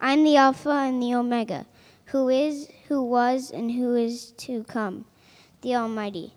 I'm 0.00 0.22
the 0.22 0.36
Alpha 0.36 0.70
and 0.70 1.02
the 1.02 1.14
Omega, 1.14 1.66
who 2.06 2.28
is, 2.28 2.68
who 2.86 3.02
was, 3.02 3.50
and 3.50 3.72
who 3.72 3.96
is 3.96 4.30
to 4.38 4.62
come, 4.64 5.06
the 5.62 5.74
Almighty. 5.74 6.34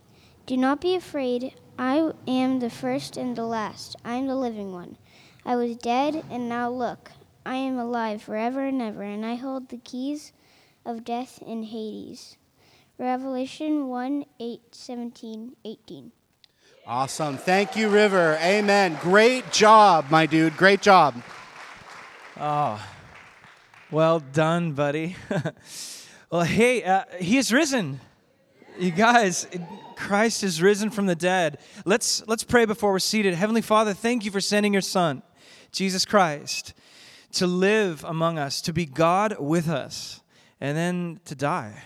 Do 0.48 0.58
not 0.58 0.82
be 0.82 0.96
afraid. 0.96 1.54
I 1.78 2.12
am 2.28 2.60
the 2.60 2.72
first 2.72 3.18
and 3.18 3.36
the 3.36 3.46
last. 3.46 3.96
I 4.04 4.16
am 4.16 4.26
the 4.26 4.36
living 4.36 4.74
one. 4.74 4.98
I 5.46 5.56
was 5.56 5.76
dead, 5.78 6.24
and 6.30 6.50
now 6.50 6.70
look, 6.70 7.12
I 7.46 7.56
am 7.56 7.78
alive 7.78 8.24
forever 8.24 8.66
and 8.66 8.82
ever, 8.82 9.04
and 9.04 9.26
I 9.26 9.36
hold 9.36 9.70
the 9.70 9.78
keys 9.78 10.34
of 10.84 11.04
death 11.04 11.42
and 11.46 11.66
Hades. 11.66 12.38
Revelation 12.98 13.88
1 13.88 14.26
8, 14.40 14.62
17, 14.72 15.56
18. 15.64 16.12
Awesome. 16.86 17.38
Thank 17.38 17.76
you, 17.76 17.90
River. 17.90 18.38
Amen. 18.42 18.98
Great 19.02 19.52
job, 19.52 20.06
my 20.10 20.26
dude. 20.26 20.58
Great 20.58 20.82
job. 20.82 21.22
Oh, 22.40 22.84
well 23.92 24.22
done, 24.22 24.72
buddy. 24.72 25.18
well, 26.32 26.44
hey, 26.44 26.82
uh, 26.84 27.04
he 27.20 27.38
is 27.38 27.52
risen. 27.52 28.00
You 28.80 28.92
guys, 28.92 29.48
Christ 29.98 30.44
is 30.44 30.62
risen 30.62 30.90
from 30.90 31.06
the 31.06 31.16
dead. 31.16 31.60
Let's 31.86 32.26
let's 32.26 32.44
pray 32.44 32.64
before 32.64 32.94
we're 32.94 33.00
seated. 33.00 33.34
Heavenly 33.34 33.62
Father, 33.62 33.94
thank 33.94 34.24
you 34.24 34.32
for 34.32 34.40
sending 34.40 34.72
your 34.72 34.82
son, 34.82 35.24
Jesus 35.74 36.06
Christ, 36.06 36.74
to 37.34 37.46
live 37.46 38.06
among 38.06 38.40
us, 38.40 38.62
to 38.62 38.74
be 38.74 38.86
God 38.86 39.36
with 39.40 39.68
us, 39.68 40.22
and 40.62 40.78
then 40.78 41.20
to 41.26 41.36
die. 41.36 41.84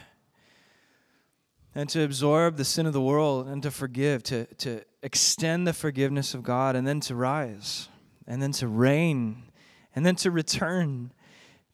And 1.73 1.89
to 1.89 2.03
absorb 2.03 2.55
the 2.55 2.63
sin 2.63 2.85
of 2.85 2.93
the 2.93 3.01
world 3.01 3.47
and 3.47 3.61
to 3.63 3.71
forgive, 3.71 4.23
to, 4.23 4.45
to 4.45 4.81
extend 5.03 5.67
the 5.67 5.73
forgiveness 5.73 6.33
of 6.33 6.41
God, 6.41 6.75
and 6.75 6.87
then 6.87 7.01
to 7.01 7.15
rise, 7.15 7.89
and 8.25 8.41
then 8.41 8.53
to 8.53 8.67
reign, 8.67 9.43
and 9.93 10.05
then 10.05 10.15
to 10.17 10.31
return. 10.31 11.11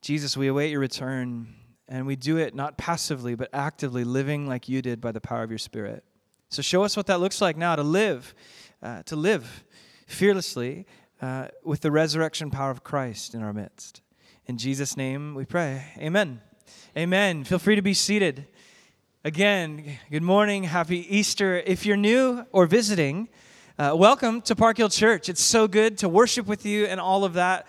Jesus, 0.01 0.35
we 0.35 0.47
await 0.47 0.71
your 0.71 0.79
return, 0.79 1.53
and 1.87 2.07
we 2.07 2.15
do 2.15 2.37
it 2.37 2.55
not 2.55 2.75
passively, 2.75 3.35
but 3.35 3.49
actively, 3.53 4.03
living 4.03 4.47
like 4.47 4.67
you 4.67 4.81
did 4.81 4.99
by 4.99 5.11
the 5.11 5.21
power 5.21 5.43
of 5.43 5.51
your 5.51 5.59
Spirit. 5.59 6.03
So 6.49 6.63
show 6.63 6.83
us 6.83 6.97
what 6.97 7.05
that 7.05 7.19
looks 7.19 7.39
like 7.39 7.55
now 7.55 7.75
to 7.75 7.83
live, 7.83 8.33
uh, 8.81 9.03
to 9.03 9.15
live 9.15 9.63
fearlessly 10.07 10.87
uh, 11.21 11.49
with 11.63 11.81
the 11.81 11.91
resurrection 11.91 12.49
power 12.49 12.71
of 12.71 12.83
Christ 12.83 13.35
in 13.35 13.43
our 13.43 13.53
midst. 13.53 14.01
In 14.47 14.57
Jesus' 14.57 14.97
name 14.97 15.35
we 15.35 15.45
pray. 15.45 15.85
Amen. 15.99 16.41
Amen. 16.97 17.43
Feel 17.43 17.59
free 17.59 17.75
to 17.75 17.83
be 17.83 17.93
seated. 17.93 18.47
Again, 19.23 19.99
good 20.09 20.23
morning. 20.23 20.63
Happy 20.63 21.15
Easter. 21.15 21.57
If 21.57 21.85
you're 21.85 21.95
new 21.95 22.43
or 22.51 22.65
visiting, 22.65 23.29
uh, 23.77 23.93
welcome 23.95 24.41
to 24.41 24.55
Park 24.55 24.77
Hill 24.77 24.89
Church. 24.89 25.29
It's 25.29 25.43
so 25.43 25.67
good 25.67 25.99
to 25.99 26.09
worship 26.09 26.47
with 26.47 26.65
you 26.65 26.85
and 26.85 26.99
all 26.99 27.23
of 27.23 27.33
that. 27.33 27.67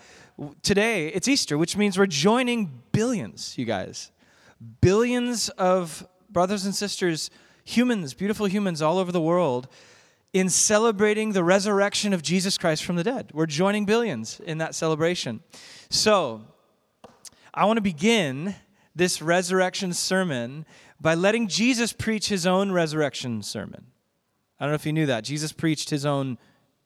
Today, 0.63 1.09
it's 1.09 1.27
Easter, 1.27 1.57
which 1.57 1.77
means 1.77 1.97
we're 1.97 2.07
joining 2.07 2.81
billions, 2.91 3.55
you 3.57 3.65
guys. 3.65 4.11
Billions 4.81 5.49
of 5.49 6.07
brothers 6.29 6.65
and 6.65 6.73
sisters, 6.73 7.29
humans, 7.63 8.13
beautiful 8.13 8.47
humans 8.47 8.81
all 8.81 8.97
over 8.97 9.11
the 9.11 9.21
world, 9.21 9.67
in 10.33 10.49
celebrating 10.49 11.33
the 11.33 11.43
resurrection 11.43 12.13
of 12.13 12.23
Jesus 12.23 12.57
Christ 12.57 12.83
from 12.83 12.95
the 12.95 13.03
dead. 13.03 13.29
We're 13.33 13.45
joining 13.45 13.85
billions 13.85 14.39
in 14.39 14.57
that 14.57 14.73
celebration. 14.73 15.41
So, 15.91 16.41
I 17.53 17.65
want 17.65 17.77
to 17.77 17.81
begin 17.81 18.55
this 18.95 19.21
resurrection 19.21 19.93
sermon 19.93 20.65
by 20.99 21.13
letting 21.13 21.47
Jesus 21.47 21.93
preach 21.93 22.29
his 22.29 22.47
own 22.47 22.71
resurrection 22.71 23.43
sermon. 23.43 23.85
I 24.59 24.65
don't 24.65 24.71
know 24.71 24.75
if 24.75 24.85
you 24.85 24.93
knew 24.93 25.05
that. 25.05 25.23
Jesus 25.23 25.51
preached 25.51 25.91
his 25.91 26.05
own 26.05 26.39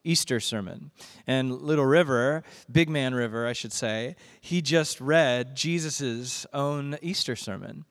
Easter 0.08 0.40
sermon. 0.40 0.92
And 1.28 1.62
Little 1.62 1.86
River, 1.86 2.44
Big 2.72 2.90
Man 2.90 3.14
River, 3.14 3.46
I 3.46 3.54
should 3.54 3.74
say, 3.74 4.16
he 4.40 4.62
just 4.62 5.02
read 5.02 5.56
Jesus' 5.56 6.46
own 6.54 6.98
Easter 7.02 7.36
sermon. 7.36 7.86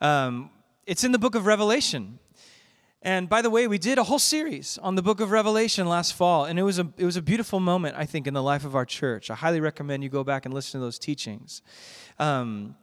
Um, 0.00 0.50
it's 0.86 1.04
in 1.04 1.12
the 1.12 1.18
book 1.18 1.36
of 1.36 1.46
Revelation. 1.46 2.18
And 3.00 3.28
by 3.28 3.42
the 3.42 3.50
way, 3.50 3.66
we 3.66 3.78
did 3.78 3.98
a 3.98 4.04
whole 4.04 4.18
series 4.18 4.78
on 4.78 4.96
the 4.96 5.02
book 5.02 5.20
of 5.20 5.30
Revelation 5.30 5.88
last 5.88 6.14
fall, 6.14 6.44
and 6.44 6.58
it 6.58 6.62
was 6.62 6.78
a, 6.78 6.88
it 6.96 7.04
was 7.04 7.16
a 7.16 7.22
beautiful 7.22 7.60
moment, 7.60 7.96
I 7.96 8.06
think, 8.06 8.26
in 8.26 8.34
the 8.34 8.42
life 8.42 8.64
of 8.64 8.76
our 8.76 8.84
church. 8.84 9.30
I 9.30 9.34
highly 9.34 9.60
recommend 9.60 10.02
you 10.02 10.08
go 10.08 10.24
back 10.24 10.44
and 10.44 10.54
listen 10.54 10.80
to 10.80 10.84
those 10.84 10.98
teachings. 10.98 11.62
Um, 12.18 12.76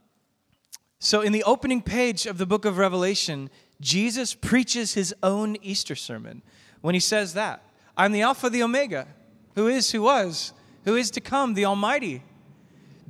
so, 0.99 1.21
in 1.21 1.31
the 1.31 1.43
opening 1.43 1.81
page 1.81 2.25
of 2.25 2.37
the 2.37 2.45
book 2.45 2.65
of 2.65 2.77
Revelation, 2.77 3.49
Jesus 3.79 4.33
preaches 4.33 4.93
his 4.93 5.15
own 5.23 5.55
Easter 5.61 5.95
sermon 5.95 6.43
when 6.81 6.95
he 6.95 6.99
says 6.99 7.33
that 7.35 7.63
I'm 7.99 8.13
the 8.13 8.21
Alpha, 8.21 8.49
the 8.49 8.63
Omega, 8.63 9.07
who 9.55 9.67
is, 9.67 9.91
who 9.91 10.03
was, 10.03 10.53
who 10.85 10.95
is 10.95 11.11
to 11.11 11.19
come, 11.19 11.53
the 11.53 11.65
Almighty. 11.65 12.23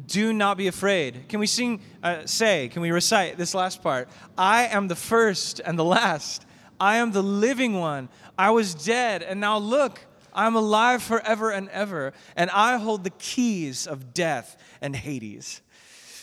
Do 0.08 0.34
not 0.34 0.58
be 0.58 0.66
afraid. 0.66 1.30
Can 1.30 1.40
we 1.40 1.46
sing, 1.46 1.82
uh, 2.02 2.26
say, 2.26 2.70
can 2.70 2.82
we 2.82 2.90
recite 2.90 3.38
this 3.38 3.54
last 3.54 3.84
part? 3.84 4.10
I 4.36 4.66
am 4.66 4.88
the 4.88 4.96
first 4.96 5.62
and 5.64 5.78
the 5.78 5.84
last. 5.84 6.44
I 6.80 6.96
am 6.96 7.12
the 7.12 7.22
living 7.22 7.76
one. 7.76 8.10
I 8.36 8.50
was 8.50 8.74
dead, 8.74 9.22
and 9.22 9.40
now 9.40 9.60
look, 9.60 10.04
I'm 10.34 10.56
alive 10.56 11.04
forever 11.04 11.52
and 11.52 11.70
ever, 11.70 12.12
and 12.36 12.50
I 12.50 12.80
hold 12.80 13.04
the 13.04 13.12
keys 13.12 13.86
of 13.86 14.12
death 14.12 14.58
and 14.82 14.96
Hades. 14.96 15.62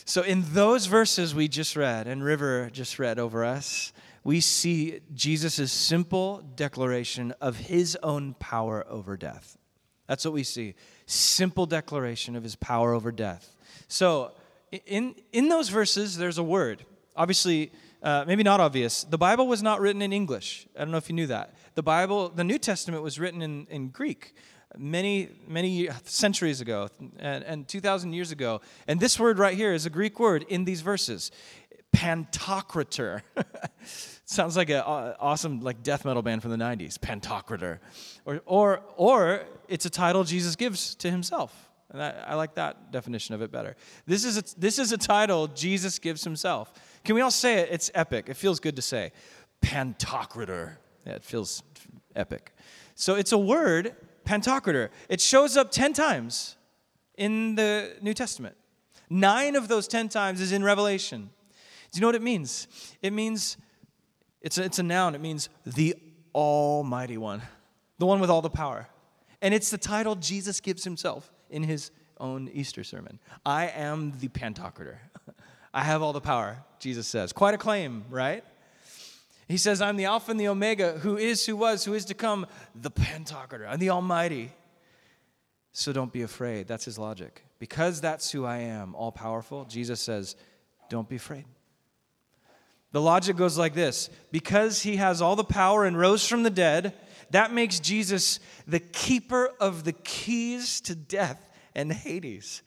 So, 0.03 0.23
in 0.23 0.43
those 0.51 0.87
verses 0.87 1.33
we 1.33 1.47
just 1.47 1.77
read, 1.77 2.05
and 2.05 2.21
River 2.21 2.69
just 2.73 2.99
read 2.99 3.17
over 3.17 3.45
us, 3.45 3.93
we 4.27 4.41
see 4.41 4.99
Jesus' 5.13 5.71
simple 5.71 6.43
declaration 6.57 7.33
of 7.39 7.55
his 7.55 7.97
own 8.03 8.33
power 8.33 8.85
over 8.89 9.15
death. 9.15 9.57
That's 10.05 10.25
what 10.25 10.33
we 10.33 10.43
see. 10.43 10.75
Simple 11.05 11.65
declaration 11.65 12.35
of 12.35 12.43
his 12.43 12.53
power 12.57 12.91
over 12.91 13.13
death. 13.13 13.55
So, 13.87 14.33
in, 14.85 15.15
in 15.31 15.47
those 15.47 15.69
verses, 15.69 16.17
there's 16.17 16.37
a 16.37 16.43
word. 16.43 16.83
Obviously, 17.15 17.71
uh, 18.03 18.25
maybe 18.27 18.43
not 18.43 18.59
obvious. 18.59 19.05
The 19.05 19.17
Bible 19.17 19.47
was 19.47 19.63
not 19.63 19.79
written 19.79 20.01
in 20.01 20.11
English. 20.11 20.67
I 20.75 20.79
don't 20.79 20.91
know 20.91 20.97
if 20.97 21.07
you 21.07 21.15
knew 21.15 21.27
that. 21.27 21.55
The 21.75 21.83
Bible, 21.83 22.27
the 22.27 22.43
New 22.43 22.59
Testament 22.59 23.03
was 23.03 23.17
written 23.17 23.41
in, 23.41 23.65
in 23.69 23.87
Greek 23.91 24.35
many, 24.77 25.29
many 25.47 25.87
centuries 26.03 26.59
ago 26.59 26.89
and, 27.17 27.45
and 27.45 27.65
2,000 27.65 28.11
years 28.11 28.33
ago. 28.33 28.59
And 28.89 28.99
this 28.99 29.17
word 29.17 29.39
right 29.39 29.55
here 29.55 29.71
is 29.71 29.85
a 29.85 29.89
Greek 29.89 30.19
word 30.19 30.43
in 30.49 30.65
these 30.65 30.81
verses 30.81 31.31
Pantocrator. 31.97 33.23
Sounds 34.25 34.55
like 34.55 34.69
an 34.69 34.81
awesome 34.81 35.61
like 35.61 35.81
death 35.81 36.05
metal 36.05 36.21
band 36.21 36.43
from 36.43 36.51
the 36.51 36.57
90s, 36.57 36.99
Pantocrator. 36.99 37.79
Or, 38.23 38.41
or, 38.45 38.81
or 38.97 39.45
it's 39.67 39.87
a 39.87 39.89
title 39.89 40.23
Jesus 40.23 40.55
gives 40.55 40.93
to 40.95 41.09
himself. 41.09 41.69
And 41.89 42.03
I, 42.03 42.13
I 42.27 42.35
like 42.35 42.53
that 42.53 42.91
definition 42.91 43.33
of 43.33 43.41
it 43.41 43.51
better. 43.51 43.75
This 44.05 44.25
is, 44.25 44.37
a, 44.37 44.59
this 44.59 44.77
is 44.77 44.91
a 44.91 44.97
title 44.97 45.47
Jesus 45.47 45.97
gives 45.97 46.23
himself. 46.23 46.71
Can 47.03 47.15
we 47.15 47.21
all 47.21 47.31
say 47.31 47.61
it? 47.61 47.69
It's 47.71 47.89
epic. 47.95 48.29
It 48.29 48.35
feels 48.35 48.59
good 48.59 48.75
to 48.75 48.81
say. 48.83 49.11
Pantocrator. 49.63 50.75
Yeah, 51.03 51.13
it 51.13 51.23
feels 51.23 51.63
epic. 52.15 52.53
So 52.93 53.15
it's 53.15 53.31
a 53.31 53.39
word 53.39 53.95
Pantocrator. 54.23 54.89
It 55.09 55.19
shows 55.19 55.57
up 55.57 55.71
10 55.71 55.93
times 55.93 56.57
in 57.15 57.55
the 57.55 57.95
New 58.01 58.13
Testament. 58.13 58.55
Nine 59.09 59.55
of 59.55 59.67
those 59.67 59.87
10 59.87 60.09
times 60.09 60.41
is 60.41 60.51
in 60.51 60.63
Revelation. 60.63 61.31
You 61.97 62.01
know 62.01 62.07
what 62.07 62.15
it 62.15 62.21
means? 62.21 62.67
It 63.01 63.11
means, 63.11 63.57
it's 64.41 64.57
a, 64.57 64.63
it's 64.63 64.79
a 64.79 64.83
noun, 64.83 65.15
it 65.15 65.21
means 65.21 65.49
the 65.65 65.95
Almighty 66.35 67.17
One, 67.17 67.41
the 67.97 68.05
one 68.05 68.19
with 68.19 68.29
all 68.29 68.41
the 68.41 68.49
power. 68.49 68.87
And 69.41 69.53
it's 69.53 69.69
the 69.71 69.77
title 69.77 70.15
Jesus 70.15 70.59
gives 70.59 70.83
himself 70.83 71.31
in 71.49 71.63
his 71.63 71.91
own 72.19 72.49
Easter 72.53 72.83
sermon. 72.83 73.19
I 73.45 73.67
am 73.67 74.13
the 74.19 74.27
Pantocrator. 74.27 74.97
I 75.73 75.83
have 75.83 76.01
all 76.01 76.13
the 76.13 76.21
power, 76.21 76.63
Jesus 76.79 77.07
says. 77.07 77.33
Quite 77.33 77.53
a 77.53 77.57
claim, 77.57 78.05
right? 78.09 78.43
He 79.47 79.57
says, 79.57 79.81
I'm 79.81 79.95
the 79.95 80.05
Alpha 80.05 80.31
and 80.31 80.39
the 80.39 80.49
Omega, 80.49 80.93
who 80.99 81.17
is, 81.17 81.45
who 81.45 81.55
was, 81.55 81.85
who 81.85 81.93
is 81.93 82.05
to 82.05 82.13
come, 82.13 82.47
the 82.75 82.91
Pantocrator. 82.91 83.67
I'm 83.67 83.79
the 83.79 83.91
Almighty. 83.91 84.51
So 85.71 85.93
don't 85.93 86.11
be 86.11 86.23
afraid. 86.23 86.67
That's 86.67 86.85
his 86.85 86.97
logic. 86.97 87.43
Because 87.59 88.01
that's 88.01 88.31
who 88.31 88.45
I 88.45 88.57
am, 88.57 88.93
all 88.93 89.11
powerful, 89.11 89.65
Jesus 89.65 90.01
says, 90.01 90.35
don't 90.89 91.07
be 91.07 91.15
afraid. 91.15 91.45
The 92.91 93.01
logic 93.01 93.35
goes 93.35 93.57
like 93.57 93.73
this 93.73 94.09
because 94.31 94.81
he 94.81 94.95
has 94.95 95.21
all 95.21 95.35
the 95.35 95.43
power 95.43 95.85
and 95.85 95.97
rose 95.97 96.27
from 96.27 96.43
the 96.43 96.49
dead, 96.49 96.93
that 97.31 97.53
makes 97.53 97.79
Jesus 97.79 98.39
the 98.65 98.79
keeper 98.79 99.51
of 99.59 99.83
the 99.83 99.93
keys 99.93 100.79
to 100.81 100.95
death 100.95 101.49
and 101.75 101.91
Hades, 101.91 102.61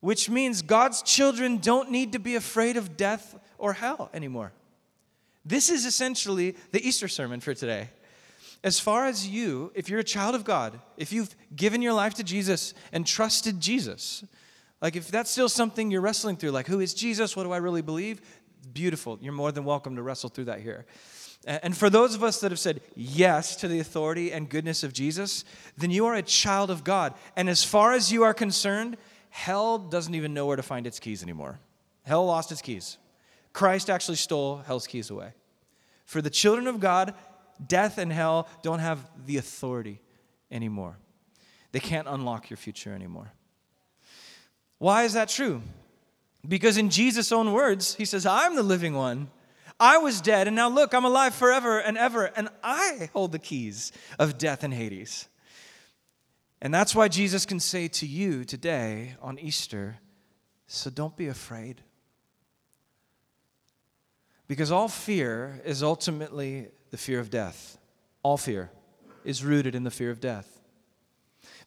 which 0.00 0.28
means 0.28 0.62
God's 0.62 1.02
children 1.02 1.58
don't 1.58 1.90
need 1.90 2.12
to 2.12 2.18
be 2.18 2.34
afraid 2.34 2.76
of 2.76 2.96
death 2.96 3.38
or 3.58 3.72
hell 3.72 4.10
anymore. 4.12 4.52
This 5.44 5.70
is 5.70 5.86
essentially 5.86 6.56
the 6.72 6.86
Easter 6.86 7.06
sermon 7.06 7.40
for 7.40 7.54
today. 7.54 7.88
As 8.64 8.80
far 8.80 9.06
as 9.06 9.28
you, 9.28 9.70
if 9.76 9.88
you're 9.88 10.00
a 10.00 10.04
child 10.04 10.34
of 10.34 10.42
God, 10.42 10.80
if 10.96 11.12
you've 11.12 11.34
given 11.54 11.82
your 11.82 11.92
life 11.92 12.14
to 12.14 12.24
Jesus 12.24 12.74
and 12.92 13.06
trusted 13.06 13.60
Jesus, 13.60 14.24
like 14.82 14.96
if 14.96 15.08
that's 15.08 15.30
still 15.30 15.48
something 15.48 15.90
you're 15.90 16.00
wrestling 16.00 16.36
through, 16.36 16.50
like 16.50 16.66
who 16.66 16.80
is 16.80 16.92
Jesus? 16.92 17.36
What 17.36 17.44
do 17.44 17.52
I 17.52 17.58
really 17.58 17.82
believe? 17.82 18.20
Beautiful. 18.76 19.16
You're 19.22 19.32
more 19.32 19.52
than 19.52 19.64
welcome 19.64 19.96
to 19.96 20.02
wrestle 20.02 20.28
through 20.28 20.44
that 20.44 20.60
here. 20.60 20.84
And 21.46 21.74
for 21.74 21.88
those 21.88 22.14
of 22.14 22.22
us 22.22 22.40
that 22.40 22.50
have 22.50 22.60
said 22.60 22.82
yes 22.94 23.56
to 23.56 23.68
the 23.68 23.80
authority 23.80 24.30
and 24.34 24.50
goodness 24.50 24.82
of 24.82 24.92
Jesus, 24.92 25.46
then 25.78 25.90
you 25.90 26.04
are 26.04 26.14
a 26.14 26.20
child 26.20 26.70
of 26.70 26.84
God. 26.84 27.14
And 27.36 27.48
as 27.48 27.64
far 27.64 27.94
as 27.94 28.12
you 28.12 28.22
are 28.24 28.34
concerned, 28.34 28.98
hell 29.30 29.78
doesn't 29.78 30.14
even 30.14 30.34
know 30.34 30.44
where 30.44 30.56
to 30.56 30.62
find 30.62 30.86
its 30.86 31.00
keys 31.00 31.22
anymore. 31.22 31.58
Hell 32.02 32.26
lost 32.26 32.52
its 32.52 32.60
keys. 32.60 32.98
Christ 33.54 33.88
actually 33.88 34.16
stole 34.16 34.58
hell's 34.58 34.86
keys 34.86 35.08
away. 35.08 35.32
For 36.04 36.20
the 36.20 36.28
children 36.28 36.66
of 36.66 36.78
God, 36.78 37.14
death 37.66 37.96
and 37.96 38.12
hell 38.12 38.46
don't 38.62 38.80
have 38.80 39.08
the 39.24 39.38
authority 39.38 40.02
anymore. 40.50 40.98
They 41.72 41.80
can't 41.80 42.08
unlock 42.08 42.50
your 42.50 42.58
future 42.58 42.92
anymore. 42.92 43.32
Why 44.76 45.04
is 45.04 45.14
that 45.14 45.30
true? 45.30 45.62
Because 46.48 46.76
in 46.76 46.90
Jesus' 46.90 47.32
own 47.32 47.52
words, 47.52 47.94
he 47.94 48.04
says, 48.04 48.26
I'm 48.26 48.56
the 48.56 48.62
living 48.62 48.94
one. 48.94 49.30
I 49.78 49.98
was 49.98 50.20
dead, 50.20 50.46
and 50.46 50.56
now 50.56 50.68
look, 50.68 50.94
I'm 50.94 51.04
alive 51.04 51.34
forever 51.34 51.78
and 51.78 51.98
ever, 51.98 52.24
and 52.24 52.48
I 52.62 53.10
hold 53.12 53.32
the 53.32 53.38
keys 53.38 53.92
of 54.18 54.38
death 54.38 54.64
and 54.64 54.72
Hades. 54.72 55.28
And 56.62 56.72
that's 56.72 56.94
why 56.94 57.08
Jesus 57.08 57.44
can 57.44 57.60
say 57.60 57.88
to 57.88 58.06
you 58.06 58.44
today 58.44 59.16
on 59.20 59.38
Easter, 59.38 59.98
so 60.66 60.88
don't 60.88 61.16
be 61.16 61.28
afraid. 61.28 61.82
Because 64.48 64.70
all 64.70 64.88
fear 64.88 65.60
is 65.64 65.82
ultimately 65.82 66.68
the 66.90 66.96
fear 66.96 67.20
of 67.20 67.30
death. 67.30 67.78
All 68.22 68.36
fear 68.36 68.70
is 69.24 69.44
rooted 69.44 69.74
in 69.74 69.84
the 69.84 69.90
fear 69.90 70.10
of 70.10 70.20
death. 70.20 70.60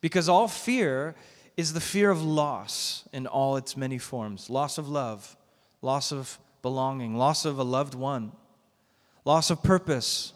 Because 0.02 0.30
all 0.30 0.48
fear 0.48 1.16
is 1.60 1.74
the 1.74 1.82
fear 1.82 2.10
of 2.10 2.24
loss 2.24 3.04
in 3.12 3.28
all 3.28 3.58
its 3.58 3.76
many 3.76 3.98
forms 3.98 4.50
loss 4.50 4.78
of 4.78 4.88
love, 4.88 5.36
loss 5.82 6.10
of 6.10 6.40
belonging, 6.62 7.18
loss 7.18 7.44
of 7.44 7.60
a 7.60 7.64
loved 7.64 7.94
one, 7.94 8.32
loss 9.26 9.50
of 9.50 9.62
purpose, 9.62 10.32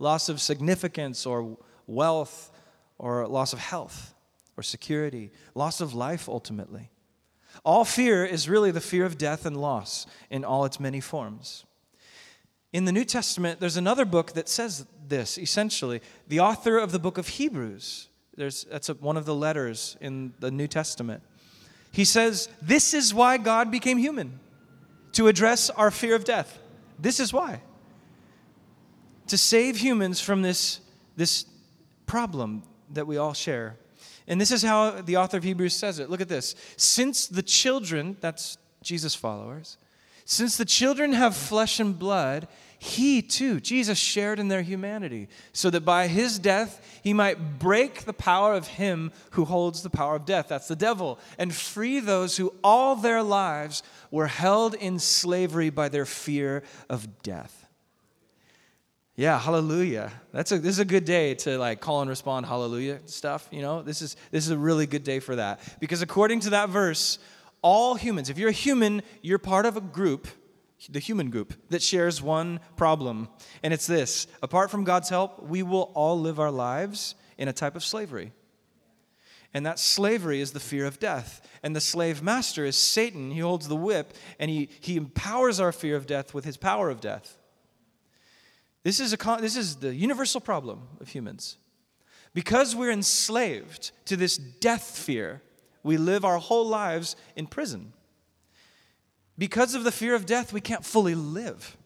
loss 0.00 0.28
of 0.28 0.40
significance 0.40 1.24
or 1.24 1.56
wealth, 1.86 2.50
or 2.98 3.28
loss 3.28 3.52
of 3.52 3.60
health 3.60 4.12
or 4.56 4.62
security, 4.64 5.30
loss 5.54 5.80
of 5.80 5.94
life 5.94 6.28
ultimately. 6.28 6.90
All 7.64 7.84
fear 7.84 8.24
is 8.24 8.48
really 8.48 8.72
the 8.72 8.80
fear 8.80 9.04
of 9.04 9.16
death 9.16 9.46
and 9.46 9.56
loss 9.56 10.04
in 10.30 10.44
all 10.44 10.64
its 10.64 10.80
many 10.80 11.00
forms. 11.00 11.64
In 12.72 12.86
the 12.86 12.92
New 12.92 13.04
Testament, 13.04 13.60
there's 13.60 13.76
another 13.76 14.04
book 14.04 14.32
that 14.32 14.48
says 14.48 14.84
this 15.06 15.38
essentially. 15.38 16.00
The 16.26 16.40
author 16.40 16.76
of 16.76 16.90
the 16.90 16.98
book 16.98 17.18
of 17.18 17.28
Hebrews, 17.28 18.08
there's, 18.36 18.64
that's 18.64 18.88
a, 18.88 18.94
one 18.94 19.16
of 19.16 19.24
the 19.24 19.34
letters 19.34 19.96
in 20.00 20.34
the 20.40 20.50
New 20.50 20.68
Testament. 20.68 21.22
He 21.90 22.04
says, 22.04 22.48
This 22.60 22.94
is 22.94 23.14
why 23.14 23.38
God 23.38 23.70
became 23.70 23.98
human, 23.98 24.38
to 25.12 25.28
address 25.28 25.70
our 25.70 25.90
fear 25.90 26.14
of 26.14 26.24
death. 26.24 26.58
This 26.98 27.20
is 27.20 27.32
why. 27.32 27.62
To 29.28 29.38
save 29.38 29.78
humans 29.78 30.20
from 30.20 30.42
this, 30.42 30.80
this 31.16 31.46
problem 32.06 32.62
that 32.92 33.06
we 33.06 33.16
all 33.16 33.34
share. 33.34 33.76
And 34.28 34.40
this 34.40 34.50
is 34.50 34.62
how 34.62 35.02
the 35.02 35.16
author 35.16 35.36
of 35.36 35.44
Hebrews 35.44 35.74
says 35.74 35.98
it. 35.98 36.10
Look 36.10 36.20
at 36.20 36.28
this. 36.28 36.54
Since 36.76 37.28
the 37.28 37.42
children, 37.42 38.16
that's 38.20 38.58
Jesus' 38.82 39.14
followers, 39.14 39.78
since 40.24 40.56
the 40.56 40.64
children 40.64 41.12
have 41.12 41.36
flesh 41.36 41.78
and 41.80 41.96
blood, 41.98 42.48
he 42.78 43.22
too, 43.22 43.60
Jesus, 43.60 43.98
shared 43.98 44.38
in 44.38 44.48
their 44.48 44.62
humanity, 44.62 45.28
so 45.52 45.70
that 45.70 45.84
by 45.84 46.08
his 46.08 46.38
death 46.38 47.00
he 47.02 47.12
might 47.12 47.58
break 47.58 48.04
the 48.04 48.12
power 48.12 48.54
of 48.54 48.66
him 48.66 49.12
who 49.30 49.44
holds 49.44 49.82
the 49.82 49.90
power 49.90 50.16
of 50.16 50.24
death, 50.24 50.48
that's 50.48 50.68
the 50.68 50.76
devil, 50.76 51.18
and 51.38 51.54
free 51.54 52.00
those 52.00 52.36
who 52.36 52.54
all 52.62 52.96
their 52.96 53.22
lives 53.22 53.82
were 54.10 54.26
held 54.26 54.74
in 54.74 54.98
slavery 54.98 55.70
by 55.70 55.88
their 55.88 56.06
fear 56.06 56.62
of 56.88 57.22
death. 57.22 57.66
Yeah, 59.16 59.38
hallelujah. 59.38 60.12
That's 60.32 60.52
a, 60.52 60.58
this 60.58 60.72
is 60.72 60.78
a 60.78 60.84
good 60.84 61.06
day 61.06 61.34
to 61.36 61.56
like 61.56 61.80
call 61.80 62.02
and 62.02 62.10
respond 62.10 62.44
hallelujah 62.44 63.00
stuff, 63.06 63.48
you 63.50 63.62
know? 63.62 63.80
This 63.80 64.02
is 64.02 64.14
this 64.30 64.44
is 64.44 64.50
a 64.50 64.58
really 64.58 64.86
good 64.86 65.04
day 65.04 65.20
for 65.20 65.36
that. 65.36 65.60
Because 65.80 66.02
according 66.02 66.40
to 66.40 66.50
that 66.50 66.68
verse, 66.68 67.18
all 67.62 67.94
humans, 67.94 68.28
if 68.28 68.36
you're 68.36 68.50
a 68.50 68.52
human, 68.52 69.00
you're 69.22 69.38
part 69.38 69.64
of 69.64 69.78
a 69.78 69.80
group, 69.80 70.28
the 70.90 70.98
human 70.98 71.30
group 71.30 71.54
that 71.70 71.82
shares 71.82 72.20
one 72.20 72.60
problem, 72.76 73.28
and 73.62 73.72
it's 73.72 73.86
this. 73.86 74.26
Apart 74.42 74.70
from 74.70 74.84
God's 74.84 75.08
help, 75.08 75.42
we 75.42 75.62
will 75.62 75.90
all 75.94 76.20
live 76.20 76.38
our 76.38 76.50
lives 76.50 77.14
in 77.38 77.48
a 77.48 77.52
type 77.52 77.76
of 77.76 77.84
slavery. 77.84 78.32
And 79.54 79.64
that 79.64 79.78
slavery 79.78 80.40
is 80.40 80.52
the 80.52 80.60
fear 80.60 80.84
of 80.84 80.98
death. 80.98 81.40
And 81.62 81.74
the 81.74 81.80
slave 81.80 82.22
master 82.22 82.66
is 82.66 82.76
Satan. 82.76 83.30
He 83.30 83.38
holds 83.38 83.68
the 83.68 83.76
whip 83.76 84.12
and 84.38 84.50
he, 84.50 84.68
he 84.80 84.96
empowers 84.96 85.60
our 85.60 85.72
fear 85.72 85.96
of 85.96 86.06
death 86.06 86.34
with 86.34 86.44
his 86.44 86.58
power 86.58 86.90
of 86.90 87.00
death. 87.00 87.38
This 88.82 89.00
is, 89.00 89.14
a, 89.14 89.38
this 89.40 89.56
is 89.56 89.76
the 89.76 89.94
universal 89.94 90.42
problem 90.42 90.82
of 91.00 91.08
humans. 91.08 91.56
Because 92.34 92.76
we're 92.76 92.90
enslaved 92.90 93.92
to 94.04 94.16
this 94.16 94.36
death 94.36 94.98
fear, 94.98 95.40
we 95.82 95.96
live 95.96 96.24
our 96.24 96.38
whole 96.38 96.68
lives 96.68 97.16
in 97.34 97.46
prison. 97.46 97.94
Because 99.38 99.74
of 99.74 99.84
the 99.84 99.92
fear 99.92 100.14
of 100.14 100.26
death, 100.26 100.52
we 100.52 100.60
can't 100.60 100.84
fully 100.84 101.14
live. 101.14 101.76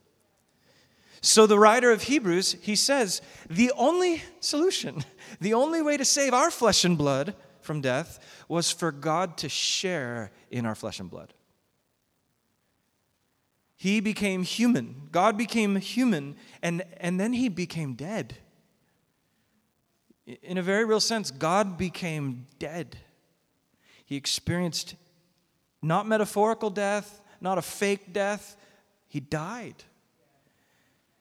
So 1.23 1.47
the 1.47 1.59
writer 1.59 1.91
of 1.91 2.05
Hebrews, 2.05 2.57
he 2.63 2.77
says, 2.77 3.21
the 3.49 3.73
only 3.77 4.23
solution, 4.41 5.05
the 5.41 5.55
only 5.55 5.83
way 5.83 5.97
to 5.97 6.05
save 6.05 6.33
our 6.33 6.51
flesh 6.51 6.85
and 6.85 6.97
blood 6.97 7.35
from 7.61 7.81
death 7.81 8.19
was 8.49 8.71
for 8.71 8.91
God 8.91 9.37
to 9.39 9.49
share 9.49 10.31
in 10.51 10.65
our 10.65 10.75
flesh 10.75 10.99
and 10.99 11.11
blood. 11.11 11.35
He 13.77 14.01
became 14.01 14.43
human. 14.43 15.09
God 15.11 15.39
became 15.39 15.77
human, 15.77 16.37
and, 16.63 16.83
and 16.99 17.19
then 17.19 17.33
he 17.33 17.49
became 17.49 17.95
dead. 17.95 18.37
In 20.27 20.59
a 20.59 20.63
very 20.63 20.85
real 20.85 21.01
sense, 21.01 21.31
God 21.31 21.79
became 21.79 22.47
dead. 22.59 22.97
He 24.05 24.17
experienced 24.17 24.97
not 25.83 26.07
metaphorical 26.07 26.69
death, 26.69 27.23
not 27.41 27.59
a 27.59 27.63
fake 27.63 28.13
death. 28.13 28.57
He 29.09 29.21
died. 29.21 29.75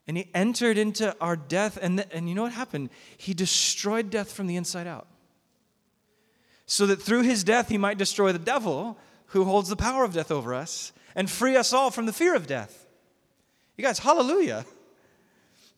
And 0.07 0.17
he 0.17 0.27
entered 0.33 0.77
into 0.77 1.15
our 1.21 1.35
death, 1.35 1.77
and, 1.81 2.05
and 2.11 2.27
you 2.27 2.35
know 2.35 2.43
what 2.43 2.51
happened? 2.51 2.89
He 3.17 3.33
destroyed 3.33 4.09
death 4.09 4.31
from 4.31 4.47
the 4.47 4.55
inside 4.55 4.87
out. 4.87 5.07
So 6.65 6.85
that 6.87 7.01
through 7.01 7.23
his 7.23 7.43
death, 7.43 7.69
he 7.69 7.77
might 7.77 7.97
destroy 7.97 8.31
the 8.31 8.39
devil 8.39 8.97
who 9.27 9.43
holds 9.43 9.69
the 9.69 9.75
power 9.75 10.03
of 10.03 10.13
death 10.13 10.31
over 10.31 10.53
us 10.53 10.91
and 11.15 11.29
free 11.29 11.55
us 11.55 11.73
all 11.73 11.91
from 11.91 12.05
the 12.05 12.13
fear 12.13 12.35
of 12.35 12.47
death. 12.47 12.87
You 13.77 13.83
guys, 13.83 13.99
hallelujah. 13.99 14.65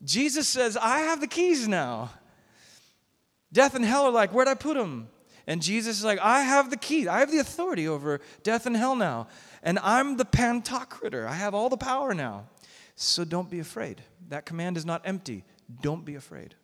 Jesus 0.03 0.47
says, 0.47 0.77
I 0.77 0.99
have 0.99 1.21
the 1.21 1.27
keys 1.27 1.67
now. 1.67 2.11
Death 3.53 3.75
and 3.75 3.85
hell 3.85 4.05
are 4.05 4.11
like, 4.11 4.33
where'd 4.33 4.47
I 4.47 4.53
put 4.53 4.75
them? 4.75 5.09
And 5.45 5.61
Jesus 5.61 5.99
is 5.99 6.05
like, 6.05 6.19
I 6.19 6.41
have 6.41 6.69
the 6.69 6.77
keys. 6.77 7.07
I 7.07 7.19
have 7.19 7.31
the 7.31 7.39
authority 7.39 7.87
over 7.87 8.21
death 8.43 8.65
and 8.65 8.75
hell 8.75 8.95
now. 8.95 9.27
And 9.63 9.79
I'm 9.79 10.17
the 10.17 10.25
pantocrator. 10.25 11.27
I 11.27 11.33
have 11.33 11.53
all 11.53 11.69
the 11.69 11.77
power 11.77 12.13
now. 12.13 12.45
So 12.95 13.23
don't 13.23 13.49
be 13.49 13.59
afraid. 13.59 14.01
That 14.29 14.45
command 14.45 14.77
is 14.77 14.85
not 14.85 15.01
empty. 15.05 15.43
Don't 15.81 16.05
be 16.05 16.15
afraid. 16.15 16.55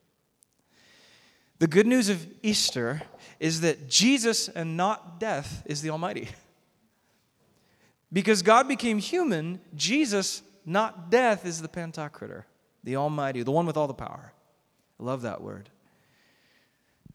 The 1.59 1.67
good 1.67 1.87
news 1.87 2.09
of 2.09 2.25
Easter 2.43 3.01
is 3.39 3.61
that 3.61 3.89
Jesus 3.89 4.47
and 4.47 4.77
not 4.77 5.19
death 5.19 5.63
is 5.65 5.81
the 5.81 5.89
Almighty. 5.89 6.29
Because 8.11 8.41
God 8.41 8.69
became 8.69 8.99
human, 8.99 9.59
Jesus, 9.75 10.41
not 10.65 11.09
death, 11.09 11.45
is 11.45 11.61
the 11.61 11.67
Pantocrator, 11.67 12.43
the 12.83 12.95
Almighty, 12.95 13.43
the 13.43 13.51
one 13.51 13.65
with 13.65 13.75
all 13.75 13.87
the 13.87 13.93
power. 13.93 14.31
I 14.97 15.03
love 15.03 15.23
that 15.23 15.41
word. 15.41 15.69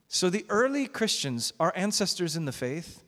So 0.07 0.29
the 0.29 0.45
early 0.49 0.85
Christians, 0.85 1.51
our 1.59 1.73
ancestors 1.75 2.35
in 2.35 2.45
the 2.45 2.51
faith, 2.51 3.02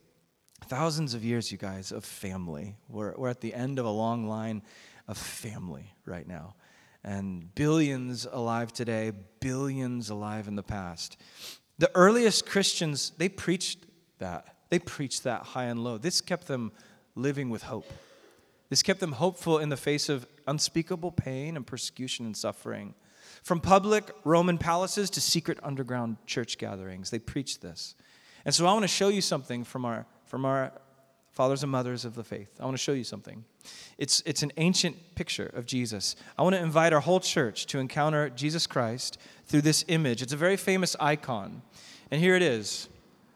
thousands 0.68 1.14
of 1.14 1.24
years, 1.24 1.52
you 1.52 1.58
guys, 1.58 1.92
of 1.92 2.04
family. 2.04 2.76
We're, 2.90 3.14
we're 3.16 3.30
at 3.30 3.42
the 3.42 3.54
end 3.54 3.80
of 3.80 3.86
a 3.86 3.90
long 3.90 4.28
line 4.28 4.62
of 5.08 5.18
family 5.18 5.94
right 6.06 6.28
now. 6.28 6.56
And 7.04 7.54
billions 7.54 8.26
alive 8.32 8.74
today, 8.74 9.12
billions 9.40 10.10
alive 10.10 10.48
in 10.48 10.56
the 10.56 10.64
past. 10.64 11.18
The 11.78 11.92
earliest 11.94 12.48
Christians, 12.48 13.12
they 13.18 13.30
preached 13.30 13.86
that. 14.18 14.56
They 14.70 14.80
preached 14.80 15.24
that 15.24 15.44
high 15.44 15.66
and 15.66 15.84
low. 15.84 15.98
This 15.98 16.22
kept 16.22 16.48
them 16.48 16.72
living 17.16 17.50
with 17.50 17.64
hope. 17.64 17.92
This 18.70 18.82
kept 18.82 19.00
them 19.00 19.14
hopeful 19.14 19.60
in 19.60 19.70
the 19.70 19.78
face 19.78 20.10
of 20.10 20.26
unspeakable 20.48 21.12
pain 21.12 21.56
and 21.56 21.66
persecution 21.66 22.26
and 22.26 22.36
suffering. 22.36 22.96
From 23.44 23.60
public 23.60 24.12
Roman 24.24 24.58
palaces 24.58 25.10
to 25.12 25.22
secret 25.22 25.60
underground 25.62 26.18
church 26.26 26.58
gatherings, 26.58 27.12
they 27.12 27.20
preached 27.20 27.62
this. 27.62 27.94
And 28.44 28.54
so 28.54 28.66
I 28.66 28.74
want 28.74 28.84
to 28.84 28.88
show 28.88 29.10
you 29.10 29.22
something 29.22 29.64
from 29.64 29.86
our, 29.86 30.06
from 30.26 30.46
our 30.46 30.72
fathers 31.32 31.64
and 31.64 31.72
mothers 31.72 32.06
of 32.06 32.16
the 32.16 32.24
faith. 32.24 32.50
I 32.60 32.64
want 32.64 32.78
to 32.78 32.82
show 32.82 32.94
you 32.94 33.04
something. 33.04 33.44
It's, 33.98 34.22
it's 34.26 34.42
an 34.42 34.52
ancient 34.58 35.16
picture 35.16 35.48
of 35.54 35.66
Jesus. 35.66 36.16
I 36.38 36.44
want 36.44 36.56
to 36.56 36.62
invite 36.62 36.94
our 36.94 37.02
whole 37.02 37.20
church 37.20 37.66
to 37.68 37.80
encounter 37.80 38.30
Jesus 38.30 38.68
Christ 38.68 39.18
through 39.46 39.62
this 39.62 39.84
image. 39.88 40.22
It's 40.22 40.34
a 40.34 40.38
very 40.38 40.58
famous 40.58 40.96
icon. 41.00 41.62
And 42.10 42.22
here 42.22 42.36
it 42.36 42.42
is. 42.42 42.88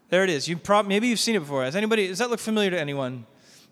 There 0.08 0.24
it 0.24 0.30
is. 0.30 0.48
You 0.48 0.56
prob- 0.56 0.86
maybe 0.86 1.08
you've 1.08 1.20
seen 1.20 1.36
it 1.36 1.40
before. 1.40 1.64
Has 1.64 1.76
anybody, 1.76 2.08
does 2.08 2.18
that 2.18 2.30
look 2.30 2.40
familiar 2.40 2.70
to 2.70 2.80
anyone? 2.80 3.26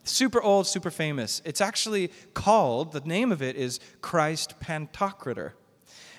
super 0.08 0.42
old, 0.42 0.66
super 0.66 0.90
famous. 0.90 1.42
It's 1.44 1.60
actually 1.60 2.10
called, 2.34 2.92
the 2.92 3.00
name 3.00 3.32
of 3.32 3.42
it 3.42 3.56
is 3.56 3.80
Christ 4.00 4.54
Pantocrator. 4.60 5.52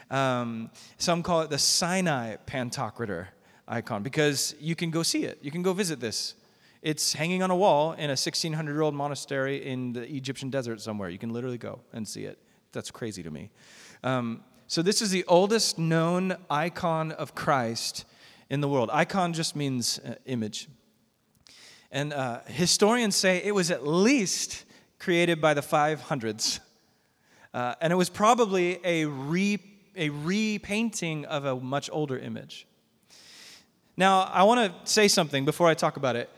Um, 0.09 0.71
some 0.97 1.21
call 1.21 1.41
it 1.41 1.49
the 1.49 1.57
Sinai 1.57 2.37
Pantocrator 2.47 3.27
icon 3.67 4.01
because 4.01 4.55
you 4.59 4.75
can 4.75 4.89
go 4.89 5.03
see 5.03 5.25
it. 5.25 5.39
You 5.41 5.51
can 5.51 5.61
go 5.61 5.73
visit 5.73 5.99
this. 5.99 6.35
It's 6.81 7.13
hanging 7.13 7.43
on 7.43 7.51
a 7.51 7.55
wall 7.55 7.91
in 7.93 8.05
a 8.05 8.15
1600 8.15 8.71
year 8.71 8.81
old 8.81 8.93
monastery 8.93 9.65
in 9.65 9.93
the 9.93 10.03
Egyptian 10.03 10.49
desert 10.49 10.79
somewhere. 10.79 11.09
You 11.09 11.17
can 11.17 11.31
literally 11.31 11.57
go 11.57 11.81
and 11.91 12.07
see 12.07 12.23
it. 12.23 12.39
That's 12.71 12.89
crazy 12.89 13.21
to 13.23 13.31
me. 13.31 13.49
Um, 14.03 14.43
so, 14.67 14.81
this 14.81 15.01
is 15.01 15.09
the 15.09 15.25
oldest 15.27 15.79
known 15.79 16.37
icon 16.49 17.11
of 17.11 17.35
Christ 17.35 18.05
in 18.49 18.61
the 18.61 18.67
world. 18.69 18.89
Icon 18.93 19.33
just 19.33 19.55
means 19.55 19.99
uh, 19.99 20.15
image. 20.25 20.69
And 21.91 22.13
uh, 22.13 22.41
historians 22.45 23.15
say 23.15 23.41
it 23.43 23.53
was 23.53 23.71
at 23.71 23.85
least 23.85 24.65
created 24.99 25.41
by 25.41 25.53
the 25.53 25.61
500s. 25.61 26.59
Uh, 27.53 27.73
and 27.81 27.91
it 27.91 27.95
was 27.95 28.09
probably 28.09 28.79
a, 28.83 29.05
re, 29.05 29.57
a 29.95 30.09
repainting 30.09 31.25
of 31.25 31.45
a 31.45 31.55
much 31.55 31.89
older 31.91 32.17
image. 32.17 32.67
Now, 33.97 34.21
I 34.21 34.43
want 34.43 34.71
to 34.71 34.91
say 34.91 35.07
something 35.07 35.45
before 35.45 35.67
I 35.67 35.73
talk 35.73 35.97
about 35.97 36.15
it. 36.15 36.29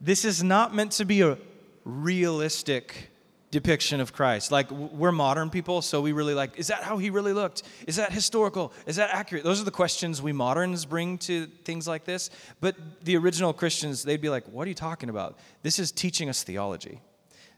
This 0.00 0.24
is 0.24 0.42
not 0.42 0.74
meant 0.74 0.92
to 0.92 1.04
be 1.04 1.20
a 1.20 1.36
realistic 1.84 3.10
depiction 3.50 4.00
of 4.00 4.12
Christ. 4.12 4.52
Like, 4.52 4.70
we're 4.70 5.12
modern 5.12 5.50
people, 5.50 5.82
so 5.82 6.00
we 6.00 6.12
really 6.12 6.34
like, 6.34 6.58
is 6.58 6.68
that 6.68 6.82
how 6.82 6.98
he 6.98 7.10
really 7.10 7.32
looked? 7.32 7.64
Is 7.86 7.96
that 7.96 8.12
historical? 8.12 8.72
Is 8.86 8.96
that 8.96 9.10
accurate? 9.12 9.44
Those 9.44 9.60
are 9.60 9.64
the 9.64 9.70
questions 9.70 10.22
we 10.22 10.32
moderns 10.32 10.86
bring 10.86 11.18
to 11.18 11.46
things 11.64 11.88
like 11.88 12.04
this. 12.04 12.30
But 12.60 12.76
the 13.04 13.16
original 13.16 13.52
Christians, 13.52 14.04
they'd 14.04 14.20
be 14.20 14.28
like, 14.28 14.46
what 14.46 14.66
are 14.66 14.68
you 14.68 14.74
talking 14.74 15.08
about? 15.08 15.38
This 15.62 15.78
is 15.78 15.90
teaching 15.90 16.28
us 16.28 16.42
theology. 16.44 17.00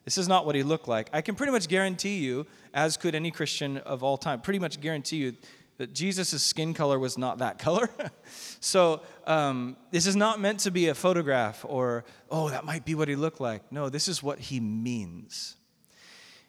This 0.05 0.19
is 0.19 0.27
not 0.27 0.47
what 0.47 0.55
he 0.55 0.63
looked 0.63 0.89
like. 0.89 1.11
I 1.13 1.21
can 1.21 1.35
pretty 1.35 1.53
much 1.53 1.69
guarantee 1.69 2.19
you, 2.19 2.47
as 2.75 2.97
could 2.97 3.15
any 3.15 3.31
Christian 3.31 3.77
of 3.79 4.03
all 4.03 4.17
time, 4.17 4.41
pretty 4.41 4.59
much 4.59 4.81
guarantee 4.81 5.17
you 5.17 5.37
that 5.83 5.93
Jesus' 5.93 6.41
skin 6.45 6.75
color 6.75 6.97
was 6.97 7.19
not 7.19 7.39
that 7.39 7.59
color. 7.59 7.91
so 8.61 9.03
um, 9.27 9.77
this 9.91 10.07
is 10.07 10.15
not 10.15 10.39
meant 10.39 10.61
to 10.61 10.71
be 10.71 10.87
a 10.87 10.95
photograph 10.95 11.65
or, 11.69 12.05
oh, 12.31 12.51
that 12.51 12.65
might 12.65 12.85
be 12.85 12.95
what 12.95 13.09
he 13.09 13.17
looked 13.17 13.41
like. 13.41 13.73
No, 13.73 13.89
this 13.89 14.07
is 14.07 14.23
what 14.23 14.39
he 14.39 14.61
means. 14.61 15.57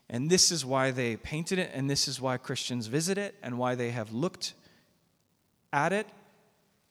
And 0.08 0.30
this 0.30 0.52
is 0.52 0.64
why 0.64 0.92
they 0.92 1.16
painted 1.16 1.58
it, 1.58 1.72
and 1.74 1.90
this 1.90 2.08
is 2.08 2.22
why 2.22 2.38
Christians 2.38 2.86
visit 2.86 3.18
it, 3.18 3.34
and 3.42 3.58
why 3.58 3.74
they 3.74 3.90
have 3.90 4.14
looked 4.14 4.54
at 5.72 5.92
it 5.94 6.06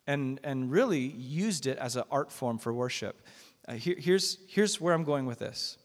and, 0.05 0.41
and 0.43 0.69
really 0.69 0.99
used 0.99 1.65
it 1.65 1.77
as 1.77 1.95
an 1.95 2.03
art 2.11 2.29
form 2.29 2.57
for 2.57 2.73
worship. 2.73 3.21
Uh, 3.69 3.75
here, 3.75 3.95
here's, 3.97 4.37
here's 4.49 4.81
where 4.81 4.93
I'm 4.93 5.05
going 5.05 5.27
with 5.27 5.39
this. 5.39 5.77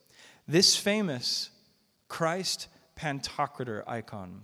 This 0.49 0.75
famous 0.75 1.51
Christ 2.09 2.67
Pantocrator 2.99 3.85
icon, 3.87 4.43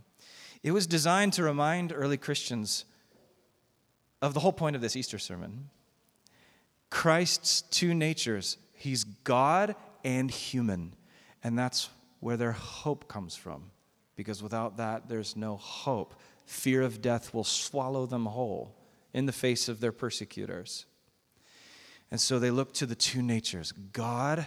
it 0.65 0.73
was 0.73 0.87
designed 0.87 1.35
to 1.35 1.45
remind 1.45 1.93
early 1.95 2.17
Christians 2.17 2.87
of 4.23 4.33
the 4.33 4.41
whole 4.41 4.53
point 4.53 4.75
of 4.75 4.83
this 4.83 4.97
Easter 4.97 5.19
sermon. 5.19 5.69
Christ's 6.89 7.61
two 7.61 7.93
natures, 7.93 8.57
he's 8.73 9.05
God 9.05 9.77
and 10.03 10.31
human. 10.31 10.95
And 11.43 11.59
that's 11.59 11.91
where 12.21 12.39
their 12.39 12.53
hope 12.53 13.07
comes 13.09 13.37
from. 13.37 13.71
Because 14.17 14.43
without 14.43 14.79
that, 14.79 15.07
there's 15.07 15.37
no 15.37 15.57
hope. 15.57 16.15
Fear 16.47 16.81
of 16.81 17.03
death 17.03 17.35
will 17.35 17.45
swallow 17.45 18.07
them 18.07 18.25
whole 18.25 18.75
in 19.13 19.27
the 19.27 19.33
face 19.33 19.69
of 19.69 19.81
their 19.81 19.93
persecutors. 19.93 20.87
And 22.11 22.19
so 22.19 22.39
they 22.39 22.51
look 22.51 22.73
to 22.75 22.87
the 22.87 22.95
two 22.95 23.23
natures 23.23 23.73
God 23.73 24.47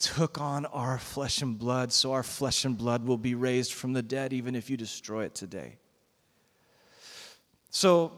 took 0.00 0.40
on 0.40 0.66
our 0.66 0.98
flesh 0.98 1.42
and 1.42 1.58
blood, 1.58 1.92
so 1.92 2.12
our 2.12 2.22
flesh 2.22 2.64
and 2.64 2.76
blood 2.76 3.06
will 3.06 3.18
be 3.18 3.34
raised 3.34 3.74
from 3.74 3.92
the 3.92 4.02
dead, 4.02 4.32
even 4.32 4.56
if 4.56 4.70
you 4.70 4.76
destroy 4.76 5.24
it 5.24 5.34
today. 5.34 5.76
So, 7.68 8.10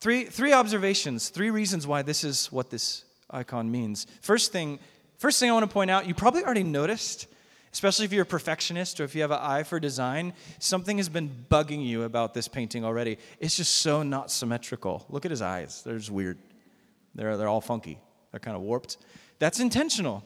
three, 0.00 0.24
three 0.24 0.52
observations, 0.52 1.28
three 1.28 1.50
reasons 1.50 1.86
why 1.86 2.02
this 2.02 2.24
is 2.24 2.52
what 2.52 2.70
this 2.70 3.04
icon 3.30 3.70
means. 3.70 4.06
First 4.20 4.52
thing, 4.52 4.80
first 5.16 5.38
thing 5.38 5.48
I 5.48 5.52
want 5.52 5.68
to 5.68 5.72
point 5.72 5.90
out, 5.90 6.06
you 6.06 6.14
probably 6.14 6.44
already 6.44 6.64
noticed, 6.64 7.28
especially 7.72 8.04
if 8.04 8.12
you're 8.12 8.24
a 8.24 8.26
perfectionist 8.26 9.00
or 9.00 9.04
if 9.04 9.14
you 9.14 9.22
have 9.22 9.30
an 9.30 9.38
eye 9.40 9.62
for 9.62 9.78
design, 9.78 10.34
something 10.58 10.96
has 10.96 11.08
been 11.08 11.30
bugging 11.48 11.86
you 11.86 12.02
about 12.02 12.34
this 12.34 12.48
painting 12.48 12.84
already. 12.84 13.18
It's 13.38 13.56
just 13.56 13.76
so 13.76 14.02
not 14.02 14.30
symmetrical. 14.30 15.06
Look 15.08 15.24
at 15.24 15.30
his 15.30 15.40
eyes, 15.40 15.82
they're 15.84 15.98
just 15.98 16.10
weird. 16.10 16.38
They're, 17.14 17.36
they're 17.36 17.48
all 17.48 17.60
funky, 17.60 17.98
they're 18.32 18.40
kind 18.40 18.56
of 18.56 18.62
warped. 18.62 18.98
That's 19.38 19.60
intentional. 19.60 20.24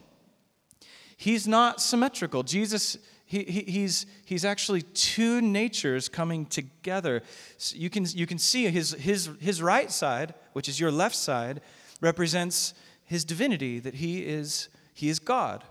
He's 1.23 1.47
not 1.47 1.79
symmetrical. 1.79 2.43
Jesus, 2.43 2.97
he, 3.25 3.45
he, 3.45 3.61
he's, 3.61 4.05
he's 4.25 4.43
actually 4.43 4.81
two 4.81 5.39
natures 5.39 6.09
coming 6.09 6.45
together. 6.45 7.23
So 7.57 7.77
you, 7.77 7.89
can, 7.89 8.05
you 8.09 8.27
can 8.27 8.37
see 8.37 8.67
his, 8.67 8.91
his, 8.91 9.29
his 9.39 9.61
right 9.61 9.89
side, 9.89 10.33
which 10.51 10.67
is 10.67 10.81
your 10.81 10.91
left 10.91 11.15
side, 11.15 11.61
represents 12.01 12.73
his 13.05 13.23
divinity, 13.23 13.79
that 13.79 13.93
he 13.93 14.25
is, 14.25 14.67
he 14.93 15.07
is 15.07 15.19
God. 15.19 15.63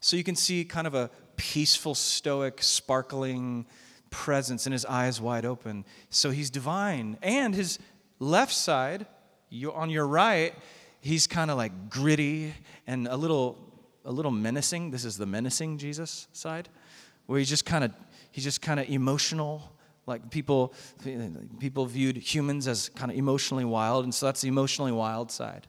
So 0.00 0.14
you 0.14 0.22
can 0.22 0.36
see 0.36 0.62
kind 0.66 0.86
of 0.86 0.94
a 0.94 1.08
peaceful, 1.36 1.94
stoic, 1.94 2.62
sparkling 2.62 3.64
presence 4.10 4.66
and 4.66 4.74
his 4.74 4.84
eyes 4.84 5.22
wide 5.22 5.46
open. 5.46 5.86
So 6.10 6.32
he's 6.32 6.50
divine. 6.50 7.16
And 7.22 7.54
his 7.54 7.78
left 8.18 8.52
side, 8.52 9.06
you, 9.48 9.72
on 9.72 9.88
your 9.88 10.06
right, 10.06 10.54
he's 11.00 11.26
kind 11.26 11.50
of 11.50 11.56
like 11.56 11.88
gritty 11.88 12.52
and 12.86 13.08
a 13.08 13.16
little 13.16 13.67
a 14.08 14.12
little 14.12 14.30
menacing. 14.32 14.90
This 14.90 15.04
is 15.04 15.16
the 15.16 15.26
menacing 15.26 15.78
Jesus 15.78 16.28
side, 16.32 16.68
where 17.26 17.38
he's 17.38 17.48
just 17.48 17.66
kind 17.66 17.84
of 17.84 17.92
he's 18.32 18.42
just 18.42 18.60
kind 18.60 18.80
of 18.80 18.88
emotional. 18.88 19.72
Like 20.06 20.30
people 20.30 20.72
people 21.60 21.84
viewed 21.84 22.16
humans 22.16 22.66
as 22.66 22.88
kind 22.88 23.12
of 23.12 23.18
emotionally 23.18 23.66
wild, 23.66 24.04
and 24.04 24.14
so 24.14 24.24
that's 24.24 24.40
the 24.40 24.48
emotionally 24.48 24.92
wild 24.92 25.30
side. 25.30 25.68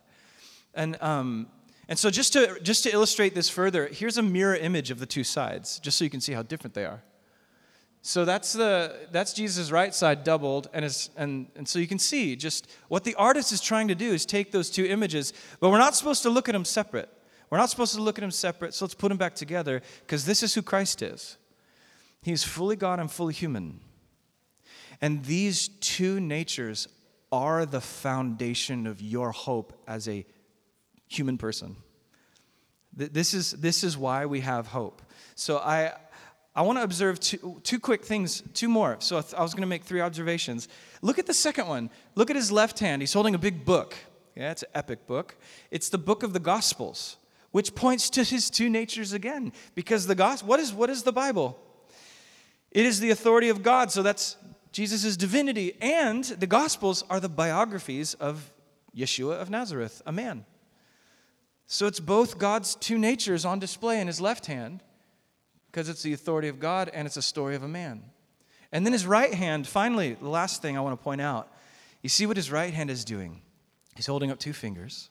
And 0.74 0.98
um, 1.02 1.48
and 1.90 2.00
so 2.00 2.10
just 2.10 2.32
to 2.34 2.58
just 2.62 2.84
to 2.84 2.94
illustrate 2.94 3.36
this 3.36 3.50
further, 3.50 3.88
here's 3.88 4.18
a 4.18 4.24
mirror 4.24 4.56
image 4.56 4.90
of 4.92 5.00
the 5.00 5.06
two 5.06 5.26
sides, 5.26 5.78
just 5.80 5.98
so 5.98 6.06
you 6.06 6.10
can 6.10 6.22
see 6.22 6.32
how 6.32 6.42
different 6.42 6.74
they 6.74 6.86
are. 6.86 7.04
So 8.02 8.24
that's 8.24 8.54
the 8.54 8.96
that's 9.12 9.34
Jesus' 9.34 9.70
right 9.70 9.94
side 9.94 10.24
doubled, 10.24 10.70
and 10.72 10.86
is 10.86 11.10
and 11.18 11.48
and 11.58 11.68
so 11.68 11.78
you 11.80 11.88
can 11.88 12.00
see 12.00 12.38
just 12.38 12.72
what 12.88 13.04
the 13.04 13.16
artist 13.16 13.52
is 13.52 13.60
trying 13.60 13.90
to 13.90 13.96
do 13.96 14.14
is 14.14 14.26
take 14.26 14.54
those 14.54 14.70
two 14.70 14.86
images, 14.86 15.34
but 15.60 15.70
we're 15.70 15.80
not 15.80 15.96
supposed 15.96 16.24
to 16.24 16.30
look 16.30 16.48
at 16.48 16.54
them 16.54 16.64
separate. 16.64 17.10
We're 17.50 17.58
not 17.58 17.70
supposed 17.70 17.96
to 17.96 18.02
look 18.02 18.18
at 18.18 18.24
him 18.24 18.32
separate, 18.32 18.74
so 18.74 18.86
let's 18.86 18.94
put 18.94 19.12
him 19.12 19.18
back 19.18 19.36
together 19.36 19.82
because 20.02 20.26
this 20.26 20.44
is 20.44 20.54
who 20.54 20.62
Christ 20.62 21.02
is. 21.02 21.38
He's 22.22 22.44
fully 22.44 22.76
God 22.76 23.00
and 23.00 23.10
fully 23.12 23.34
human. 23.34 23.80
And 25.02 25.24
these 25.26 25.70
two 25.80 26.20
natures 26.20 26.88
are 27.32 27.66
the 27.66 27.82
foundation 27.82 28.86
of 28.86 29.02
your 29.02 29.32
hope 29.32 29.74
as 29.88 30.08
a 30.08 30.26
human 31.08 31.38
person. 31.38 31.76
This 32.96 33.34
is, 33.34 33.52
this 33.52 33.84
is 33.84 33.98
why 33.98 34.26
we 34.26 34.42
have 34.42 34.68
hope. 34.68 35.02
So 35.36 35.58
I, 35.58 35.94
I 36.56 36.64
want 36.64 36.80
to 36.80 36.84
observe 36.84 37.20
two, 37.20 37.62
two 37.64 37.80
quick 37.80 38.04
things, 38.04 38.44
two 38.54 38.68
more. 38.68 38.98
So 39.00 39.16
I 39.16 39.42
was 39.42 39.54
going 39.54 39.62
to 39.62 39.68
make 39.68 39.84
three 39.84 40.02
observations. 40.02 40.68
Look 41.02 41.18
at 41.18 41.26
the 41.26 41.34
second 41.34 41.68
one. 41.68 41.90
Look 42.16 42.30
at 42.30 42.36
his 42.36 42.52
left 42.52 42.80
hand. 42.80 43.02
He's 43.02 43.14
holding 43.14 43.36
a 43.36 43.40
big 43.40 43.64
book. 43.64 43.96
Yeah, 44.36 44.52
it's 44.52 44.64
an 44.64 44.70
epic 44.76 45.08
book. 45.08 45.38
It's 45.72 45.90
the 45.90 45.98
book 45.98 46.24
of 46.24 46.34
the 46.34 46.40
Gospels 46.40 47.18
which 47.52 47.76
points 47.76 48.10
to 48.12 48.24
his 48.24 48.50
two 48.50 48.70
natures 48.70 49.14
again. 49.14 49.52
Because 49.76 50.08
the 50.08 50.16
gospel, 50.16 50.50
what 50.50 50.60
is, 50.60 50.74
what 50.74 50.90
is 50.90 51.04
the 51.04 51.12
Bible? 51.12 51.60
It 52.72 52.86
is 52.86 53.00
the 53.00 53.10
authority 53.10 53.50
of 53.50 53.64
God, 53.64 53.92
so 53.92 54.04
that's 54.04 54.38
Jesus' 54.72 55.18
divinity. 55.18 55.76
And 55.82 56.24
the 56.24 56.48
Gospels 56.48 57.04
are 57.10 57.20
the 57.20 57.30
biographies 57.30 58.14
of 58.16 58.52
Yeshua 58.96 59.42
of 59.42 59.50
Nazareth, 59.50 60.02
a 60.06 60.12
man. 60.12 60.46
So 61.66 61.88
it's 61.88 62.00
both 62.00 62.38
God's 62.38 62.76
two 62.76 62.98
natures 62.98 63.46
on 63.46 63.60
display 63.60 64.00
in 64.00 64.08
his 64.08 64.22
left 64.22 64.46
hand, 64.46 64.84
because 65.72 65.90
it's 65.90 66.02
the 66.02 66.14
authority 66.14 66.48
of 66.48 66.60
God 66.60 66.90
and 66.94 67.06
it's 67.06 67.18
a 67.18 67.22
story 67.22 67.56
of 67.56 67.64
a 67.64 67.68
man. 67.68 68.04
And 68.72 68.86
then 68.86 68.94
his 68.94 69.06
right 69.06 69.34
hand, 69.34 69.68
finally, 69.68 70.14
the 70.14 70.30
last 70.30 70.62
thing 70.62 70.78
I 70.78 70.82
want 70.82 71.00
to 71.00 71.04
point 71.04 71.22
out, 71.22 71.52
you 72.02 72.10
see 72.10 72.26
what 72.26 72.38
his 72.38 72.52
right 72.52 72.74
hand 72.74 72.90
is 72.90 73.04
doing? 73.04 73.42
He's 73.96 74.06
holding 74.06 74.32
up 74.32 74.40
two 74.40 74.54
fingers 74.54 75.10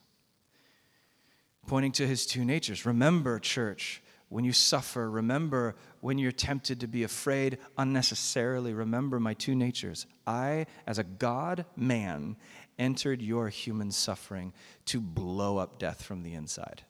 pointing 1.69 1.91
to 1.91 2.07
his 2.07 2.25
two 2.25 2.43
natures. 2.43 2.83
Remember, 2.83 3.37
church, 3.37 4.01
when 4.29 4.43
you 4.43 4.51
suffer, 4.51 5.07
remember 5.07 5.75
when 6.01 6.17
you're 6.17 6.31
tempted 6.31 6.79
to 6.79 6.87
be 6.87 7.03
afraid 7.03 7.59
unnecessarily, 7.77 8.73
remember 8.73 9.19
my 9.19 9.35
two 9.35 9.53
natures. 9.53 10.07
I, 10.25 10.65
as 10.87 10.97
a 10.97 11.03
God 11.03 11.65
man, 11.75 12.37
entered 12.79 13.21
your 13.21 13.49
human 13.49 13.91
suffering 13.91 14.51
to 14.85 14.99
blow 14.99 15.59
up 15.59 15.77
death 15.77 16.01
from 16.01 16.23
the 16.23 16.33
inside. 16.33 16.81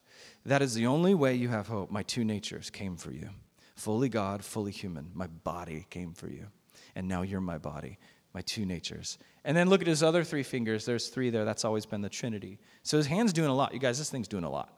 That 0.45 0.61
is 0.61 0.75
the 0.75 0.87
only 0.87 1.13
way 1.13 1.35
you 1.35 1.49
have 1.49 1.67
hope. 1.67 1.91
My 1.91 2.03
two 2.03 2.23
natures 2.23 2.69
came 2.69 2.95
for 2.95 3.11
you 3.11 3.29
fully 3.75 4.09
God, 4.09 4.45
fully 4.45 4.71
human. 4.71 5.11
My 5.13 5.27
body 5.27 5.87
came 5.89 6.13
for 6.13 6.29
you. 6.29 6.47
And 6.95 7.07
now 7.07 7.21
you're 7.21 7.41
my 7.41 7.57
body, 7.57 7.97
my 8.33 8.41
two 8.41 8.65
natures. 8.65 9.17
And 9.43 9.55
then 9.55 9.69
look 9.69 9.81
at 9.81 9.87
his 9.87 10.03
other 10.03 10.23
three 10.23 10.43
fingers. 10.43 10.85
There's 10.85 11.07
three 11.07 11.29
there. 11.29 11.45
That's 11.45 11.65
always 11.65 11.85
been 11.85 12.01
the 12.01 12.09
Trinity. 12.09 12.59
So 12.83 12.97
his 12.97 13.07
hand's 13.07 13.33
doing 13.33 13.49
a 13.49 13.55
lot. 13.55 13.73
You 13.73 13.79
guys, 13.79 13.97
this 13.97 14.09
thing's 14.09 14.27
doing 14.27 14.43
a 14.43 14.49
lot. 14.49 14.77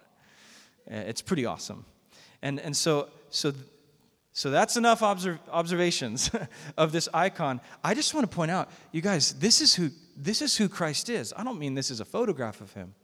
Uh, 0.90 0.96
it's 0.96 1.22
pretty 1.22 1.46
awesome. 1.46 1.86
And, 2.42 2.60
and 2.60 2.76
so, 2.76 3.10
so, 3.30 3.54
so 4.34 4.50
that's 4.50 4.78
enough 4.78 5.02
observ- 5.02 5.40
observations 5.52 6.32
of 6.78 6.92
this 6.92 7.10
icon. 7.14 7.62
I 7.84 7.94
just 7.94 8.14
want 8.14 8.30
to 8.30 8.36
point 8.36 8.52
out, 8.52 8.70
you 8.92 9.02
guys, 9.02 9.34
this 9.34 9.62
is, 9.62 9.76
who, 9.76 9.90
this 10.16 10.42
is 10.42 10.58
who 10.58 10.70
Christ 10.70 11.10
is. 11.10 11.34
I 11.36 11.44
don't 11.44 11.60
mean 11.60 11.76
this 11.76 11.92
is 11.92 12.00
a 12.00 12.06
photograph 12.06 12.62
of 12.62 12.74
him. 12.74 12.96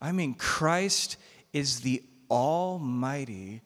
I 0.00 0.12
mean, 0.12 0.34
Christ 0.34 1.16
is 1.52 1.80
the 1.80 2.02
almighty 2.30 3.62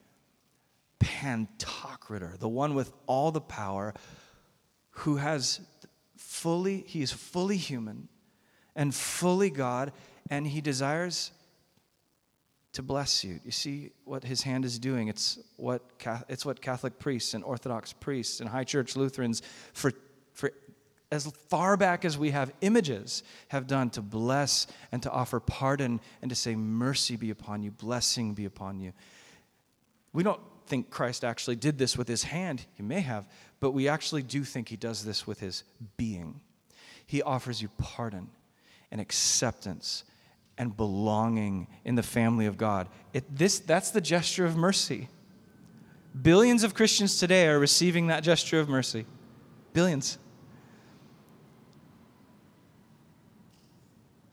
Pantocrator, 1.00 2.38
the 2.38 2.48
one 2.48 2.74
with 2.74 2.92
all 3.06 3.32
the 3.32 3.40
power, 3.40 3.92
who 4.90 5.16
has 5.16 5.60
fully, 6.22 6.84
he 6.86 7.02
is 7.02 7.12
fully 7.12 7.56
human 7.56 8.08
and 8.74 8.94
fully 8.94 9.50
God, 9.50 9.92
and 10.30 10.46
he 10.46 10.60
desires 10.60 11.32
to 12.72 12.82
bless 12.82 13.22
you. 13.22 13.38
You 13.44 13.50
see 13.50 13.90
what 14.04 14.24
his 14.24 14.42
hand 14.42 14.64
is 14.64 14.78
doing. 14.78 15.08
It's 15.08 15.38
what, 15.56 15.82
it's 16.28 16.46
what 16.46 16.62
Catholic 16.62 16.98
priests 16.98 17.34
and 17.34 17.44
Orthodox 17.44 17.92
priests 17.92 18.40
and 18.40 18.48
High 18.48 18.64
Church 18.64 18.96
Lutherans, 18.96 19.42
for, 19.74 19.92
for 20.32 20.52
as 21.10 21.26
far 21.48 21.76
back 21.76 22.04
as 22.04 22.16
we 22.16 22.30
have 22.30 22.50
images, 22.62 23.22
have 23.48 23.66
done 23.66 23.90
to 23.90 24.00
bless 24.00 24.66
and 24.90 25.02
to 25.02 25.10
offer 25.10 25.38
pardon 25.38 26.00
and 26.22 26.30
to 26.30 26.34
say, 26.34 26.54
Mercy 26.56 27.16
be 27.16 27.30
upon 27.30 27.62
you, 27.62 27.70
blessing 27.70 28.32
be 28.32 28.46
upon 28.46 28.80
you. 28.80 28.92
We 30.14 30.22
don't 30.22 30.40
think 30.72 30.88
Christ 30.88 31.22
actually 31.22 31.56
did 31.56 31.76
this 31.76 31.98
with 31.98 32.08
his 32.08 32.22
hand. 32.22 32.64
He 32.72 32.82
may 32.82 33.00
have, 33.00 33.28
but 33.60 33.72
we 33.72 33.88
actually 33.88 34.22
do 34.22 34.42
think 34.42 34.70
he 34.70 34.76
does 34.76 35.04
this 35.04 35.26
with 35.26 35.38
his 35.38 35.64
being. 35.98 36.40
He 37.06 37.20
offers 37.20 37.60
you 37.60 37.68
pardon 37.76 38.30
and 38.90 38.98
acceptance 38.98 40.04
and 40.56 40.74
belonging 40.74 41.66
in 41.84 41.94
the 41.94 42.02
family 42.02 42.46
of 42.46 42.56
God. 42.56 42.88
It, 43.12 43.24
this, 43.36 43.58
that's 43.58 43.90
the 43.90 44.00
gesture 44.00 44.46
of 44.46 44.56
mercy. 44.56 45.08
Billions 46.22 46.64
of 46.64 46.72
Christians 46.72 47.18
today 47.18 47.48
are 47.48 47.58
receiving 47.58 48.06
that 48.06 48.22
gesture 48.22 48.58
of 48.58 48.70
mercy. 48.70 49.04
Billions. 49.74 50.16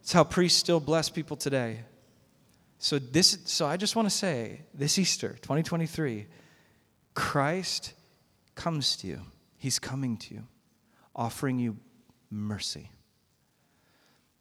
It's 0.03 0.13
how 0.13 0.23
priests 0.23 0.57
still 0.57 0.79
bless 0.79 1.09
people 1.09 1.35
today. 1.35 1.79
So 2.79 2.97
this 2.97 3.37
so 3.45 3.67
I 3.67 3.77
just 3.77 3.95
want 3.95 4.07
to 4.07 4.15
say 4.15 4.61
this 4.73 4.97
Easter 4.97 5.33
2023 5.41 6.27
Christ 7.13 7.93
comes 8.55 8.95
to 8.97 9.07
you. 9.07 9.21
He's 9.57 9.77
coming 9.77 10.17
to 10.17 10.33
you 10.33 10.47
offering 11.15 11.59
you 11.59 11.77
mercy. 12.31 12.89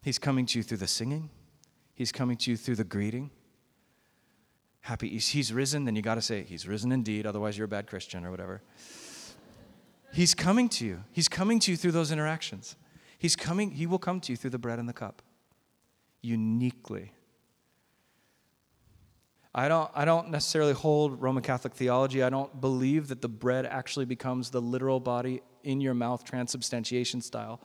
He's 0.02 0.18
coming 0.18 0.47
to 0.47 0.59
you 0.59 0.62
through 0.62 0.78
the 0.78 0.87
singing. 0.87 1.28
He's 1.95 2.12
coming 2.12 2.37
to 2.38 2.50
you 2.52 2.57
through 2.57 2.76
the 2.76 2.85
greeting. 2.85 3.30
Happy, 4.80 5.09
he's 5.18 5.52
risen, 5.52 5.85
then 5.85 5.97
you 5.97 6.02
got 6.02 6.14
to 6.14 6.23
say, 6.23 6.45
He's 6.45 6.66
risen 6.66 6.92
indeed, 6.92 7.26
otherwise 7.26 7.59
you're 7.59 7.66
a 7.66 7.68
bad 7.68 7.88
Christian 7.88 8.25
or 8.25 8.30
whatever. 8.30 8.62
He's 10.14 10.35
coming 10.35 10.68
to 10.71 10.87
you. 10.87 11.04
He's 11.12 11.28
coming 11.28 11.59
to 11.61 11.73
you 11.73 11.76
through 11.76 11.92
those 11.92 12.11
interactions. 12.11 12.76
He's 13.18 13.37
coming, 13.37 13.73
He 13.73 13.87
will 13.87 13.99
come 13.99 14.21
to 14.21 14.33
you 14.33 14.37
through 14.37 14.50
the 14.50 14.59
bread 14.59 14.78
and 14.78 14.88
the 14.88 14.95
cup. 14.95 15.21
Uniquely. 16.23 17.12
I 19.59 19.67
don't, 19.67 19.91
I 19.93 20.05
don't 20.05 20.31
necessarily 20.31 20.73
hold 20.73 21.21
Roman 21.21 21.43
Catholic 21.43 21.75
theology. 21.75 22.23
I 22.23 22.31
don't 22.31 22.61
believe 22.61 23.09
that 23.09 23.21
the 23.21 23.29
bread 23.29 23.67
actually 23.67 24.05
becomes 24.05 24.50
the 24.50 24.61
literal 24.61 25.00
body 25.00 25.43
in 25.65 25.81
your 25.81 25.95
mouth, 25.95 26.23
transubstantiation 26.25 27.21
style. 27.21 27.61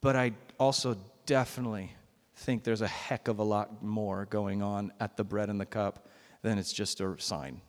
But 0.00 0.14
I 0.14 0.34
also 0.56 0.96
definitely 1.26 1.90
think 2.36 2.62
there's 2.62 2.80
a 2.80 2.86
heck 2.86 3.26
of 3.26 3.40
a 3.40 3.42
lot 3.42 3.82
more 3.82 4.26
going 4.26 4.62
on 4.62 4.92
at 5.00 5.16
the 5.16 5.24
bread 5.24 5.50
and 5.50 5.60
the 5.60 5.66
cup 5.66 6.06
than 6.42 6.58
it's 6.58 6.72
just 6.72 7.00
a 7.00 7.16
sign. 7.18 7.60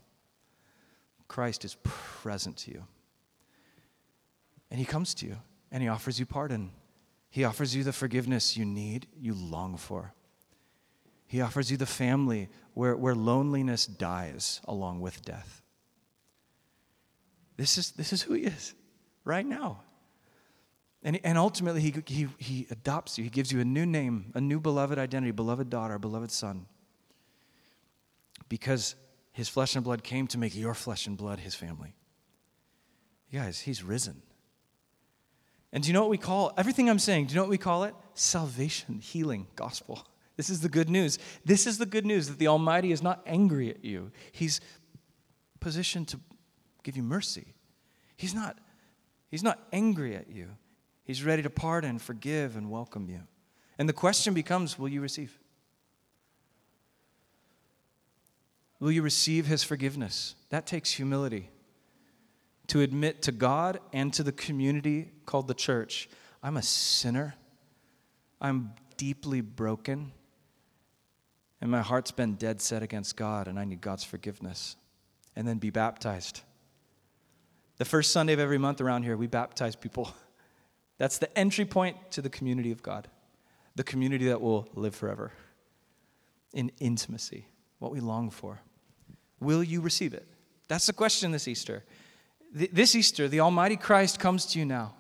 Christ 1.27 1.65
is 1.65 1.77
present 1.81 2.57
to 2.57 2.71
you. 2.73 2.83
And 4.69 4.79
he 4.79 4.85
comes 4.85 5.15
to 5.15 5.25
you 5.25 5.37
and 5.71 5.81
he 5.81 5.89
offers 5.89 6.19
you 6.19 6.27
pardon. 6.27 6.69
He 7.31 7.43
offers 7.43 7.75
you 7.75 7.83
the 7.83 7.91
forgiveness 7.91 8.55
you 8.55 8.65
need, 8.65 9.07
you 9.17 9.33
long 9.33 9.77
for. 9.77 10.13
He 11.27 11.41
offers 11.41 11.71
you 11.71 11.77
the 11.77 11.85
family 11.85 12.49
where, 12.73 12.95
where 12.95 13.15
loneliness 13.15 13.85
dies 13.85 14.61
along 14.67 15.01
with 15.01 15.23
death. 15.23 15.61
This 17.57 17.77
is, 17.77 17.91
this 17.91 18.13
is 18.13 18.21
who 18.21 18.33
he 18.33 18.43
is 18.43 18.73
right 19.23 19.45
now. 19.45 19.81
And, 21.03 21.19
and 21.23 21.37
ultimately, 21.37 21.81
he, 21.81 21.93
he, 22.07 22.27
he 22.37 22.67
adopts 22.71 23.17
you. 23.17 23.23
He 23.23 23.29
gives 23.29 23.51
you 23.51 23.59
a 23.59 23.65
new 23.65 23.85
name, 23.85 24.31
a 24.33 24.41
new 24.41 24.59
beloved 24.59 24.97
identity, 24.97 25.31
beloved 25.31 25.69
daughter, 25.69 25.99
beloved 25.99 26.31
son. 26.31 26.65
Because 28.49 28.95
his 29.31 29.47
flesh 29.47 29.75
and 29.75 29.83
blood 29.83 30.03
came 30.03 30.27
to 30.27 30.37
make 30.37 30.55
your 30.55 30.73
flesh 30.73 31.07
and 31.07 31.15
blood 31.15 31.39
his 31.39 31.53
family. 31.53 31.95
You 33.29 33.39
guys, 33.39 33.59
he's 33.59 33.83
risen. 33.83 34.21
And 35.71 35.83
do 35.83 35.87
you 35.87 35.93
know 35.93 36.01
what 36.01 36.09
we 36.09 36.17
call 36.17 36.53
everything 36.57 36.89
I'm 36.89 36.99
saying? 36.99 37.27
Do 37.27 37.33
you 37.33 37.35
know 37.35 37.43
what 37.43 37.49
we 37.49 37.57
call 37.57 37.83
it? 37.83 37.93
Salvation, 38.13 38.99
healing, 38.99 39.47
gospel. 39.55 40.07
This 40.37 40.49
is 40.49 40.61
the 40.61 40.69
good 40.69 40.89
news. 40.89 41.17
This 41.45 41.65
is 41.65 41.77
the 41.77 41.85
good 41.85 42.05
news 42.05 42.27
that 42.27 42.39
the 42.39 42.47
Almighty 42.47 42.91
is 42.91 43.01
not 43.01 43.21
angry 43.25 43.69
at 43.69 43.83
you. 43.85 44.11
He's 44.31 44.59
positioned 45.59 46.09
to 46.09 46.19
give 46.83 46.97
you 46.97 47.03
mercy. 47.03 47.53
He's 48.17 48.35
not, 48.35 48.57
he's 49.29 49.43
not 49.43 49.59
angry 49.71 50.15
at 50.15 50.29
you. 50.29 50.49
He's 51.03 51.23
ready 51.23 51.41
to 51.43 51.49
pardon, 51.49 51.99
forgive, 51.99 52.57
and 52.57 52.69
welcome 52.69 53.09
you. 53.09 53.21
And 53.77 53.87
the 53.87 53.93
question 53.93 54.33
becomes 54.33 54.77
will 54.77 54.89
you 54.89 55.01
receive? 55.01 55.37
Will 58.79 58.91
you 58.91 59.01
receive 59.01 59.45
his 59.45 59.63
forgiveness? 59.63 60.35
That 60.49 60.65
takes 60.65 60.91
humility. 60.91 61.49
To 62.67 62.81
admit 62.81 63.21
to 63.23 63.31
God 63.31 63.79
and 63.93 64.11
to 64.13 64.23
the 64.23 64.31
community 64.31 65.11
called 65.25 65.47
the 65.47 65.53
church, 65.53 66.09
I'm 66.43 66.57
a 66.57 66.61
sinner. 66.61 67.35
I'm 68.41 68.71
deeply 68.97 69.41
broken. 69.41 70.11
And 71.61 71.71
my 71.71 71.81
heart's 71.81 72.11
been 72.11 72.35
dead 72.35 72.61
set 72.61 72.83
against 72.83 73.15
God, 73.15 73.47
and 73.47 73.59
I 73.59 73.65
need 73.65 73.81
God's 73.81 74.03
forgiveness. 74.03 74.75
And 75.35 75.47
then 75.47 75.57
be 75.57 75.69
baptized. 75.69 76.41
The 77.77 77.85
first 77.85 78.11
Sunday 78.11 78.33
of 78.33 78.39
every 78.39 78.57
month 78.57 78.79
around 78.79 79.03
here, 79.03 79.17
we 79.17 79.27
baptize 79.27 79.75
people. 79.75 80.13
That's 80.97 81.17
the 81.17 81.37
entry 81.37 81.65
point 81.65 81.97
to 82.11 82.21
the 82.21 82.29
community 82.29 82.71
of 82.71 82.81
God, 82.81 83.09
the 83.75 83.83
community 83.83 84.27
that 84.27 84.39
will 84.39 84.69
live 84.75 84.95
forever 84.95 85.33
in 86.53 86.71
intimacy, 86.79 87.47
what 87.79 87.91
we 87.91 87.99
long 87.99 88.29
for. 88.29 88.61
Will 89.41 89.61
you 89.61 89.81
receive 89.81 90.13
it? 90.13 90.25
That's 90.69 90.85
the 90.85 90.93
question 90.93 91.31
this 91.31 91.47
Easter. 91.47 91.83
This 92.53 92.95
Easter, 92.95 93.27
the 93.27 93.41
Almighty 93.41 93.75
Christ 93.75 94.19
comes 94.19 94.45
to 94.47 94.59
you 94.59 94.65
now. 94.65 94.95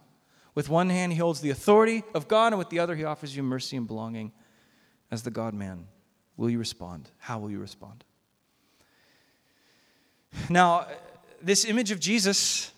With 0.53 0.67
one 0.67 0.89
hand, 0.89 1.13
he 1.13 1.17
holds 1.17 1.39
the 1.39 1.49
authority 1.49 2.03
of 2.13 2.27
God, 2.27 2.51
and 2.51 2.59
with 2.59 2.69
the 2.69 2.79
other, 2.79 2.95
he 2.95 3.05
offers 3.05 3.35
you 3.35 3.43
mercy 3.43 3.77
and 3.77 3.87
belonging 3.87 4.33
as 5.11 5.23
the 5.23 5.31
God 5.31 5.53
man. 5.53 5.87
Will 6.37 6.49
you 6.49 6.59
respond? 6.59 7.09
How 7.19 7.39
will 7.39 7.51
you 7.51 7.59
respond? 7.59 8.03
Now, 10.49 10.87
this 11.41 11.65
image 11.65 11.91
of 11.91 11.99
Jesus 11.99 12.71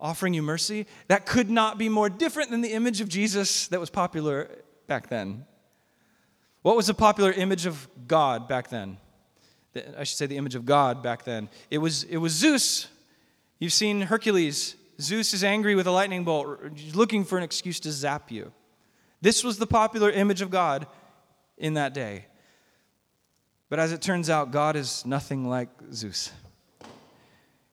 offering 0.00 0.34
you 0.34 0.42
mercy, 0.42 0.86
that 1.08 1.26
could 1.26 1.50
not 1.50 1.78
be 1.78 1.88
more 1.88 2.08
different 2.08 2.50
than 2.50 2.62
the 2.62 2.72
image 2.72 3.00
of 3.00 3.08
Jesus 3.08 3.68
that 3.68 3.78
was 3.78 3.90
popular 3.90 4.50
back 4.86 5.08
then. 5.08 5.44
What 6.62 6.76
was 6.76 6.86
the 6.86 6.94
popular 6.94 7.32
image 7.32 7.66
of 7.66 7.88
God 8.06 8.48
back 8.48 8.70
then? 8.70 8.98
I 9.96 10.04
should 10.04 10.18
say 10.18 10.26
the 10.26 10.36
image 10.36 10.54
of 10.54 10.64
God 10.64 11.02
back 11.02 11.24
then. 11.24 11.48
It 11.70 11.78
was, 11.78 12.04
it 12.04 12.16
was 12.16 12.32
Zeus. 12.32 12.88
You've 13.58 13.72
seen 13.72 14.02
Hercules. 14.02 14.74
Zeus 15.00 15.32
is 15.32 15.44
angry 15.44 15.74
with 15.74 15.86
a 15.86 15.90
lightning 15.90 16.24
bolt, 16.24 16.58
looking 16.94 17.24
for 17.24 17.38
an 17.38 17.44
excuse 17.44 17.78
to 17.80 17.92
zap 17.92 18.30
you. 18.30 18.52
This 19.22 19.44
was 19.44 19.58
the 19.58 19.66
popular 19.66 20.10
image 20.10 20.42
of 20.42 20.50
God 20.50 20.86
in 21.60 21.74
that 21.74 21.94
day. 21.94 22.26
But 23.68 23.78
as 23.78 23.92
it 23.92 24.02
turns 24.02 24.28
out, 24.28 24.50
God 24.50 24.74
is 24.74 25.06
nothing 25.06 25.48
like 25.48 25.68
Zeus. 25.92 26.32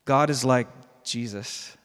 God 0.06 0.30
is 0.30 0.46
like 0.46 0.68
Jesus 1.04 1.76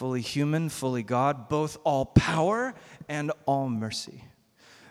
fully 0.00 0.22
human, 0.22 0.70
fully 0.70 1.02
God, 1.02 1.46
both 1.50 1.76
all 1.84 2.06
power 2.06 2.72
and 3.06 3.30
all 3.44 3.68
mercy, 3.68 4.24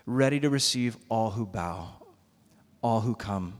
ready 0.06 0.38
to 0.38 0.48
receive 0.48 0.96
all 1.08 1.30
who 1.30 1.44
bow, 1.44 1.88
all 2.80 3.00
who 3.00 3.16
come, 3.16 3.58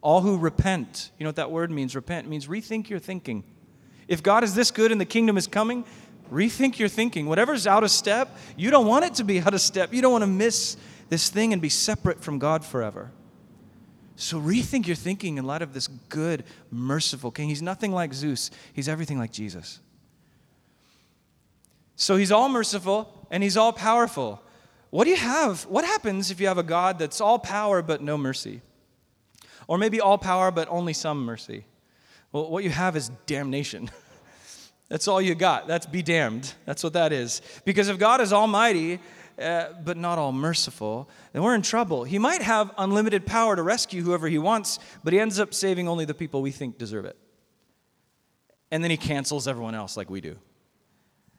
all 0.00 0.20
who 0.20 0.36
repent. 0.36 1.12
You 1.16 1.22
know 1.22 1.28
what 1.28 1.36
that 1.36 1.52
word 1.52 1.70
means? 1.70 1.94
Repent 1.94 2.28
means 2.28 2.48
rethink 2.48 2.88
your 2.88 2.98
thinking. 2.98 3.44
If 4.08 4.20
God 4.20 4.42
is 4.42 4.56
this 4.56 4.72
good 4.72 4.90
and 4.90 5.00
the 5.00 5.04
kingdom 5.04 5.36
is 5.36 5.46
coming, 5.46 5.84
rethink 6.32 6.78
your 6.78 6.88
thinking. 6.88 7.26
Whatever's 7.26 7.66
out 7.66 7.84
of 7.84 7.90
step, 7.90 8.36
you 8.56 8.70
don't 8.70 8.86
want 8.86 9.04
it 9.04 9.14
to 9.14 9.24
be 9.24 9.40
out 9.42 9.54
of 9.54 9.60
step. 9.60 9.92
You 9.92 10.02
don't 10.02 10.12
want 10.12 10.22
to 10.22 10.30
miss 10.30 10.76
this 11.08 11.28
thing 11.28 11.52
and 11.52 11.60
be 11.60 11.68
separate 11.68 12.22
from 12.22 12.38
God 12.38 12.64
forever. 12.64 13.10
So 14.16 14.40
rethink 14.40 14.86
your 14.86 14.96
thinking 14.96 15.38
in 15.38 15.44
light 15.44 15.62
of 15.62 15.74
this 15.74 15.88
good, 16.08 16.44
merciful 16.70 17.30
king. 17.30 17.48
He's 17.48 17.62
nothing 17.62 17.92
like 17.92 18.14
Zeus, 18.14 18.50
he's 18.72 18.88
everything 18.88 19.18
like 19.18 19.32
Jesus. 19.32 19.80
So 21.96 22.16
he's 22.16 22.32
all 22.32 22.48
merciful 22.48 23.26
and 23.30 23.42
he's 23.42 23.56
all 23.56 23.72
powerful. 23.72 24.40
What 24.90 25.04
do 25.04 25.10
you 25.10 25.16
have? 25.16 25.62
What 25.64 25.84
happens 25.84 26.30
if 26.30 26.40
you 26.40 26.46
have 26.46 26.58
a 26.58 26.62
God 26.62 26.98
that's 26.98 27.20
all 27.20 27.38
power 27.38 27.82
but 27.82 28.00
no 28.00 28.16
mercy? 28.16 28.62
Or 29.66 29.78
maybe 29.78 30.00
all 30.00 30.18
power 30.18 30.50
but 30.50 30.68
only 30.68 30.92
some 30.92 31.24
mercy? 31.24 31.64
Well, 32.32 32.50
what 32.50 32.64
you 32.64 32.70
have 32.70 32.96
is 32.96 33.10
damnation. 33.26 33.90
That's 34.94 35.08
all 35.08 35.20
you 35.20 35.34
got. 35.34 35.66
That's 35.66 35.86
be 35.86 36.02
damned. 36.02 36.54
That's 36.66 36.84
what 36.84 36.92
that 36.92 37.12
is. 37.12 37.42
Because 37.64 37.88
if 37.88 37.98
God 37.98 38.20
is 38.20 38.32
almighty, 38.32 39.00
uh, 39.36 39.70
but 39.84 39.96
not 39.96 40.18
all 40.18 40.30
merciful, 40.30 41.10
then 41.32 41.42
we're 41.42 41.56
in 41.56 41.62
trouble. 41.62 42.04
He 42.04 42.16
might 42.20 42.42
have 42.42 42.70
unlimited 42.78 43.26
power 43.26 43.56
to 43.56 43.62
rescue 43.64 44.02
whoever 44.02 44.28
he 44.28 44.38
wants, 44.38 44.78
but 45.02 45.12
he 45.12 45.18
ends 45.18 45.40
up 45.40 45.52
saving 45.52 45.88
only 45.88 46.04
the 46.04 46.14
people 46.14 46.42
we 46.42 46.52
think 46.52 46.78
deserve 46.78 47.06
it. 47.06 47.16
And 48.70 48.84
then 48.84 48.92
he 48.92 48.96
cancels 48.96 49.48
everyone 49.48 49.74
else 49.74 49.96
like 49.96 50.10
we 50.10 50.20
do. 50.20 50.36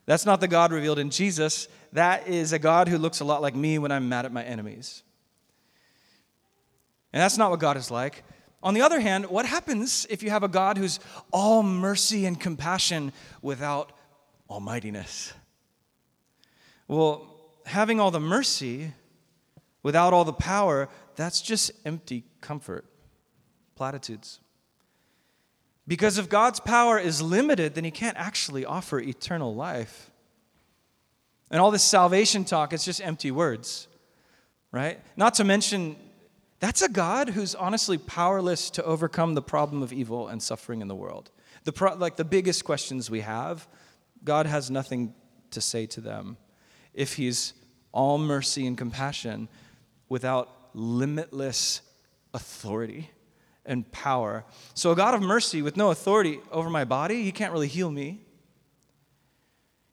That's 0.06 0.26
not 0.26 0.41
the 0.41 0.50
God 0.50 0.74
revealed 0.74 1.00
in 1.00 1.10
Jesus. 1.10 1.70
That 1.94 2.28
is 2.28 2.52
a 2.52 2.60
God 2.60 2.89
who 2.89 2.98
looks 2.98 3.22
a 3.22 3.24
lot 3.24 3.41
like 3.41 3.56
me 3.56 3.78
when 3.78 3.89
I'm 3.89 4.10
mad 4.10 4.26
at 4.26 4.34
my 4.34 4.44
enemies. 4.44 5.02
And 7.13 7.22
that's 7.22 7.38
not 7.38 7.52
what 7.52 7.62
God 7.62 7.78
is 7.78 7.89
like. 7.89 8.26
On 8.65 8.73
the 8.73 8.82
other 8.82 8.99
hand, 8.99 9.28
what 9.28 9.45
happens 9.45 10.08
if 10.10 10.23
you 10.23 10.32
have 10.32 10.41
a 10.41 10.47
God 10.47 10.80
who's 10.80 10.99
all 11.32 11.62
mercy 11.62 12.25
and 12.25 12.38
compassion 12.38 13.13
without 13.43 13.91
almightiness? 14.49 15.34
Well, 16.88 17.28
having 17.67 17.99
all 17.99 18.10
the 18.10 18.19
mercy 18.19 18.91
without 19.84 20.13
all 20.13 20.25
the 20.25 20.34
power, 20.34 20.89
that's 21.15 21.43
just 21.43 21.71
empty 21.86 22.23
comfort, 22.41 22.86
platitudes. 23.75 24.39
Because 25.88 26.17
if 26.17 26.28
God's 26.28 26.60
power 26.60 26.97
is 26.97 27.21
limited, 27.21 27.75
then 27.75 27.84
he 27.84 27.91
can't 27.91 28.17
actually 28.17 28.65
offer 28.65 28.99
eternal 28.99 29.54
life. 29.54 30.10
And 31.51 31.62
all 31.62 31.69
this 31.69 31.84
salvation 31.84 32.45
talk, 32.45 32.73
it's 32.73 32.86
just 32.86 32.99
empty 32.99 33.30
words, 33.30 33.88
right? 34.71 34.99
Not 35.15 35.36
to 35.36 35.43
mention, 35.43 35.97
that's 36.60 36.82
a 36.82 36.89
God 36.89 37.30
who's 37.30 37.54
honestly 37.54 37.98
powerless 37.98 38.70
to 38.72 38.84
overcome 38.84 39.34
the 39.34 39.41
problem 39.41 39.84
of 39.84 39.91
evil 39.91 40.28
and 40.28 40.41
suffering 40.41 40.82
in 40.82 40.88
the 40.88 40.96
world. 40.96 41.32
The 41.63 41.74
pro- 41.74 41.96
like 41.96 42.15
the 42.15 42.26
biggest 42.26 42.63
questions 42.63 43.10
we 43.10 43.22
have, 43.22 43.68
God 44.24 44.46
has 44.46 44.72
nothing 44.72 45.13
to 45.52 45.62
say 45.62 45.86
to 45.88 46.02
them. 46.02 46.38
If 46.94 47.15
he's 47.15 47.54
all 47.91 48.18
mercy 48.18 48.68
and 48.68 48.78
compassion 48.78 49.48
without 50.10 50.50
limitless 50.74 51.82
authority 52.34 53.10
and 53.65 53.89
power. 53.91 54.44
So, 54.74 54.91
a 54.91 54.96
God 54.96 55.13
of 55.15 55.22
mercy 55.22 55.62
with 55.62 55.76
no 55.76 55.91
authority 55.91 56.39
over 56.52 56.70
my 56.70 56.84
body, 56.84 57.24
he 57.24 57.32
can't 57.32 57.52
really 57.52 57.68
heal 57.68 57.89
me. 57.89 58.22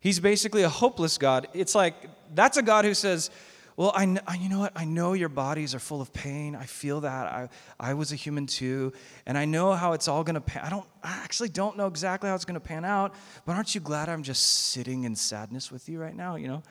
He's 0.01 0.21
basically 0.21 0.63
a 0.63 0.69
hopeless 0.69 1.17
God. 1.17 1.47
It's 1.55 1.75
like 1.75 1.95
that's 2.35 2.57
a 2.57 2.63
God 2.63 2.85
who 2.85 2.93
says, 2.93 3.31
well, 3.77 3.93
I, 3.95 4.19
I, 4.27 4.35
you 4.35 4.49
know 4.49 4.59
what? 4.59 4.73
I 4.77 4.85
know 4.85 5.15
your 5.15 5.29
bodies 5.29 5.75
are 5.75 5.79
full 5.79 6.01
of 6.01 6.13
pain. 6.13 6.55
I 6.55 6.65
feel 6.65 7.01
that. 7.01 7.27
I, 7.27 7.49
I 7.81 7.95
was 7.95 8.13
a 8.13 8.17
human 8.17 8.47
too. 8.47 8.93
And 9.27 9.39
I 9.39 9.45
know 9.45 9.73
how 9.73 9.95
it's 9.95 10.09
all 10.09 10.25
going 10.25 10.35
to 10.35 10.41
pan. 10.41 10.63
I 10.65 10.71
don't, 10.71 10.87
I 11.03 11.21
actually 11.25 11.49
don't 11.49 11.77
know 11.77 11.87
exactly 11.87 12.29
how 12.29 12.35
it's 12.35 12.45
going 12.45 12.55
to 12.55 12.61
pan 12.61 12.85
out, 12.85 13.15
but 13.47 13.57
aren't 13.57 13.75
you 13.75 13.81
glad 13.81 14.09
I'm 14.09 14.23
just 14.23 14.43
sitting 14.43 15.05
in 15.05 15.17
sadness 15.17 15.73
with 15.73 15.89
you 15.89 15.99
right 15.99 16.15
now? 16.15 16.37
You 16.37 16.49
know? 16.49 16.63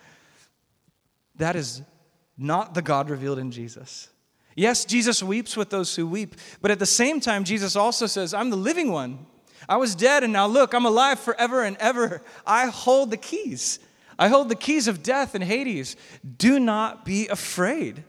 That 1.37 1.55
is 1.55 1.81
not 2.37 2.73
the 2.73 2.81
God 2.81 3.09
revealed 3.09 3.39
in 3.39 3.51
Jesus. 3.51 4.09
Yes, 4.55 4.85
Jesus 4.85 5.23
weeps 5.23 5.55
with 5.55 5.69
those 5.69 5.95
who 5.95 6.05
weep, 6.05 6.35
but 6.61 6.71
at 6.71 6.79
the 6.79 6.85
same 6.85 7.19
time, 7.19 7.45
Jesus 7.45 7.75
also 7.75 8.05
says, 8.05 8.33
I'm 8.33 8.49
the 8.49 8.57
living 8.57 8.91
one. 8.91 9.25
I 9.69 9.77
was 9.77 9.95
dead, 9.95 10.23
and 10.23 10.33
now 10.33 10.47
look, 10.47 10.73
I'm 10.73 10.85
alive 10.85 11.19
forever 11.19 11.63
and 11.63 11.77
ever. 11.77 12.21
I 12.45 12.67
hold 12.67 13.11
the 13.11 13.17
keys. 13.17 13.79
I 14.21 14.27
hold 14.27 14.49
the 14.49 14.55
keys 14.55 14.88
of 14.88 15.01
death 15.01 15.34
and 15.34 15.43
Hades. 15.43 15.95
Do 16.38 16.60
not 16.60 17.05
be 17.05 17.27
afraid. 17.27 18.03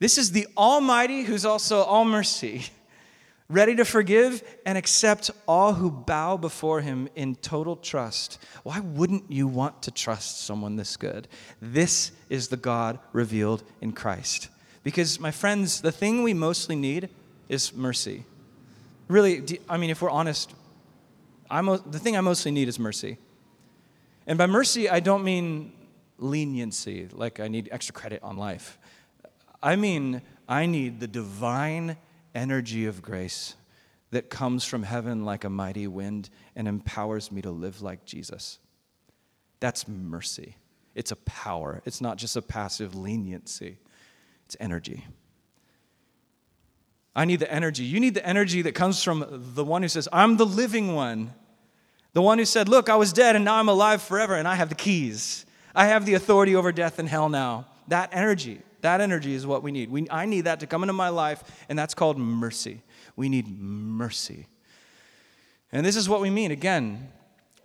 This 0.00 0.18
is 0.18 0.32
the 0.32 0.46
Almighty 0.54 1.22
who's 1.22 1.46
also 1.46 1.80
all 1.80 2.04
mercy, 2.04 2.66
ready 3.48 3.74
to 3.76 3.86
forgive 3.86 4.44
and 4.66 4.76
accept 4.76 5.30
all 5.48 5.72
who 5.72 5.90
bow 5.90 6.36
before 6.36 6.82
him 6.82 7.08
in 7.16 7.36
total 7.36 7.74
trust. 7.74 8.38
Why 8.64 8.80
wouldn't 8.80 9.30
you 9.30 9.48
want 9.48 9.80
to 9.84 9.90
trust 9.90 10.44
someone 10.44 10.76
this 10.76 10.98
good? 10.98 11.26
This 11.62 12.12
is 12.28 12.48
the 12.48 12.58
God 12.58 12.98
revealed 13.14 13.62
in 13.80 13.92
Christ. 13.92 14.50
Because, 14.82 15.18
my 15.18 15.30
friends, 15.30 15.80
the 15.80 15.90
thing 15.90 16.22
we 16.22 16.34
mostly 16.34 16.76
need 16.76 17.08
is 17.48 17.72
mercy. 17.72 18.26
Really, 19.08 19.58
I 19.70 19.78
mean, 19.78 19.88
if 19.88 20.02
we're 20.02 20.10
honest, 20.10 20.52
I'm, 21.48 21.64
the 21.64 21.98
thing 21.98 22.14
I 22.14 22.20
mostly 22.20 22.50
need 22.50 22.68
is 22.68 22.78
mercy. 22.78 23.16
And 24.26 24.38
by 24.38 24.46
mercy, 24.46 24.88
I 24.88 25.00
don't 25.00 25.24
mean 25.24 25.72
leniency, 26.18 27.08
like 27.12 27.40
I 27.40 27.48
need 27.48 27.68
extra 27.70 27.92
credit 27.94 28.22
on 28.22 28.36
life. 28.36 28.78
I 29.62 29.76
mean, 29.76 30.22
I 30.48 30.66
need 30.66 31.00
the 31.00 31.06
divine 31.06 31.96
energy 32.34 32.86
of 32.86 33.02
grace 33.02 33.54
that 34.10 34.30
comes 34.30 34.64
from 34.64 34.82
heaven 34.82 35.24
like 35.24 35.44
a 35.44 35.50
mighty 35.50 35.86
wind 35.86 36.30
and 36.54 36.68
empowers 36.68 37.32
me 37.32 37.42
to 37.42 37.50
live 37.50 37.82
like 37.82 38.04
Jesus. 38.04 38.58
That's 39.60 39.88
mercy. 39.88 40.56
It's 40.94 41.10
a 41.10 41.16
power, 41.16 41.82
it's 41.84 42.00
not 42.00 42.18
just 42.18 42.36
a 42.36 42.42
passive 42.42 42.94
leniency. 42.94 43.78
It's 44.46 44.56
energy. 44.60 45.04
I 47.16 47.24
need 47.24 47.40
the 47.40 47.50
energy. 47.52 47.84
You 47.84 47.98
need 47.98 48.14
the 48.14 48.26
energy 48.26 48.62
that 48.62 48.74
comes 48.74 49.02
from 49.02 49.24
the 49.54 49.64
one 49.64 49.82
who 49.82 49.88
says, 49.88 50.08
I'm 50.12 50.36
the 50.36 50.46
living 50.46 50.94
one. 50.94 51.32
The 52.14 52.22
one 52.22 52.38
who 52.38 52.44
said, 52.44 52.68
Look, 52.68 52.88
I 52.88 52.96
was 52.96 53.12
dead 53.12 53.36
and 53.36 53.44
now 53.44 53.56
I'm 53.56 53.68
alive 53.68 54.02
forever 54.02 54.34
and 54.34 54.48
I 54.48 54.54
have 54.54 54.70
the 54.70 54.74
keys. 54.74 55.44
I 55.74 55.86
have 55.86 56.06
the 56.06 56.14
authority 56.14 56.54
over 56.54 56.72
death 56.72 56.98
and 56.98 57.08
hell 57.08 57.28
now. 57.28 57.66
That 57.88 58.10
energy, 58.12 58.60
that 58.80 59.00
energy 59.00 59.34
is 59.34 59.46
what 59.46 59.62
we 59.62 59.72
need. 59.72 59.90
We, 59.90 60.06
I 60.08 60.24
need 60.24 60.42
that 60.42 60.60
to 60.60 60.66
come 60.66 60.82
into 60.82 60.92
my 60.92 61.08
life, 61.08 61.42
and 61.68 61.78
that's 61.78 61.94
called 61.94 62.16
mercy. 62.16 62.80
We 63.16 63.28
need 63.28 63.48
mercy. 63.48 64.46
And 65.72 65.84
this 65.84 65.96
is 65.96 66.08
what 66.08 66.20
we 66.20 66.30
mean. 66.30 66.52
Again, 66.52 67.10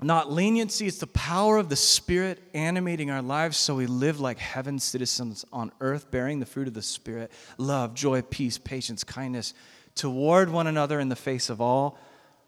not 0.02 0.32
leniency, 0.32 0.88
it's 0.88 0.98
the 0.98 1.08
power 1.08 1.58
of 1.58 1.70
the 1.70 1.76
Spirit 1.76 2.42
animating 2.54 3.12
our 3.12 3.22
lives 3.22 3.58
so 3.58 3.76
we 3.76 3.86
live 3.86 4.20
like 4.20 4.40
heaven's 4.40 4.84
citizens 4.84 5.46
on 5.54 5.72
earth, 5.80 6.10
bearing 6.10 6.40
the 6.40 6.46
fruit 6.46 6.68
of 6.68 6.74
the 6.74 6.82
Spirit 6.82 7.32
love, 7.58 7.94
joy, 7.94 8.22
peace, 8.24 8.58
patience, 8.58 9.04
kindness 9.04 9.54
toward 9.94 10.50
one 10.50 10.68
another 10.68 11.00
in 11.00 11.10
the 11.10 11.16
face 11.16 11.50
of 11.50 11.62
all 11.62 12.00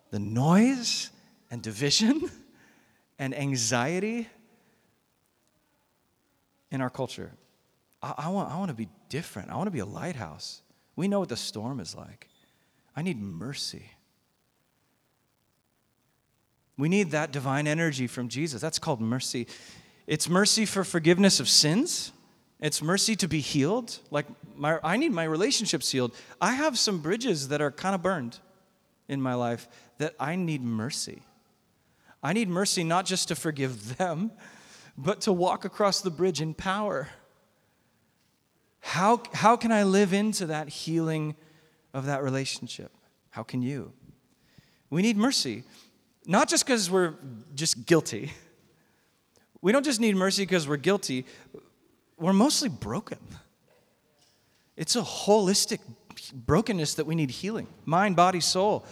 the 0.09 0.19
noise 0.19 1.11
and 1.51 1.61
division 1.61 2.31
and 3.19 3.37
anxiety 3.37 4.27
in 6.71 6.81
our 6.81 6.89
culture. 6.89 7.31
I, 8.01 8.13
I, 8.17 8.29
want, 8.29 8.49
I 8.51 8.57
want 8.57 8.69
to 8.69 8.75
be 8.75 8.89
different. 9.09 9.51
I 9.51 9.55
want 9.55 9.67
to 9.67 9.71
be 9.71 9.79
a 9.79 9.85
lighthouse. 9.85 10.61
We 10.95 11.07
know 11.07 11.19
what 11.19 11.29
the 11.29 11.37
storm 11.37 11.79
is 11.79 11.93
like. 11.93 12.27
I 12.95 13.01
need 13.01 13.21
mercy. 13.21 13.91
We 16.77 16.89
need 16.89 17.11
that 17.11 17.31
divine 17.31 17.67
energy 17.67 18.07
from 18.07 18.27
Jesus. 18.27 18.61
That's 18.61 18.79
called 18.79 19.01
mercy. 19.01 19.47
It's 20.07 20.27
mercy 20.27 20.65
for 20.65 20.83
forgiveness 20.83 21.39
of 21.39 21.47
sins. 21.47 22.11
It's 22.59 22.81
mercy 22.81 23.15
to 23.17 23.27
be 23.27 23.39
healed. 23.39 23.99
Like 24.09 24.25
my, 24.55 24.79
I 24.83 24.97
need 24.97 25.11
my 25.11 25.23
relationships 25.23 25.91
healed. 25.91 26.13
I 26.39 26.53
have 26.53 26.77
some 26.77 26.99
bridges 26.99 27.49
that 27.49 27.61
are 27.61 27.71
kind 27.71 27.95
of 27.95 28.01
burned 28.01 28.39
in 29.07 29.21
my 29.21 29.33
life 29.33 29.67
that 29.97 30.15
I 30.19 30.35
need 30.35 30.63
mercy. 30.63 31.21
I 32.23 32.33
need 32.33 32.49
mercy 32.49 32.83
not 32.83 33.05
just 33.05 33.27
to 33.29 33.35
forgive 33.35 33.97
them, 33.97 34.31
but 34.97 35.21
to 35.21 35.31
walk 35.31 35.65
across 35.65 36.01
the 36.01 36.11
bridge 36.11 36.41
in 36.41 36.53
power. 36.53 37.09
How, 38.81 39.23
how 39.33 39.55
can 39.55 39.71
I 39.71 39.83
live 39.83 40.13
into 40.13 40.47
that 40.47 40.69
healing 40.69 41.35
of 41.93 42.05
that 42.05 42.23
relationship? 42.23 42.91
How 43.31 43.43
can 43.43 43.61
you? 43.61 43.93
We 44.89 45.01
need 45.01 45.17
mercy. 45.17 45.63
Not 46.27 46.49
just 46.49 46.65
because 46.65 46.91
we're 46.91 47.15
just 47.55 47.85
guilty. 47.85 48.31
We 49.61 49.71
don't 49.71 49.85
just 49.85 49.99
need 49.99 50.15
mercy 50.15 50.43
because 50.43 50.67
we're 50.67 50.77
guilty, 50.77 51.25
we're 52.17 52.33
mostly 52.33 52.69
broken. 52.69 53.19
It's 54.75 54.95
a 54.95 55.01
holistic 55.01 55.79
brokenness 56.33 56.95
that 56.95 57.05
we 57.05 57.15
need 57.15 57.31
healing 57.31 57.67
mind, 57.85 58.15
body, 58.15 58.39
soul. 58.39 58.85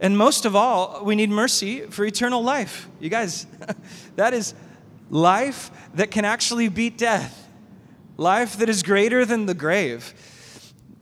And 0.00 0.16
most 0.18 0.44
of 0.44 0.54
all, 0.54 1.04
we 1.04 1.16
need 1.16 1.30
mercy 1.30 1.80
for 1.80 2.04
eternal 2.04 2.42
life. 2.42 2.88
You 3.00 3.08
guys, 3.08 3.46
that 4.16 4.34
is 4.34 4.54
life 5.10 5.70
that 5.94 6.10
can 6.10 6.24
actually 6.24 6.68
beat 6.68 6.98
death, 6.98 7.48
life 8.16 8.58
that 8.58 8.68
is 8.68 8.82
greater 8.82 9.24
than 9.24 9.46
the 9.46 9.54
grave. 9.54 10.12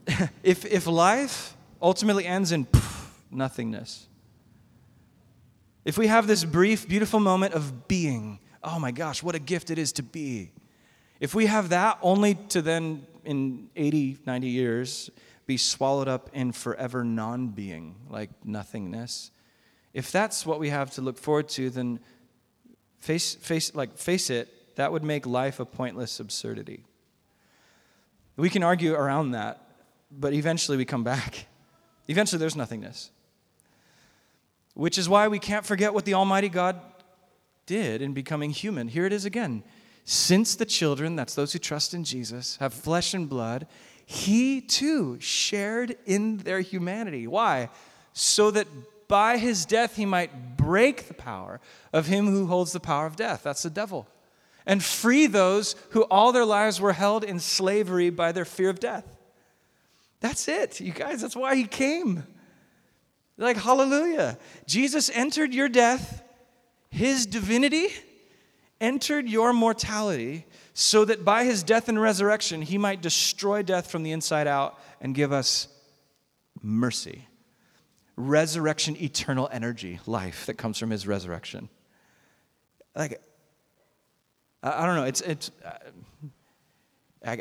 if, 0.43 0.65
if 0.65 0.87
life 0.87 1.57
ultimately 1.81 2.25
ends 2.25 2.51
in 2.51 2.67
nothingness, 3.31 4.07
if 5.83 5.97
we 5.97 6.07
have 6.07 6.25
this 6.25 6.43
brief, 6.43 6.87
beautiful 6.87 7.19
moment 7.19 7.53
of 7.53 7.87
being, 7.87 8.39
oh 8.63 8.79
my 8.79 8.91
gosh, 8.91 9.21
what 9.21 9.35
a 9.35 9.39
gift 9.39 9.69
it 9.69 9.77
is 9.77 9.91
to 9.93 10.03
be. 10.03 10.51
If 11.19 11.35
we 11.35 11.45
have 11.45 11.69
that 11.69 11.99
only 12.01 12.35
to 12.49 12.61
then, 12.61 13.05
in 13.23 13.69
80, 13.75 14.19
90 14.25 14.47
years, 14.47 15.09
be 15.45 15.57
swallowed 15.57 16.07
up 16.07 16.29
in 16.33 16.51
forever 16.51 17.03
non 17.03 17.49
being, 17.49 17.95
like 18.09 18.29
nothingness, 18.43 19.31
if 19.93 20.11
that's 20.11 20.45
what 20.45 20.59
we 20.59 20.69
have 20.69 20.91
to 20.91 21.01
look 21.01 21.17
forward 21.17 21.47
to, 21.49 21.69
then 21.69 21.99
face, 22.97 23.35
face, 23.35 23.73
like, 23.73 23.97
face 23.97 24.29
it, 24.29 24.75
that 24.75 24.91
would 24.91 25.03
make 25.03 25.25
life 25.25 25.59
a 25.59 25.65
pointless 25.65 26.19
absurdity. 26.19 26.83
We 28.35 28.49
can 28.49 28.63
argue 28.63 28.93
around 28.93 29.31
that, 29.31 29.61
but 30.11 30.33
eventually 30.33 30.77
we 30.77 30.85
come 30.85 31.03
back. 31.03 31.47
Eventually 32.07 32.39
there's 32.39 32.55
nothingness. 32.55 33.09
Which 34.75 34.99
is 34.99 35.09
why 35.09 35.27
we 35.27 35.39
can't 35.39 35.65
forget 35.65 35.91
what 35.91 36.05
the 36.05 36.13
Almighty 36.13 36.49
God 36.49 36.79
did 37.65 38.01
in 38.01 38.13
becoming 38.13 38.51
human. 38.51 38.89
Here 38.89 39.07
it 39.07 39.13
is 39.13 39.25
again 39.25 39.63
since 40.05 40.55
the 40.55 40.65
children, 40.65 41.15
that's 41.15 41.33
those 41.33 41.51
who 41.51 41.59
trust 41.59 41.95
in 41.95 42.03
Jesus, 42.03 42.57
have 42.57 42.73
flesh 42.73 43.15
and 43.15 43.27
blood, 43.27 43.65
he 44.05 44.61
too 44.61 45.19
shared 45.19 45.97
in 46.05 46.37
their 46.37 46.61
humanity. 46.61 47.27
Why? 47.27 47.69
So 48.13 48.51
that 48.51 48.67
by 49.07 49.37
his 49.37 49.65
death 49.65 49.95
he 49.95 50.05
might 50.05 50.57
break 50.57 51.07
the 51.07 51.13
power 51.13 51.59
of 51.91 52.07
him 52.07 52.27
who 52.27 52.47
holds 52.47 52.71
the 52.71 52.79
power 52.79 53.05
of 53.05 53.15
death. 53.15 53.43
That's 53.43 53.63
the 53.63 53.69
devil. 53.69 54.07
And 54.65 54.83
free 54.83 55.27
those 55.27 55.75
who 55.91 56.03
all 56.03 56.31
their 56.31 56.45
lives 56.45 56.81
were 56.81 56.93
held 56.93 57.23
in 57.23 57.39
slavery 57.39 58.09
by 58.09 58.31
their 58.31 58.45
fear 58.45 58.69
of 58.69 58.79
death. 58.79 59.05
That's 60.21 60.47
it, 60.47 60.79
you 60.79 60.91
guys. 60.91 61.21
That's 61.21 61.35
why 61.35 61.55
he 61.55 61.65
came. 61.65 62.23
Like, 63.37 63.57
hallelujah. 63.57 64.39
Jesus 64.65 65.11
entered 65.13 65.53
your 65.53 65.69
death, 65.69 66.23
his 66.89 67.25
divinity 67.25 67.89
entered 68.81 69.27
your 69.29 69.53
mortality, 69.53 70.45
so 70.77 71.05
that 71.05 71.23
by 71.23 71.45
his 71.45 71.63
death 71.63 71.87
and 71.87 71.99
resurrection, 71.99 72.61
he 72.61 72.77
might 72.77 73.01
destroy 73.01 73.63
death 73.63 73.89
from 73.89 74.03
the 74.03 74.11
inside 74.11 74.45
out 74.45 74.77
and 74.99 75.15
give 75.15 75.31
us 75.31 75.69
mercy 76.61 77.27
resurrection, 78.17 78.95
eternal 79.01 79.49
energy, 79.51 79.99
life 80.05 80.45
that 80.45 80.53
comes 80.53 80.77
from 80.77 80.89
his 80.89 81.05
resurrection. 81.05 81.69
Like, 82.95 83.21
I, 84.63 84.85
don't 84.85 84.95
know. 84.95 85.03
It's, 85.03 85.19
it's, 85.19 85.51
uh, 85.63 85.71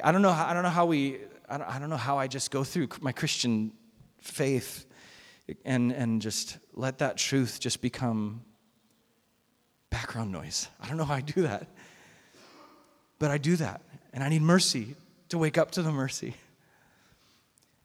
I, 0.03 0.11
don't 0.11 0.23
know. 0.23 0.33
How, 0.33 0.47
I 0.47 0.53
don't 0.53 0.65
know 0.65 0.71
how 0.71 0.87
we, 0.87 1.19
I 1.49 1.79
don't 1.79 1.91
know 1.91 1.97
how 1.97 2.19
I 2.19 2.27
just 2.27 2.51
go 2.51 2.65
through 2.65 2.89
my 3.01 3.13
Christian 3.13 3.73
faith 4.21 4.87
and, 5.65 5.93
and 5.93 6.21
just 6.21 6.59
let 6.73 6.99
that 6.99 7.19
truth 7.19 7.61
just 7.61 7.81
become 7.81 8.43
background 9.91 10.33
noise. 10.33 10.69
I 10.81 10.89
don't 10.89 10.97
know 10.97 11.05
how 11.05 11.15
I 11.15 11.21
do 11.21 11.43
that. 11.43 11.69
But 13.19 13.31
I 13.31 13.39
do 13.39 13.57
that. 13.57 13.81
And 14.13 14.23
I 14.23 14.29
need 14.29 14.43
mercy 14.43 14.97
to 15.29 15.39
wake 15.39 15.59
up 15.59 15.71
to 15.73 15.83
the 15.83 15.93
mercy. 15.93 16.35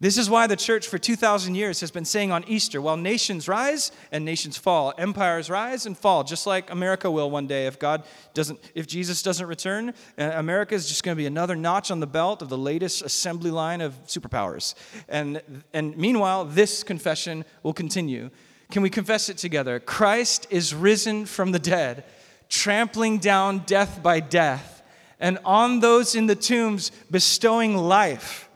This 0.02 0.18
is 0.18 0.30
why 0.30 0.48
the 0.48 0.56
church 0.56 0.88
for 0.88 0.98
2,000 0.98 1.56
years 1.56 1.82
has 1.82 1.92
been 1.92 2.06
saying 2.06 2.32
on 2.32 2.46
Easter, 2.48 2.82
while 2.82 2.96
nations 2.96 3.50
rise 3.50 3.92
and 4.14 4.24
nations 4.24 4.56
fall, 4.58 4.94
empires 4.98 5.50
rise 5.50 5.86
and 5.86 5.98
fall, 5.98 6.24
just 6.24 6.48
like 6.48 6.72
America 6.72 7.12
will 7.12 7.30
one 7.30 7.48
day 7.48 7.68
if 7.68 7.78
God 7.78 8.04
doesn't, 8.34 8.60
if 8.74 8.88
Jesus 8.88 9.22
doesn't 9.22 9.46
return. 9.46 9.90
Uh, 10.18 10.32
America 10.36 10.74
is 10.74 10.88
just 10.88 11.04
going 11.04 11.18
to 11.18 11.22
be 11.22 11.26
another 11.26 11.54
notch 11.54 11.92
on 11.92 12.00
the 12.00 12.08
belt 12.08 12.42
of 12.42 12.48
the 12.48 12.58
latest 12.58 13.02
assembly 13.02 13.52
line 13.52 13.82
of 13.82 13.94
superpowers. 14.06 14.74
And, 15.10 15.42
and 15.74 15.98
meanwhile, 15.98 16.46
this 16.46 16.82
confession 16.82 17.44
will 17.62 17.74
continue. 17.74 18.30
Can 18.72 18.82
we 18.82 18.90
confess 18.90 19.28
it 19.28 19.38
together? 19.38 19.82
Christ 19.82 20.48
is 20.50 20.74
risen 20.74 21.26
from 21.26 21.52
the 21.52 21.60
dead, 21.60 22.06
trampling 22.48 23.18
down 23.18 23.64
death 23.66 24.02
by 24.02 24.22
death, 24.22 24.79
and 25.20 25.38
on 25.44 25.80
those 25.80 26.16
in 26.16 26.28
the 26.28 26.36
tombs 26.36 26.92
bestowing 27.10 27.76
life 27.76 28.50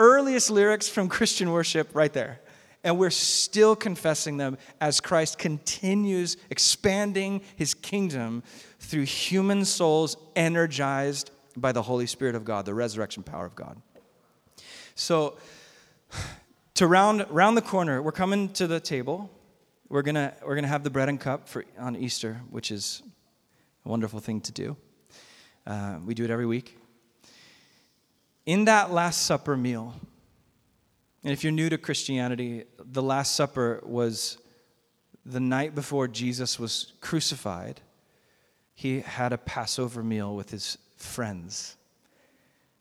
earliest 0.00 0.50
lyrics 0.50 0.88
from 0.88 1.08
Christian 1.08 1.52
worship 1.52 1.90
right 1.94 2.12
there. 2.12 2.40
And 2.82 2.98
we're 2.98 3.10
still 3.10 3.76
confessing 3.76 4.38
them 4.38 4.56
as 4.80 5.00
Christ 5.00 5.38
continues 5.38 6.38
expanding 6.48 7.42
his 7.54 7.74
kingdom 7.74 8.42
through 8.78 9.04
human 9.04 9.66
souls 9.66 10.16
energized 10.34 11.30
by 11.54 11.72
the 11.72 11.82
Holy 11.82 12.06
Spirit 12.06 12.34
of 12.34 12.44
God, 12.44 12.64
the 12.64 12.72
resurrection 12.72 13.22
power 13.22 13.44
of 13.44 13.54
God. 13.54 13.80
So, 14.94 15.36
to 16.74 16.86
round, 16.86 17.26
round 17.28 17.58
the 17.58 17.62
corner, 17.62 18.00
we're 18.00 18.12
coming 18.12 18.48
to 18.54 18.66
the 18.66 18.80
table. 18.80 19.30
We're 19.90 20.02
going 20.02 20.14
to 20.14 20.32
we're 20.46 20.54
gonna 20.54 20.68
have 20.68 20.84
the 20.84 20.90
bread 20.90 21.10
and 21.10 21.20
cup 21.20 21.48
for, 21.48 21.64
on 21.78 21.96
Easter, 21.96 22.40
which 22.48 22.70
is 22.70 23.02
a 23.84 23.88
wonderful 23.88 24.20
thing 24.20 24.40
to 24.42 24.52
do. 24.52 24.76
Uh, 25.66 25.98
we 26.04 26.14
do 26.14 26.24
it 26.24 26.30
every 26.30 26.46
week 26.46 26.76
in 28.46 28.64
that 28.64 28.90
Last 28.90 29.26
Supper 29.26 29.56
meal, 29.56 29.94
and 31.22 31.32
if 31.32 31.44
you're 31.44 31.52
new 31.52 31.68
to 31.68 31.78
Christianity, 31.78 32.64
the 32.78 33.02
Last 33.02 33.36
Supper 33.36 33.80
was 33.84 34.38
the 35.24 35.38
night 35.38 35.74
before 35.74 36.08
Jesus 36.08 36.58
was 36.58 36.92
crucified. 37.00 37.80
He 38.74 39.02
had 39.02 39.32
a 39.32 39.38
Passover 39.38 40.02
meal 40.02 40.34
with 40.34 40.50
his 40.50 40.78
friends. 40.96 41.76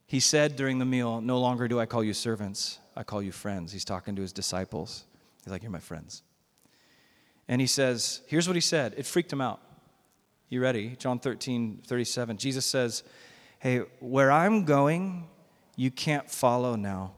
He 0.08 0.20
said 0.20 0.56
during 0.56 0.80
the 0.80 0.86
meal, 0.86 1.22
No 1.22 1.39
longer 1.39 1.68
do 1.68 1.80
I 1.80 1.86
call 1.86 2.04
you 2.04 2.13
servants, 2.13 2.80
I 2.96 3.04
call 3.04 3.22
you 3.22 3.32
friends. 3.32 3.72
He's 3.72 3.86
talking 3.86 4.15
to 4.15 4.24
his 4.24 4.34
disciples. 4.34 5.04
He's 5.44 5.52
like, 5.52 5.62
You're 5.62 5.72
my 5.72 5.80
friends. 5.80 6.24
And 7.48 7.62
he 7.62 7.68
says, 7.68 8.22
Here's 8.28 8.48
what 8.48 8.56
he 8.56 8.62
said. 8.62 8.96
It 8.98 9.06
freaked 9.06 9.32
him 9.32 9.42
out. 9.42 9.62
You 10.49 10.62
ready? 10.62 10.95
John 10.97 11.19
13, 11.19 11.83
37. 11.85 12.38
Jesus 12.38 12.65
says, 12.65 13.03
Hey, 13.59 13.79
where 13.99 14.31
I'm 14.31 14.65
going, 14.65 15.27
you 15.75 15.91
can't 15.91 16.29
follow 16.29 16.75
now, 16.75 17.13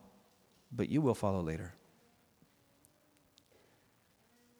but 0.71 0.89
you 0.89 1.01
will 1.01 1.15
follow 1.15 1.41
later. 1.41 1.73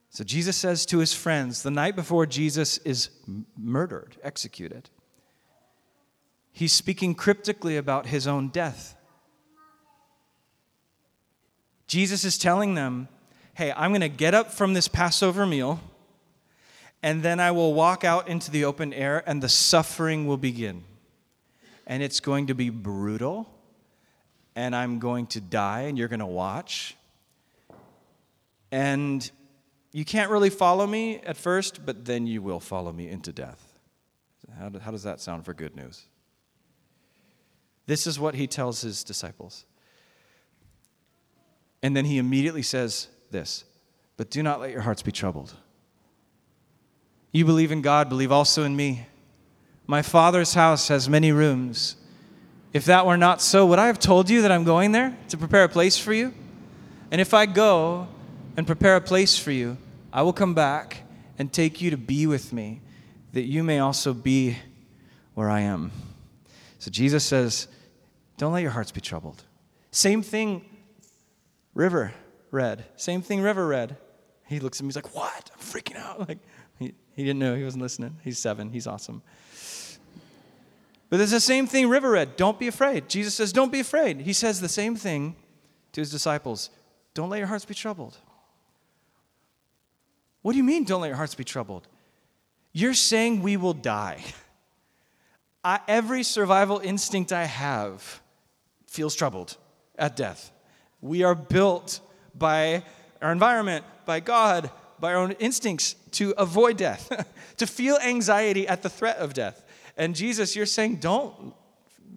So 0.09 0.23
Jesus 0.23 0.57
says 0.57 0.85
to 0.87 0.99
his 0.99 1.13
friends, 1.13 1.63
the 1.63 1.71
night 1.71 1.95
before 1.95 2.25
Jesus 2.25 2.77
is 2.79 3.09
murdered, 3.57 4.17
executed, 4.23 4.89
he's 6.51 6.73
speaking 6.73 7.15
cryptically 7.15 7.77
about 7.77 8.07
his 8.07 8.27
own 8.27 8.49
death. 8.49 8.95
Jesus 11.87 12.23
is 12.23 12.37
telling 12.37 12.75
them, 12.75 13.07
hey, 13.53 13.73
I'm 13.75 13.91
going 13.91 14.01
to 14.01 14.09
get 14.09 14.33
up 14.33 14.51
from 14.51 14.73
this 14.73 14.87
Passover 14.87 15.45
meal, 15.45 15.79
and 17.03 17.23
then 17.23 17.39
I 17.39 17.51
will 17.51 17.73
walk 17.73 18.03
out 18.03 18.27
into 18.27 18.51
the 18.51 18.65
open 18.65 18.93
air, 18.93 19.23
and 19.25 19.41
the 19.41 19.49
suffering 19.49 20.27
will 20.27 20.37
begin. 20.37 20.83
And 21.87 22.01
it's 22.03 22.19
going 22.19 22.47
to 22.47 22.55
be 22.55 22.69
brutal 22.69 23.49
and 24.55 24.75
I'm 24.75 24.99
going 24.99 25.27
to 25.27 25.41
die, 25.41 25.81
and 25.81 25.97
you're 25.97 26.07
going 26.07 26.19
to 26.19 26.25
watch. 26.25 26.95
And 28.71 29.29
you 29.91 30.05
can't 30.05 30.29
really 30.29 30.49
follow 30.49 30.85
me 30.85 31.17
at 31.19 31.37
first, 31.37 31.85
but 31.85 32.05
then 32.05 32.27
you 32.27 32.41
will 32.41 32.59
follow 32.59 32.91
me 32.91 33.09
into 33.09 33.31
death. 33.31 33.67
How, 34.57 34.69
does 34.69 35.03
that 35.03 35.21
sound 35.21 35.45
for 35.45 35.53
good 35.53 35.75
news? 35.75 36.05
This 37.85 38.05
is 38.05 38.19
what 38.19 38.35
he 38.35 38.47
tells 38.47 38.81
his 38.81 39.03
disciples. 39.03 39.65
And 41.81 41.95
then 41.95 42.05
he 42.05 42.17
immediately 42.17 42.61
says 42.61 43.07
this 43.31 43.63
But 44.17 44.29
do 44.29 44.43
not 44.43 44.59
let 44.59 44.71
your 44.71 44.81
hearts 44.81 45.01
be 45.01 45.11
troubled. 45.11 45.55
You 47.31 47.45
believe 47.45 47.71
in 47.71 47.81
God, 47.81 48.09
believe 48.09 48.31
also 48.31 48.63
in 48.63 48.75
me. 48.75 49.05
My 49.87 50.01
Father's 50.01 50.53
house 50.53 50.87
has 50.89 51.09
many 51.09 51.31
rooms. 51.31 51.95
If 52.73 52.85
that 52.85 53.05
were 53.05 53.17
not 53.17 53.41
so, 53.41 53.65
would 53.65 53.79
I 53.79 53.87
have 53.87 53.99
told 53.99 54.29
you 54.29 54.41
that 54.43 54.51
I'm 54.51 54.63
going 54.63 54.91
there 54.91 55.17
to 55.29 55.37
prepare 55.37 55.63
a 55.63 55.69
place 55.69 55.97
for 55.97 56.13
you? 56.13 56.33
And 57.11 57.19
if 57.19 57.33
I 57.33 57.45
go 57.45 58.07
and 58.55 58.65
prepare 58.65 58.95
a 58.95 59.01
place 59.01 59.37
for 59.37 59.51
you, 59.51 59.77
I 60.13 60.21
will 60.21 60.33
come 60.33 60.53
back 60.53 61.03
and 61.37 61.51
take 61.51 61.81
you 61.81 61.89
to 61.91 61.97
be 61.97 62.27
with 62.27 62.53
me, 62.53 62.81
that 63.33 63.43
you 63.43 63.63
may 63.63 63.79
also 63.79 64.13
be 64.13 64.57
where 65.33 65.49
I 65.49 65.61
am. 65.61 65.91
So 66.79 66.91
Jesus 66.91 67.23
says, 67.23 67.67
Don't 68.37 68.53
let 68.53 68.61
your 68.61 68.71
hearts 68.71 68.91
be 68.91 69.01
troubled. 69.01 69.43
Same 69.91 70.21
thing, 70.21 70.63
River 71.73 72.13
read. 72.51 72.85
Same 72.95 73.21
thing, 73.21 73.41
River 73.41 73.67
read. 73.67 73.97
He 74.47 74.59
looks 74.59 74.79
at 74.79 74.83
me, 74.83 74.87
he's 74.87 74.95
like, 74.95 75.15
What? 75.15 75.51
I'm 75.53 75.59
freaking 75.59 75.97
out. 75.97 76.19
Like, 76.27 76.39
he, 77.15 77.23
didn't 77.23 77.39
know, 77.39 77.55
he 77.55 77.63
wasn't 77.63 77.83
listening. 77.83 78.17
He's 78.23 78.39
seven, 78.39 78.71
he's 78.71 78.87
awesome. 78.87 79.21
But 81.09 81.19
it's 81.19 81.31
the 81.31 81.41
same 81.41 81.67
thing 81.67 81.89
River 81.89 82.11
read. 82.11 82.37
Don't 82.37 82.57
be 82.57 82.67
afraid. 82.67 83.09
Jesus 83.09 83.35
says, 83.35 83.51
Don't 83.51 83.71
be 83.71 83.81
afraid. 83.81 84.21
He 84.21 84.31
says 84.31 84.61
the 84.61 84.69
same 84.69 84.95
thing 84.95 85.35
to 85.91 86.01
his 86.01 86.09
disciples. 86.09 86.69
Don't 87.13 87.29
let 87.29 87.39
your 87.39 87.47
hearts 87.47 87.65
be 87.65 87.73
troubled. 87.73 88.17
What 90.41 90.53
do 90.53 90.57
you 90.57 90.63
mean, 90.63 90.85
don't 90.85 91.01
let 91.01 91.09
your 91.09 91.17
hearts 91.17 91.35
be 91.35 91.43
troubled? 91.43 91.87
You're 92.71 92.93
saying 92.93 93.41
we 93.41 93.57
will 93.57 93.73
die. 93.73 94.23
I, 95.63 95.79
every 95.87 96.23
survival 96.23 96.79
instinct 96.79 97.31
I 97.31 97.43
have 97.43 98.21
feels 98.87 99.15
troubled 99.15 99.57
at 99.97 100.15
death. 100.15 100.51
We 101.01 101.23
are 101.23 101.35
built 101.35 101.99
by 102.33 102.83
our 103.21 103.31
environment, 103.31 103.85
by 104.05 104.19
God, 104.21 104.71
by 105.01 105.13
our 105.13 105.19
own 105.19 105.31
instincts 105.33 105.95
to 106.11 106.33
avoid 106.37 106.77
death, 106.77 107.25
to 107.57 107.67
feel 107.67 107.97
anxiety 107.97 108.67
at 108.67 108.83
the 108.83 108.89
threat 108.89 109.17
of 109.17 109.33
death. 109.33 109.65
And 109.97 110.15
Jesus, 110.15 110.55
you're 110.55 110.65
saying, 110.65 110.97
don't 110.97 111.53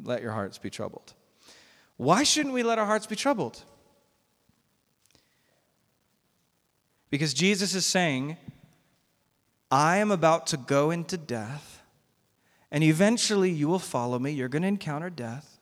let 0.05 0.23
your 0.23 0.33
hearts 0.33 0.59
be 0.59 0.70
troubled. 0.70 1.14
Why 1.97 2.23
shouldn't 2.23 2.55
we 2.55 2.62
let 2.62 2.79
our 2.79 2.87
hearts 2.87 3.07
be 3.07 3.16
troubled? 3.16 3.62
Because 7.11 7.33
Jesus 7.33 7.75
is 7.75 7.87
saying, 7.87 8.37
I 9.70 9.99
am 9.99 10.11
about 10.11 10.49
to 10.49 10.57
go 10.57 10.90
into 10.90 11.16
death, 11.16 11.83
and 12.70 12.85
eventually 12.85 13.51
you 13.51 13.68
will 13.68 13.79
follow 13.79 14.18
me. 14.18 14.33
You're 14.33 14.49
going 14.49 14.62
to 14.62 14.68
encounter 14.68 15.11
death, 15.11 15.59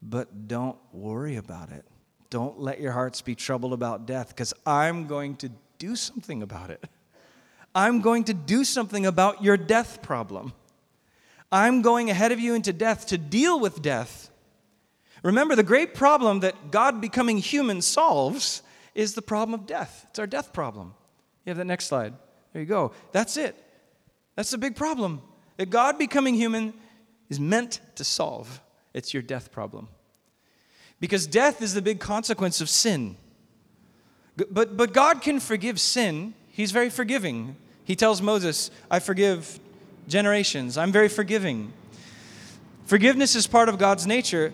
but 0.00 0.48
don't 0.48 0.78
worry 0.92 1.36
about 1.36 1.70
it. 1.70 1.84
Don't 2.30 2.60
let 2.60 2.80
your 2.80 2.92
hearts 2.92 3.20
be 3.22 3.34
troubled 3.34 3.72
about 3.72 4.06
death, 4.06 4.28
because 4.28 4.54
I'm 4.64 5.06
going 5.06 5.36
to 5.36 5.50
do 5.78 5.96
something 5.96 6.42
about 6.42 6.70
it. 6.70 6.84
I'm 7.74 8.00
going 8.00 8.24
to 8.24 8.34
do 8.34 8.64
something 8.64 9.06
about 9.06 9.42
your 9.42 9.56
death 9.56 10.02
problem. 10.02 10.52
I'm 11.50 11.82
going 11.82 12.10
ahead 12.10 12.32
of 12.32 12.40
you 12.40 12.54
into 12.54 12.72
death 12.72 13.06
to 13.08 13.18
deal 13.18 13.58
with 13.60 13.80
death. 13.80 14.30
Remember, 15.22 15.56
the 15.56 15.62
great 15.62 15.94
problem 15.94 16.40
that 16.40 16.70
God 16.70 17.00
becoming 17.00 17.38
human 17.38 17.82
solves 17.82 18.62
is 18.94 19.14
the 19.14 19.22
problem 19.22 19.58
of 19.58 19.66
death. 19.66 20.06
It's 20.10 20.18
our 20.18 20.26
death 20.26 20.52
problem. 20.52 20.94
You 21.44 21.50
have 21.50 21.58
that 21.58 21.64
next 21.64 21.86
slide. 21.86 22.14
There 22.52 22.62
you 22.62 22.66
go. 22.66 22.92
That's 23.12 23.36
it. 23.36 23.56
That's 24.34 24.50
the 24.50 24.58
big 24.58 24.76
problem 24.76 25.22
that 25.56 25.70
God 25.70 25.98
becoming 25.98 26.34
human 26.34 26.74
is 27.28 27.40
meant 27.40 27.80
to 27.96 28.04
solve. 28.04 28.60
It's 28.94 29.12
your 29.12 29.22
death 29.22 29.52
problem. 29.52 29.88
Because 31.00 31.26
death 31.26 31.62
is 31.62 31.74
the 31.74 31.82
big 31.82 32.00
consequence 32.00 32.60
of 32.60 32.68
sin. 32.68 33.16
But, 34.38 34.76
but 34.76 34.92
God 34.92 35.20
can 35.20 35.40
forgive 35.40 35.80
sin. 35.80 36.34
He's 36.48 36.70
very 36.70 36.90
forgiving. 36.90 37.56
He 37.84 37.96
tells 37.96 38.22
Moses, 38.22 38.70
I 38.90 39.00
forgive 39.00 39.58
generations. 40.06 40.78
I'm 40.78 40.92
very 40.92 41.08
forgiving. 41.08 41.72
Forgiveness 42.86 43.34
is 43.34 43.46
part 43.46 43.68
of 43.68 43.78
God's 43.78 44.06
nature, 44.06 44.52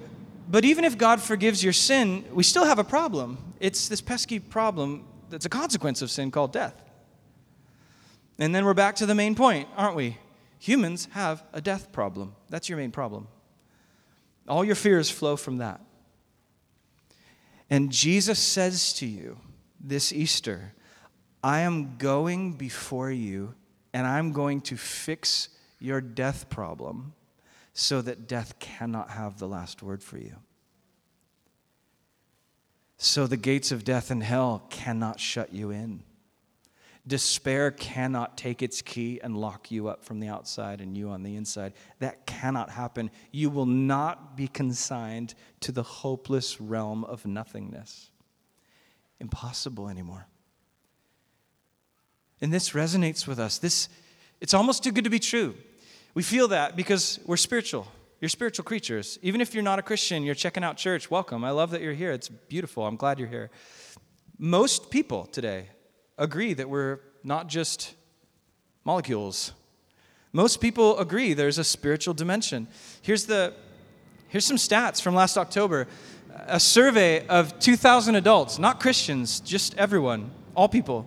but 0.48 0.64
even 0.64 0.84
if 0.84 0.96
God 0.98 1.20
forgives 1.20 1.62
your 1.62 1.72
sin, 1.72 2.24
we 2.32 2.42
still 2.42 2.64
have 2.64 2.78
a 2.78 2.84
problem. 2.84 3.38
It's 3.60 3.88
this 3.88 4.00
pesky 4.00 4.38
problem 4.38 5.04
that's 5.30 5.46
a 5.46 5.50
consequence 5.50 6.02
of 6.02 6.10
sin 6.10 6.30
called 6.30 6.52
death. 6.52 6.80
And 8.38 8.54
then 8.54 8.64
we're 8.64 8.74
back 8.74 8.96
to 8.96 9.06
the 9.06 9.14
main 9.14 9.34
point, 9.34 9.68
aren't 9.76 9.96
we? 9.96 10.16
Humans 10.58 11.08
have 11.12 11.44
a 11.52 11.60
death 11.60 11.92
problem. 11.92 12.34
That's 12.48 12.68
your 12.68 12.78
main 12.78 12.90
problem. 12.90 13.28
All 14.48 14.64
your 14.64 14.74
fears 14.74 15.10
flow 15.10 15.36
from 15.36 15.58
that. 15.58 15.80
And 17.70 17.90
Jesus 17.90 18.38
says 18.38 18.92
to 18.94 19.06
you 19.06 19.38
this 19.84 20.12
Easter, 20.12 20.72
I 21.42 21.60
am 21.60 21.96
going 21.98 22.54
before 22.54 23.10
you 23.10 23.54
and 23.92 24.06
I'm 24.06 24.32
going 24.32 24.62
to 24.62 24.76
fix 24.76 25.50
your 25.78 26.00
death 26.00 26.48
problem 26.48 27.12
so 27.74 28.00
that 28.02 28.26
death 28.26 28.58
cannot 28.58 29.10
have 29.10 29.38
the 29.38 29.46
last 29.46 29.82
word 29.82 30.02
for 30.02 30.18
you. 30.18 30.36
So 32.96 33.26
the 33.26 33.36
gates 33.36 33.70
of 33.70 33.84
death 33.84 34.10
and 34.10 34.22
hell 34.22 34.66
cannot 34.70 35.20
shut 35.20 35.52
you 35.52 35.70
in. 35.70 36.02
Despair 37.06 37.70
cannot 37.70 38.38
take 38.38 38.62
its 38.62 38.80
key 38.80 39.20
and 39.22 39.36
lock 39.36 39.70
you 39.70 39.88
up 39.88 40.04
from 40.04 40.20
the 40.20 40.28
outside 40.28 40.80
and 40.80 40.96
you 40.96 41.10
on 41.10 41.22
the 41.22 41.36
inside. 41.36 41.74
That 41.98 42.24
cannot 42.24 42.70
happen. 42.70 43.10
You 43.30 43.50
will 43.50 43.66
not 43.66 44.38
be 44.38 44.48
consigned 44.48 45.34
to 45.60 45.72
the 45.72 45.82
hopeless 45.82 46.62
realm 46.62 47.04
of 47.04 47.26
nothingness. 47.26 48.10
Impossible 49.24 49.88
anymore. 49.88 50.26
And 52.42 52.52
this 52.52 52.70
resonates 52.70 53.26
with 53.26 53.38
us. 53.38 53.56
This 53.56 53.88
it's 54.42 54.52
almost 54.52 54.84
too 54.84 54.92
good 54.92 55.04
to 55.04 55.10
be 55.10 55.18
true. 55.18 55.54
We 56.12 56.22
feel 56.22 56.48
that 56.48 56.76
because 56.76 57.18
we're 57.24 57.38
spiritual. 57.38 57.86
You're 58.20 58.28
spiritual 58.28 58.66
creatures. 58.66 59.18
Even 59.22 59.40
if 59.40 59.54
you're 59.54 59.62
not 59.62 59.78
a 59.78 59.82
Christian, 59.82 60.24
you're 60.24 60.34
checking 60.34 60.62
out 60.62 60.76
church, 60.76 61.10
welcome. 61.10 61.42
I 61.42 61.52
love 61.52 61.70
that 61.70 61.80
you're 61.80 61.94
here. 61.94 62.12
It's 62.12 62.28
beautiful. 62.28 62.86
I'm 62.86 62.96
glad 62.96 63.18
you're 63.18 63.28
here. 63.28 63.50
Most 64.38 64.90
people 64.90 65.24
today 65.24 65.68
agree 66.18 66.52
that 66.52 66.68
we're 66.68 67.00
not 67.22 67.48
just 67.48 67.94
molecules. 68.84 69.52
Most 70.34 70.60
people 70.60 70.98
agree 70.98 71.32
there's 71.32 71.56
a 71.56 71.64
spiritual 71.64 72.12
dimension. 72.12 72.68
Here's 73.00 73.24
the 73.24 73.54
here's 74.28 74.44
some 74.44 74.58
stats 74.58 75.00
from 75.00 75.14
last 75.14 75.38
October. 75.38 75.88
A 76.46 76.60
survey 76.60 77.26
of 77.26 77.58
2,000 77.58 78.16
adults, 78.16 78.58
not 78.58 78.80
Christians, 78.80 79.40
just 79.40 79.76
everyone, 79.78 80.30
all 80.54 80.68
people. 80.68 81.06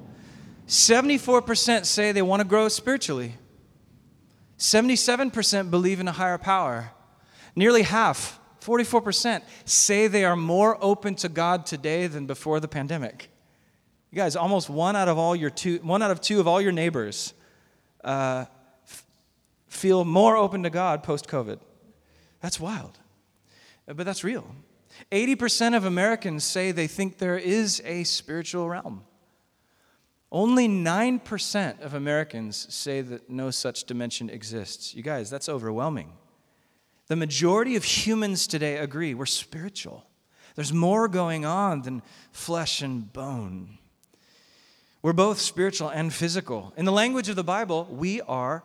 74% 0.68 1.86
say 1.86 2.12
they 2.12 2.22
want 2.22 2.42
to 2.42 2.48
grow 2.48 2.68
spiritually. 2.70 3.34
77% 4.58 5.70
believe 5.70 6.00
in 6.00 6.08
a 6.08 6.12
higher 6.12 6.38
power. 6.38 6.92
Nearly 7.56 7.84
half, 7.84 8.40
44%, 8.62 9.42
say 9.66 10.08
they 10.08 10.26
are 10.26 10.36
more 10.36 10.78
open 10.82 11.16
to 11.16 11.30
God 11.30 11.66
today 11.66 12.08
than 12.08 12.26
before 12.26 12.60
the 12.60 12.68
pandemic. 12.68 13.30
You 14.12 14.18
guys, 14.18 14.36
almost 14.36 14.70
one 14.70 14.96
out 14.96 15.08
of 15.08 15.18
all 15.18 15.36
your 15.36 15.50
two, 15.50 15.78
one 15.84 16.02
out 16.02 16.12
of 16.12 16.22
two 16.22 16.40
of 16.40 16.48
all 16.48 16.62
your 16.62 16.72
neighbors 16.72 17.34
uh, 18.04 18.46
f- 18.86 19.06
feel 19.68 20.06
more 20.06 20.36
open 20.36 20.64
to 20.64 20.70
God 20.70 21.04
post 21.04 21.28
COVID. 21.28 21.60
That's 22.42 22.60
wild, 22.60 22.98
but 23.86 24.06
that's 24.06 24.24
real. 24.24 24.48
80% 25.12 25.76
of 25.76 25.86
Americans 25.86 26.44
say 26.44 26.72
they 26.72 26.88
think 26.88 27.18
there 27.18 27.38
is 27.38 27.82
a 27.86 28.04
spiritual 28.04 28.70
realm. 28.70 29.04
Only 30.32 30.68
9% 30.68 31.82
of 31.82 31.94
Americans 31.94 32.68
say 32.74 33.02
that 33.02 33.30
no 33.30 33.50
such 33.50 33.86
dimension 33.86 34.30
exists. 34.30 34.94
You 34.94 35.02
guys, 35.02 35.30
that's 35.30 35.48
overwhelming. 35.48 36.14
The 37.08 37.16
majority 37.16 37.76
of 37.78 37.86
humans 37.86 38.48
today 38.48 38.78
agree 38.78 39.14
we're 39.14 39.26
spiritual. 39.26 40.06
There's 40.56 40.74
more 40.74 41.08
going 41.08 41.46
on 41.46 41.84
than 41.84 42.02
flesh 42.32 42.82
and 42.82 43.12
bone. 43.14 43.78
We're 45.02 45.14
both 45.14 45.40
spiritual 45.40 45.90
and 45.90 46.14
physical. 46.14 46.74
In 46.76 46.84
the 46.84 46.92
language 46.92 47.30
of 47.30 47.38
the 47.38 47.44
Bible, 47.44 47.88
we 47.90 48.20
are 48.22 48.64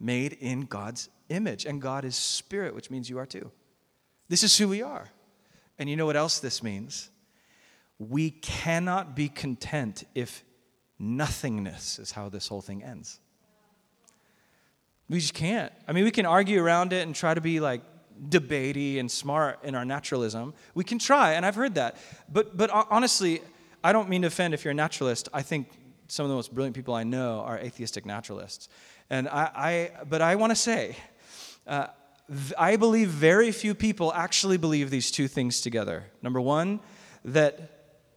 made 0.00 0.34
in 0.34 0.62
God's 0.62 1.10
image, 1.28 1.66
and 1.66 1.82
God 1.82 2.04
is 2.04 2.16
spirit, 2.16 2.74
which 2.74 2.90
means 2.90 3.10
you 3.10 3.18
are 3.18 3.26
too. 3.26 3.50
This 4.28 4.42
is 4.42 4.56
who 4.56 4.68
we 4.68 4.80
are. 4.80 5.10
And 5.78 5.88
you 5.90 5.96
know 5.96 6.06
what 6.06 6.16
else 6.16 6.38
this 6.38 6.62
means? 6.62 7.10
We 7.98 8.30
cannot 8.30 9.14
be 9.14 9.28
content 9.28 10.04
if 10.14 10.44
nothingness 10.98 11.98
is 11.98 12.12
how 12.12 12.28
this 12.28 12.48
whole 12.48 12.60
thing 12.60 12.82
ends. 12.82 13.18
We 15.08 15.20
just 15.20 15.34
can't. 15.34 15.72
I 15.86 15.92
mean, 15.92 16.04
we 16.04 16.10
can 16.10 16.26
argue 16.26 16.62
around 16.62 16.92
it 16.92 17.06
and 17.06 17.14
try 17.14 17.34
to 17.34 17.40
be 17.40 17.60
like 17.60 17.82
debatey 18.28 18.98
and 18.98 19.10
smart 19.10 19.58
in 19.62 19.74
our 19.74 19.84
naturalism. 19.84 20.54
We 20.74 20.84
can 20.84 20.98
try, 20.98 21.32
and 21.32 21.44
I've 21.44 21.56
heard 21.56 21.74
that. 21.74 21.96
But, 22.32 22.56
but 22.56 22.70
honestly, 22.70 23.42
I 23.82 23.92
don't 23.92 24.08
mean 24.08 24.22
to 24.22 24.28
offend 24.28 24.54
if 24.54 24.64
you're 24.64 24.72
a 24.72 24.74
naturalist. 24.74 25.28
I 25.32 25.42
think 25.42 25.68
some 26.08 26.24
of 26.24 26.30
the 26.30 26.36
most 26.36 26.54
brilliant 26.54 26.76
people 26.76 26.94
I 26.94 27.04
know 27.04 27.40
are 27.40 27.58
atheistic 27.58 28.06
naturalists. 28.06 28.68
And 29.10 29.28
I, 29.28 29.50
I 29.54 30.04
but 30.08 30.22
I 30.22 30.36
want 30.36 30.50
to 30.52 30.56
say, 30.56 30.96
uh, 31.66 31.88
I 32.56 32.76
believe 32.76 33.08
very 33.08 33.52
few 33.52 33.74
people 33.74 34.12
actually 34.12 34.56
believe 34.56 34.90
these 34.90 35.10
two 35.10 35.28
things 35.28 35.60
together. 35.60 36.04
Number 36.22 36.40
one, 36.40 36.80
that 37.24 37.70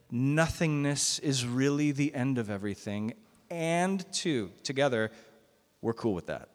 nothingness 0.09 1.19
is 1.19 1.45
really 1.45 1.91
the 1.91 2.13
end 2.15 2.37
of 2.37 2.49
everything. 2.49 3.13
And 3.49 4.05
two, 4.13 4.51
together, 4.63 5.11
we're 5.81 5.93
cool 5.93 6.13
with 6.13 6.27
that. 6.27 6.49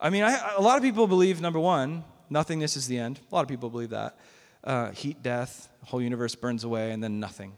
I 0.00 0.10
mean, 0.10 0.24
I, 0.24 0.54
a 0.56 0.62
lot 0.62 0.76
of 0.78 0.82
people 0.82 1.06
believe, 1.06 1.40
number 1.40 1.60
one, 1.60 2.04
nothingness 2.28 2.76
is 2.76 2.86
the 2.86 2.98
end. 2.98 3.20
A 3.30 3.34
lot 3.34 3.42
of 3.42 3.48
people 3.48 3.70
believe 3.70 3.90
that 3.90 4.18
uh, 4.64 4.90
heat 4.90 5.22
death, 5.22 5.68
whole 5.84 6.02
universe 6.02 6.34
burns 6.34 6.64
away, 6.64 6.92
and 6.92 7.02
then 7.02 7.20
nothing. 7.20 7.52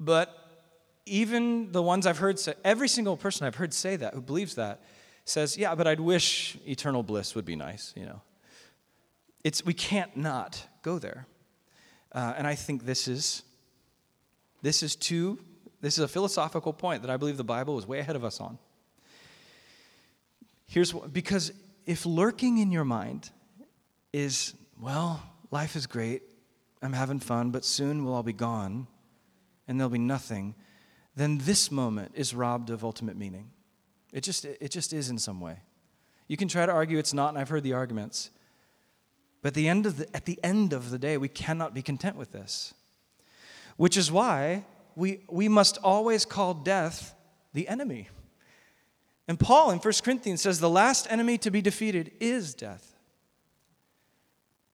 But 0.00 0.34
even 1.06 1.72
the 1.72 1.82
ones 1.82 2.06
I've 2.06 2.18
heard 2.18 2.38
say, 2.38 2.54
every 2.64 2.88
single 2.88 3.16
person 3.16 3.46
I've 3.46 3.56
heard 3.56 3.74
say 3.74 3.96
that, 3.96 4.14
who 4.14 4.20
believes 4.20 4.54
that, 4.54 4.80
says, 5.24 5.56
yeah, 5.56 5.74
but 5.74 5.86
I'd 5.86 6.00
wish 6.00 6.56
eternal 6.66 7.02
bliss 7.02 7.34
would 7.34 7.44
be 7.44 7.56
nice, 7.56 7.92
you 7.96 8.04
know. 8.04 8.20
It's, 9.44 9.64
we 9.64 9.74
can't 9.74 10.16
not 10.16 10.66
go 10.82 10.98
there. 10.98 11.26
Uh, 12.12 12.34
and 12.36 12.46
I 12.46 12.54
think 12.54 12.84
this 12.84 13.08
is, 13.08 13.42
this 14.62 14.82
is 14.82 14.96
too, 14.96 15.38
this 15.80 15.98
is 15.98 16.04
a 16.04 16.08
philosophical 16.08 16.72
point 16.72 17.02
that 17.02 17.10
I 17.10 17.16
believe 17.16 17.36
the 17.36 17.44
Bible 17.44 17.78
is 17.78 17.86
way 17.86 17.98
ahead 17.98 18.16
of 18.16 18.24
us 18.24 18.40
on. 18.40 18.58
Here's 20.66 20.94
what, 20.94 21.12
because 21.12 21.52
if 21.86 22.06
lurking 22.06 22.58
in 22.58 22.70
your 22.70 22.84
mind 22.84 23.30
is, 24.12 24.54
well, 24.80 25.22
life 25.50 25.76
is 25.76 25.86
great, 25.86 26.22
I'm 26.82 26.92
having 26.92 27.20
fun, 27.20 27.50
but 27.50 27.64
soon 27.64 28.04
we'll 28.04 28.14
all 28.14 28.22
be 28.22 28.32
gone 28.32 28.86
and 29.68 29.78
there'll 29.78 29.90
be 29.90 29.98
nothing, 29.98 30.54
then 31.14 31.38
this 31.38 31.70
moment 31.70 32.12
is 32.14 32.34
robbed 32.34 32.70
of 32.70 32.84
ultimate 32.84 33.16
meaning. 33.16 33.51
It 34.12 34.22
just, 34.22 34.44
it 34.44 34.70
just 34.70 34.92
is 34.92 35.08
in 35.08 35.18
some 35.18 35.40
way. 35.40 35.60
You 36.28 36.36
can 36.36 36.48
try 36.48 36.66
to 36.66 36.72
argue 36.72 36.98
it's 36.98 37.14
not, 37.14 37.30
and 37.30 37.38
I've 37.38 37.48
heard 37.48 37.62
the 37.62 37.72
arguments. 37.72 38.30
But 39.40 39.48
at 39.48 39.54
the, 39.54 39.68
end 39.68 39.86
of 39.86 39.96
the, 39.96 40.16
at 40.16 40.24
the 40.24 40.38
end 40.42 40.72
of 40.72 40.90
the 40.90 40.98
day, 40.98 41.16
we 41.16 41.28
cannot 41.28 41.74
be 41.74 41.82
content 41.82 42.16
with 42.16 42.32
this. 42.32 42.74
Which 43.76 43.96
is 43.96 44.12
why 44.12 44.64
we, 44.94 45.20
we 45.28 45.48
must 45.48 45.78
always 45.78 46.24
call 46.24 46.54
death 46.54 47.14
the 47.52 47.68
enemy. 47.68 48.08
And 49.26 49.38
Paul 49.38 49.70
in 49.70 49.78
1 49.78 49.92
Corinthians 50.04 50.42
says 50.42 50.60
the 50.60 50.70
last 50.70 51.06
enemy 51.10 51.38
to 51.38 51.50
be 51.50 51.62
defeated 51.62 52.12
is 52.20 52.54
death. 52.54 52.96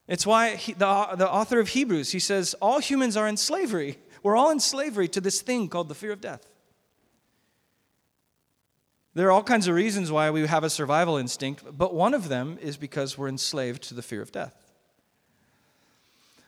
It's 0.07 0.25
why 0.25 0.55
he, 0.55 0.73
the, 0.73 1.07
the 1.17 1.29
author 1.29 1.59
of 1.59 1.69
Hebrews, 1.69 2.11
he 2.11 2.19
says, 2.19 2.55
all 2.55 2.79
humans 2.79 3.15
are 3.15 3.27
in 3.27 3.37
slavery. 3.37 3.99
We're 4.23 4.35
all 4.35 4.49
in 4.49 4.59
slavery 4.59 5.07
to 5.09 5.21
this 5.21 5.41
thing 5.41 5.69
called 5.69 5.87
the 5.87 5.95
fear 5.95 6.11
of 6.11 6.19
death. 6.19 6.48
There 9.19 9.27
are 9.27 9.31
all 9.31 9.43
kinds 9.43 9.67
of 9.67 9.75
reasons 9.75 10.13
why 10.13 10.31
we 10.31 10.47
have 10.47 10.63
a 10.63 10.69
survival 10.69 11.17
instinct, 11.17 11.65
but 11.77 11.93
one 11.93 12.13
of 12.13 12.29
them 12.29 12.57
is 12.61 12.77
because 12.77 13.17
we're 13.17 13.27
enslaved 13.27 13.83
to 13.89 13.93
the 13.93 14.01
fear 14.01 14.21
of 14.21 14.31
death. 14.31 14.71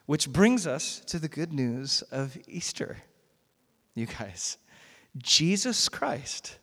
Which 0.05 0.29
brings 0.29 0.65
us 0.65 1.01
to 1.07 1.19
the 1.19 1.27
good 1.27 1.51
news 1.51 2.01
of 2.13 2.37
Easter, 2.47 2.99
you 3.93 4.05
guys. 4.05 4.57
Jesus 5.17 5.89
Christ 5.89 6.59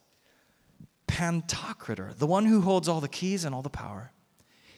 Pantocrator, 1.07 2.17
the 2.17 2.27
one 2.27 2.47
who 2.47 2.63
holds 2.63 2.89
all 2.89 3.03
the 3.03 3.09
keys 3.09 3.45
and 3.45 3.55
all 3.55 3.61
the 3.61 3.69
power. 3.69 4.11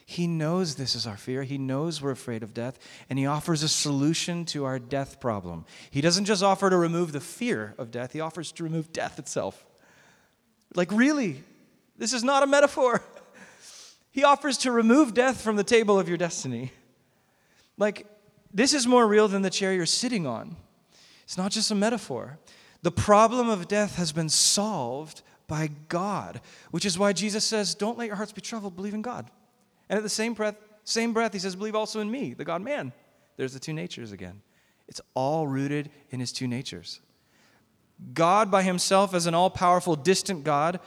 He 0.05 0.27
knows 0.27 0.75
this 0.75 0.95
is 0.95 1.07
our 1.07 1.15
fear. 1.15 1.43
He 1.43 1.57
knows 1.57 2.01
we're 2.01 2.11
afraid 2.11 2.43
of 2.43 2.53
death, 2.53 2.77
and 3.09 3.17
He 3.17 3.25
offers 3.25 3.63
a 3.63 3.69
solution 3.69 4.43
to 4.47 4.65
our 4.65 4.79
death 4.79 5.21
problem. 5.21 5.63
He 5.91 6.01
doesn't 6.01 6.25
just 6.25 6.43
offer 6.43 6.69
to 6.69 6.75
remove 6.75 7.13
the 7.13 7.21
fear 7.21 7.73
of 7.77 7.89
death, 7.89 8.11
He 8.11 8.19
offers 8.19 8.51
to 8.51 8.65
remove 8.65 8.91
death 8.91 9.17
itself. 9.17 9.65
Like, 10.75 10.91
really? 10.91 11.43
This 11.97 12.13
is 12.13 12.23
not 12.23 12.43
a 12.43 12.47
metaphor. 12.47 13.01
He 14.13 14.25
offers 14.25 14.57
to 14.57 14.73
remove 14.73 15.13
death 15.13 15.39
from 15.39 15.55
the 15.55 15.63
table 15.63 15.97
of 15.97 16.09
your 16.09 16.17
destiny. 16.17 16.73
Like, 17.77 18.05
this 18.53 18.73
is 18.73 18.85
more 18.85 19.07
real 19.07 19.29
than 19.29 19.41
the 19.41 19.49
chair 19.49 19.73
you're 19.73 19.85
sitting 19.85 20.27
on. 20.27 20.57
It's 21.23 21.37
not 21.37 21.51
just 21.53 21.71
a 21.71 21.75
metaphor. 21.75 22.37
The 22.81 22.91
problem 22.91 23.47
of 23.47 23.69
death 23.69 23.95
has 23.95 24.11
been 24.11 24.27
solved 24.27 25.21
by 25.47 25.69
God, 25.87 26.41
which 26.71 26.85
is 26.85 26.99
why 26.99 27.13
Jesus 27.13 27.45
says, 27.45 27.73
Don't 27.73 27.97
let 27.97 28.07
your 28.07 28.17
hearts 28.17 28.33
be 28.33 28.41
troubled, 28.41 28.75
believe 28.75 28.93
in 28.93 29.01
God. 29.01 29.29
And 29.89 29.97
at 29.97 30.03
the 30.03 30.09
same 30.09 30.33
breath, 30.33 30.55
same 30.83 31.13
breath, 31.13 31.33
he 31.33 31.39
says, 31.39 31.55
Believe 31.55 31.75
also 31.75 31.99
in 32.01 32.11
me, 32.11 32.33
the 32.33 32.45
God 32.45 32.61
man. 32.61 32.91
There's 33.37 33.53
the 33.53 33.59
two 33.59 33.73
natures 33.73 34.11
again. 34.11 34.41
It's 34.87 35.01
all 35.13 35.47
rooted 35.47 35.89
in 36.09 36.19
his 36.19 36.31
two 36.31 36.47
natures. 36.47 36.99
God, 38.13 38.49
by 38.51 38.63
himself, 38.63 39.13
as 39.13 39.25
an 39.25 39.33
all 39.33 39.49
powerful, 39.49 39.95
distant 39.95 40.43
God, 40.43 40.79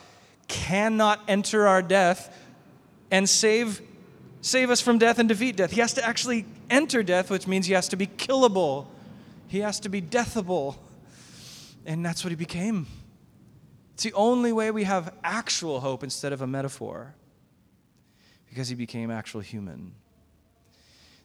cannot 0.48 1.20
enter 1.28 1.66
our 1.66 1.80
death 1.82 2.36
and 3.10 3.28
save, 3.28 3.80
save 4.40 4.70
us 4.70 4.80
from 4.80 4.98
death 4.98 5.18
and 5.18 5.28
defeat 5.28 5.56
death. 5.56 5.70
He 5.70 5.80
has 5.80 5.94
to 5.94 6.04
actually 6.04 6.44
enter 6.68 7.02
death, 7.02 7.30
which 7.30 7.46
means 7.46 7.66
he 7.66 7.72
has 7.72 7.88
to 7.88 7.96
be 7.96 8.06
killable, 8.06 8.86
he 9.46 9.60
has 9.60 9.80
to 9.80 9.88
be 9.88 10.02
deathable. 10.02 10.76
And 11.86 12.04
that's 12.04 12.24
what 12.24 12.30
he 12.30 12.36
became. 12.36 12.86
It's 13.92 14.02
the 14.02 14.12
only 14.14 14.52
way 14.52 14.70
we 14.70 14.84
have 14.84 15.14
actual 15.22 15.80
hope 15.80 16.02
instead 16.02 16.32
of 16.32 16.42
a 16.42 16.46
metaphor, 16.46 17.14
because 18.48 18.68
he 18.68 18.74
became 18.74 19.10
actual 19.10 19.40
human. 19.40 19.94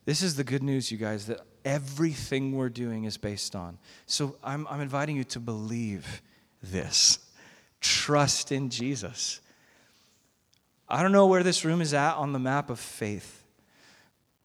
This 0.05 0.21
is 0.21 0.35
the 0.35 0.43
good 0.43 0.63
news, 0.63 0.91
you 0.91 0.97
guys, 0.97 1.25
that 1.27 1.41
everything 1.65 2.55
we're 2.55 2.69
doing 2.69 3.03
is 3.03 3.17
based 3.17 3.55
on. 3.55 3.77
So 4.05 4.35
I'm, 4.43 4.67
I'm 4.69 4.81
inviting 4.81 5.15
you 5.15 5.23
to 5.25 5.39
believe 5.39 6.21
this. 6.61 7.19
Trust 7.81 8.51
in 8.51 8.69
Jesus. 8.69 9.41
I 10.87 11.01
don't 11.01 11.11
know 11.11 11.27
where 11.27 11.43
this 11.43 11.63
room 11.63 11.81
is 11.81 11.93
at 11.93 12.15
on 12.15 12.33
the 12.33 12.39
map 12.39 12.69
of 12.69 12.79
faith, 12.79 13.43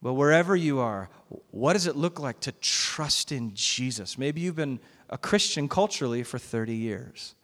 but 0.03 0.15
wherever 0.15 0.55
you 0.55 0.81
are, 0.81 1.09
what 1.51 1.73
does 1.73 1.87
it 1.87 1.97
look 1.97 2.21
like 2.21 2.41
to 2.41 2.53
trust 2.53 3.33
in 3.33 3.53
Jesus? 3.55 4.19
Maybe 4.19 4.43
you've 4.43 4.57
been 4.57 4.79
a 5.09 5.19
Christian 5.19 5.69
culturally 5.69 6.23
for 6.23 6.39
30 6.39 6.75
years. 6.75 7.35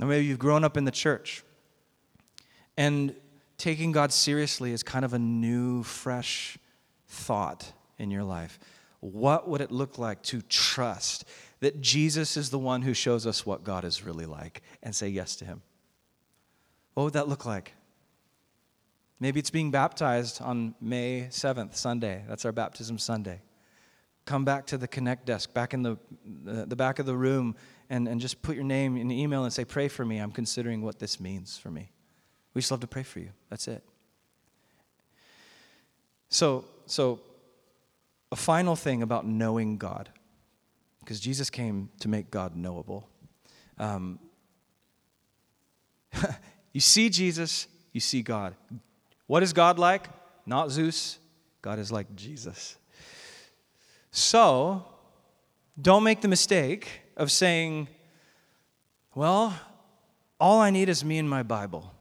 Or 0.00 0.06
maybe 0.06 0.26
you've 0.26 0.38
grown 0.38 0.64
up 0.64 0.76
in 0.76 0.84
the 0.84 0.92
church. 0.92 1.42
And 2.76 3.14
taking 3.56 3.90
God 3.90 4.12
seriously 4.12 4.72
is 4.72 4.82
kind 4.82 5.04
of 5.04 5.12
a 5.12 5.18
new, 5.18 5.82
fresh 5.82 6.56
thought 7.08 7.72
in 7.98 8.10
your 8.10 8.22
life. 8.22 8.58
What 9.00 9.48
would 9.48 9.60
it 9.60 9.70
look 9.70 9.98
like 9.98 10.22
to 10.24 10.42
trust 10.42 11.24
that 11.60 11.80
Jesus 11.80 12.36
is 12.36 12.50
the 12.50 12.58
one 12.58 12.82
who 12.82 12.94
shows 12.94 13.26
us 13.26 13.46
what 13.46 13.64
God 13.64 13.84
is 13.84 14.04
really 14.04 14.26
like 14.26 14.62
and 14.82 14.94
say 14.94 15.08
yes 15.08 15.36
to 15.36 15.44
Him? 15.44 15.62
What 16.94 17.04
would 17.04 17.12
that 17.12 17.28
look 17.28 17.46
like? 17.46 17.74
Maybe 19.20 19.40
it's 19.40 19.50
being 19.50 19.70
baptized 19.70 20.40
on 20.40 20.74
May 20.80 21.28
7th, 21.30 21.74
Sunday. 21.74 22.24
That's 22.28 22.44
our 22.44 22.52
baptism 22.52 22.98
Sunday. 22.98 23.40
Come 24.24 24.44
back 24.44 24.66
to 24.66 24.78
the 24.78 24.86
Connect 24.86 25.26
desk, 25.26 25.54
back 25.54 25.74
in 25.74 25.82
the, 25.82 25.96
the, 26.44 26.76
back 26.76 26.98
of 26.98 27.06
the 27.06 27.16
room, 27.16 27.56
and, 27.88 28.06
and 28.06 28.20
just 28.20 28.42
put 28.42 28.54
your 28.54 28.64
name 28.64 28.96
in 28.96 29.08
the 29.08 29.20
email 29.20 29.44
and 29.44 29.52
say, 29.52 29.64
Pray 29.64 29.88
for 29.88 30.04
me. 30.04 30.18
I'm 30.18 30.32
considering 30.32 30.82
what 30.82 30.98
this 30.98 31.18
means 31.18 31.56
for 31.56 31.70
me. 31.70 31.90
We 32.52 32.60
just 32.60 32.70
love 32.70 32.80
to 32.80 32.86
pray 32.86 33.02
for 33.02 33.20
you. 33.20 33.30
That's 33.48 33.68
it. 33.68 33.82
So, 36.28 36.64
so 36.86 37.20
a 38.30 38.36
final 38.36 38.76
thing 38.76 39.02
about 39.02 39.26
knowing 39.26 39.78
God, 39.78 40.08
because 41.00 41.20
Jesus 41.20 41.50
came 41.50 41.90
to 42.00 42.08
make 42.08 42.30
God 42.30 42.56
knowable. 42.56 43.08
Um, 43.78 44.18
you 46.72 46.80
see 46.80 47.08
Jesus, 47.08 47.66
you 47.92 48.00
see 48.00 48.22
God. 48.22 48.54
What 49.26 49.42
is 49.42 49.52
God 49.52 49.78
like? 49.78 50.08
Not 50.46 50.70
Zeus. 50.70 51.18
God 51.62 51.78
is 51.78 51.90
like 51.92 52.14
Jesus. 52.14 52.76
So, 54.10 54.84
don't 55.80 56.02
make 56.02 56.20
the 56.20 56.28
mistake 56.28 56.88
of 57.16 57.30
saying, 57.30 57.88
well, 59.14 59.54
all 60.40 60.60
I 60.60 60.70
need 60.70 60.88
is 60.88 61.04
me 61.04 61.18
and 61.18 61.28
my 61.28 61.42
Bible. 61.42 61.92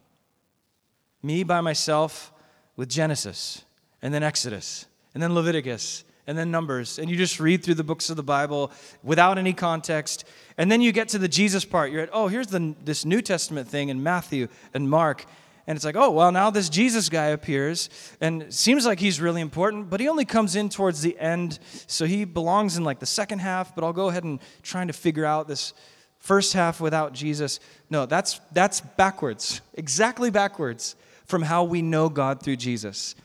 Me 1.24 1.44
by 1.44 1.62
myself 1.62 2.32
with 2.76 2.90
Genesis, 2.90 3.64
and 4.02 4.14
then 4.14 4.24
Exodus, 4.24 4.86
and 5.14 5.22
then 5.22 5.34
Leviticus, 5.34 6.04
and 6.28 6.38
then 6.38 6.52
Numbers. 6.52 7.00
And 7.00 7.10
you 7.10 7.16
just 7.16 7.40
read 7.40 7.64
through 7.64 7.76
the 7.76 7.84
books 7.84 8.10
of 8.10 8.18
the 8.18 8.24
Bible 8.24 8.72
without 9.02 9.38
any 9.38 9.54
context. 9.54 10.26
And 10.58 10.72
then 10.72 10.82
you 10.82 10.92
get 10.92 11.10
to 11.10 11.18
the 11.18 11.28
Jesus 11.28 11.66
part. 11.66 11.92
You're 11.92 12.04
at, 12.04 12.10
oh, 12.12 12.28
here's 12.28 12.48
the, 12.48 12.76
this 12.84 13.06
New 13.06 13.22
Testament 13.22 13.68
thing 13.68 13.90
in 13.90 14.04
Matthew 14.04 14.50
and 14.74 14.90
Mark. 14.90 15.26
And 15.66 15.76
it's 15.76 15.84
like, 15.84 15.98
oh, 15.98 16.12
well, 16.12 16.32
now 16.32 16.50
this 16.50 16.70
Jesus 16.70 17.10
guy 17.10 17.28
appears 17.28 17.90
and 18.22 18.54
seems 18.54 18.86
like 18.86 19.00
he's 19.00 19.20
really 19.20 19.42
important, 19.42 19.90
but 19.90 20.00
he 20.00 20.08
only 20.08 20.24
comes 20.24 20.56
in 20.56 20.70
towards 20.70 21.02
the 21.02 21.18
end. 21.20 21.60
So 21.88 22.06
he 22.06 22.24
belongs 22.24 22.78
in 22.78 22.84
like 22.84 23.00
the 23.00 23.06
second 23.06 23.40
half, 23.40 23.76
but 23.76 23.84
I'll 23.84 23.94
go 23.94 24.08
ahead 24.08 24.24
and 24.24 24.40
trying 24.64 24.88
to 24.88 24.94
figure 24.94 25.26
out 25.26 25.48
this 25.48 25.74
first 26.20 26.54
half 26.54 26.80
without 26.80 27.14
Jesus. 27.14 27.60
No, 27.90 28.06
that's, 28.06 28.40
that's 28.54 28.80
backwards, 28.80 29.62
exactly 29.74 30.30
backwards 30.30 30.96
from 31.26 31.42
how 31.42 31.66
we 31.66 31.82
know 31.82 32.08
God 32.08 32.42
through 32.42 32.56
Jesus. 32.56 33.16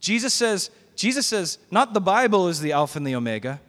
Jesus 0.00 0.32
says, 0.32 0.70
Jesus 0.94 1.26
says, 1.26 1.58
not 1.70 1.94
the 1.94 2.00
Bible 2.00 2.48
is 2.48 2.60
the 2.60 2.72
Alpha 2.72 2.98
and 2.98 3.06
the 3.06 3.14
Omega. 3.14 3.60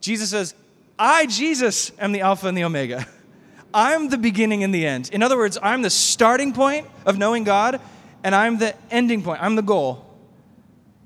Jesus 0.00 0.30
says, 0.30 0.54
I, 0.98 1.26
Jesus, 1.26 1.90
am 1.98 2.12
the 2.12 2.20
Alpha 2.20 2.46
and 2.46 2.56
the 2.56 2.64
Omega. 2.64 3.06
I'm 3.74 4.08
the 4.08 4.18
beginning 4.18 4.62
and 4.62 4.72
the 4.72 4.86
end. 4.86 5.10
In 5.12 5.22
other 5.22 5.36
words, 5.36 5.58
I'm 5.60 5.82
the 5.82 5.90
starting 5.90 6.52
point 6.52 6.86
of 7.04 7.18
knowing 7.18 7.42
God, 7.42 7.80
and 8.22 8.34
I'm 8.34 8.58
the 8.58 8.74
ending 8.90 9.22
point. 9.22 9.42
I'm 9.42 9.56
the 9.56 9.62
goal 9.62 10.06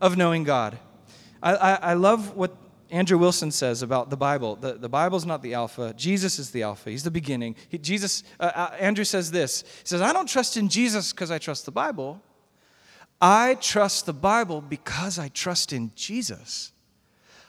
of 0.00 0.16
knowing 0.16 0.44
God. 0.44 0.78
I, 1.42 1.54
I, 1.54 1.74
I 1.74 1.94
love 1.94 2.36
what 2.36 2.54
Andrew 2.90 3.18
Wilson 3.18 3.50
says 3.50 3.82
about 3.82 4.10
the 4.10 4.16
Bible. 4.16 4.56
The, 4.56 4.74
the 4.74 4.88
Bible's 4.88 5.26
not 5.26 5.42
the 5.42 5.54
Alpha. 5.54 5.94
Jesus 5.96 6.38
is 6.38 6.50
the 6.50 6.62
Alpha. 6.62 6.90
He's 6.90 7.04
the 7.04 7.10
beginning. 7.10 7.56
He, 7.68 7.78
Jesus, 7.78 8.24
uh, 8.40 8.50
uh, 8.54 8.76
Andrew 8.78 9.04
says 9.04 9.30
this. 9.30 9.62
He 9.62 9.86
says, 9.86 10.00
I 10.00 10.12
don't 10.12 10.28
trust 10.28 10.56
in 10.56 10.68
Jesus 10.68 11.12
because 11.12 11.30
I 11.30 11.38
trust 11.38 11.64
the 11.64 11.70
Bible. 11.70 12.22
I 13.20 13.54
trust 13.54 14.06
the 14.06 14.12
Bible 14.12 14.60
because 14.60 15.18
I 15.18 15.28
trust 15.28 15.72
in 15.72 15.92
Jesus. 15.94 16.72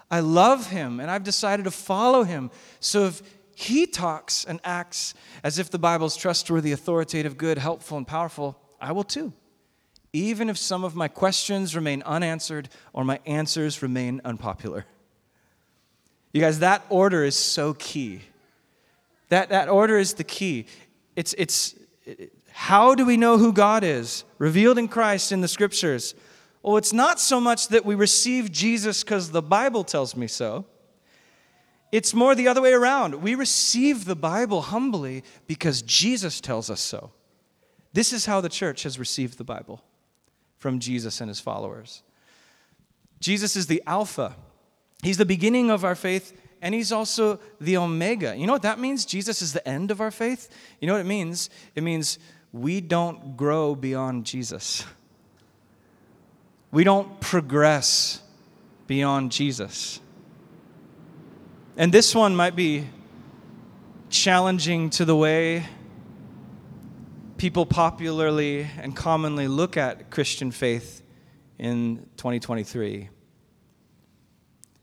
I 0.09 0.21
love 0.21 0.71
him 0.71 0.99
and 0.99 1.11
I've 1.11 1.23
decided 1.23 1.65
to 1.65 1.71
follow 1.71 2.23
him. 2.23 2.49
So 2.79 3.05
if 3.05 3.21
he 3.59 3.85
talks 3.85 4.45
and 4.45 4.61
acts 4.63 5.13
as 5.43 5.59
if 5.59 5.69
the 5.69 5.77
Bible's 5.77 6.15
trustworthy, 6.15 6.71
authoritative, 6.71 7.37
good, 7.37 7.57
helpful, 7.57 7.97
and 7.97 8.07
powerful. 8.07 8.57
I 8.79 8.93
will 8.93 9.03
too. 9.03 9.33
Even 10.13 10.49
if 10.49 10.57
some 10.57 10.85
of 10.85 10.95
my 10.95 11.09
questions 11.09 11.75
remain 11.75 12.01
unanswered 12.03 12.69
or 12.93 13.03
my 13.03 13.19
answers 13.25 13.81
remain 13.81 14.21
unpopular. 14.23 14.85
You 16.31 16.39
guys, 16.39 16.59
that 16.59 16.85
order 16.89 17.25
is 17.25 17.35
so 17.35 17.73
key. 17.73 18.21
That, 19.27 19.49
that 19.49 19.67
order 19.67 19.97
is 19.97 20.13
the 20.13 20.23
key. 20.23 20.65
It's, 21.17 21.35
it's, 21.37 21.75
it, 22.05 22.31
how 22.51 22.95
do 22.95 23.05
we 23.05 23.17
know 23.17 23.37
who 23.37 23.53
God 23.53 23.83
is? 23.83 24.23
Revealed 24.37 24.77
in 24.77 24.87
Christ 24.87 25.31
in 25.31 25.41
the 25.41 25.47
scriptures. 25.47 26.15
Well, 26.61 26.77
it's 26.77 26.93
not 26.93 27.19
so 27.19 27.39
much 27.39 27.69
that 27.69 27.85
we 27.85 27.95
receive 27.95 28.51
Jesus 28.51 29.03
because 29.03 29.31
the 29.31 29.41
Bible 29.41 29.83
tells 29.83 30.15
me 30.15 30.27
so. 30.27 30.65
It's 31.91 32.13
more 32.13 32.35
the 32.35 32.47
other 32.47 32.61
way 32.61 32.73
around. 32.73 33.15
We 33.15 33.35
receive 33.35 34.05
the 34.05 34.15
Bible 34.15 34.61
humbly 34.61 35.23
because 35.47 35.81
Jesus 35.81 36.39
tells 36.39 36.69
us 36.69 36.81
so. 36.81 37.11
This 37.93 38.13
is 38.13 38.25
how 38.25 38.41
the 38.41 38.49
church 38.49 38.83
has 38.83 38.99
received 38.99 39.37
the 39.37 39.43
Bible 39.43 39.81
from 40.57 40.79
Jesus 40.79 41.21
and 41.21 41.29
his 41.29 41.39
followers. 41.39 42.03
Jesus 43.19 43.55
is 43.55 43.67
the 43.67 43.81
Alpha, 43.87 44.35
He's 45.01 45.17
the 45.17 45.25
beginning 45.25 45.71
of 45.71 45.85
our 45.85 45.95
faith, 45.95 46.39
and 46.61 46.75
He's 46.75 46.91
also 46.91 47.39
the 47.59 47.77
Omega. 47.77 48.35
You 48.35 48.47
know 48.47 48.53
what 48.53 48.63
that 48.63 48.79
means? 48.79 49.05
Jesus 49.05 49.41
is 49.41 49.53
the 49.53 49.65
end 49.67 49.91
of 49.91 50.01
our 50.01 50.11
faith. 50.11 50.49
You 50.79 50.87
know 50.87 50.93
what 50.93 51.01
it 51.01 51.05
means? 51.05 51.49
It 51.73 51.83
means 51.83 52.19
we 52.51 52.81
don't 52.81 53.37
grow 53.37 53.75
beyond 53.75 54.25
Jesus, 54.25 54.85
we 56.71 56.83
don't 56.83 57.19
progress 57.19 58.21
beyond 58.87 59.31
Jesus. 59.31 59.99
And 61.77 61.93
this 61.93 62.13
one 62.13 62.35
might 62.35 62.55
be 62.55 62.87
challenging 64.09 64.89
to 64.89 65.05
the 65.05 65.15
way 65.15 65.65
people 67.37 67.65
popularly 67.65 68.67
and 68.81 68.95
commonly 68.95 69.47
look 69.47 69.77
at 69.77 70.09
Christian 70.09 70.51
faith 70.51 71.01
in 71.57 72.05
2023. 72.17 73.09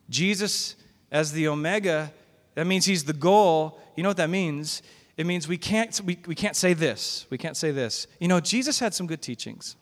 Jesus 0.09 0.77
as 1.11 1.33
the 1.33 1.49
Omega, 1.49 2.13
that 2.55 2.67
means 2.67 2.87
he's 2.87 3.05
the 3.05 3.13
goal. 3.13 3.79
You 3.97 4.03
know 4.03 4.11
what 4.11 4.17
that 4.17 4.31
means? 4.31 4.83
It 5.17 5.27
means 5.27 5.49
we 5.49 5.57
can't, 5.57 5.99
we, 6.05 6.19
we 6.27 6.35
can't 6.35 6.57
say 6.57 6.75
this. 6.75 7.27
We 7.31 7.39
can't 7.39 7.57
say 7.57 7.71
this. 7.71 8.07
You 8.21 8.29
know, 8.29 8.41
Jesus 8.41 8.79
had 8.79 8.93
some 8.95 9.07
good 9.07 9.23
teachings, 9.23 9.77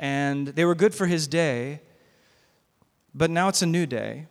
and 0.00 0.48
they 0.48 0.64
were 0.64 0.74
good 0.74 0.94
for 0.94 1.06
his 1.06 1.28
day, 1.28 1.80
but 3.14 3.30
now 3.30 3.48
it's 3.48 3.62
a 3.62 3.66
new 3.66 3.86
day. 3.86 4.26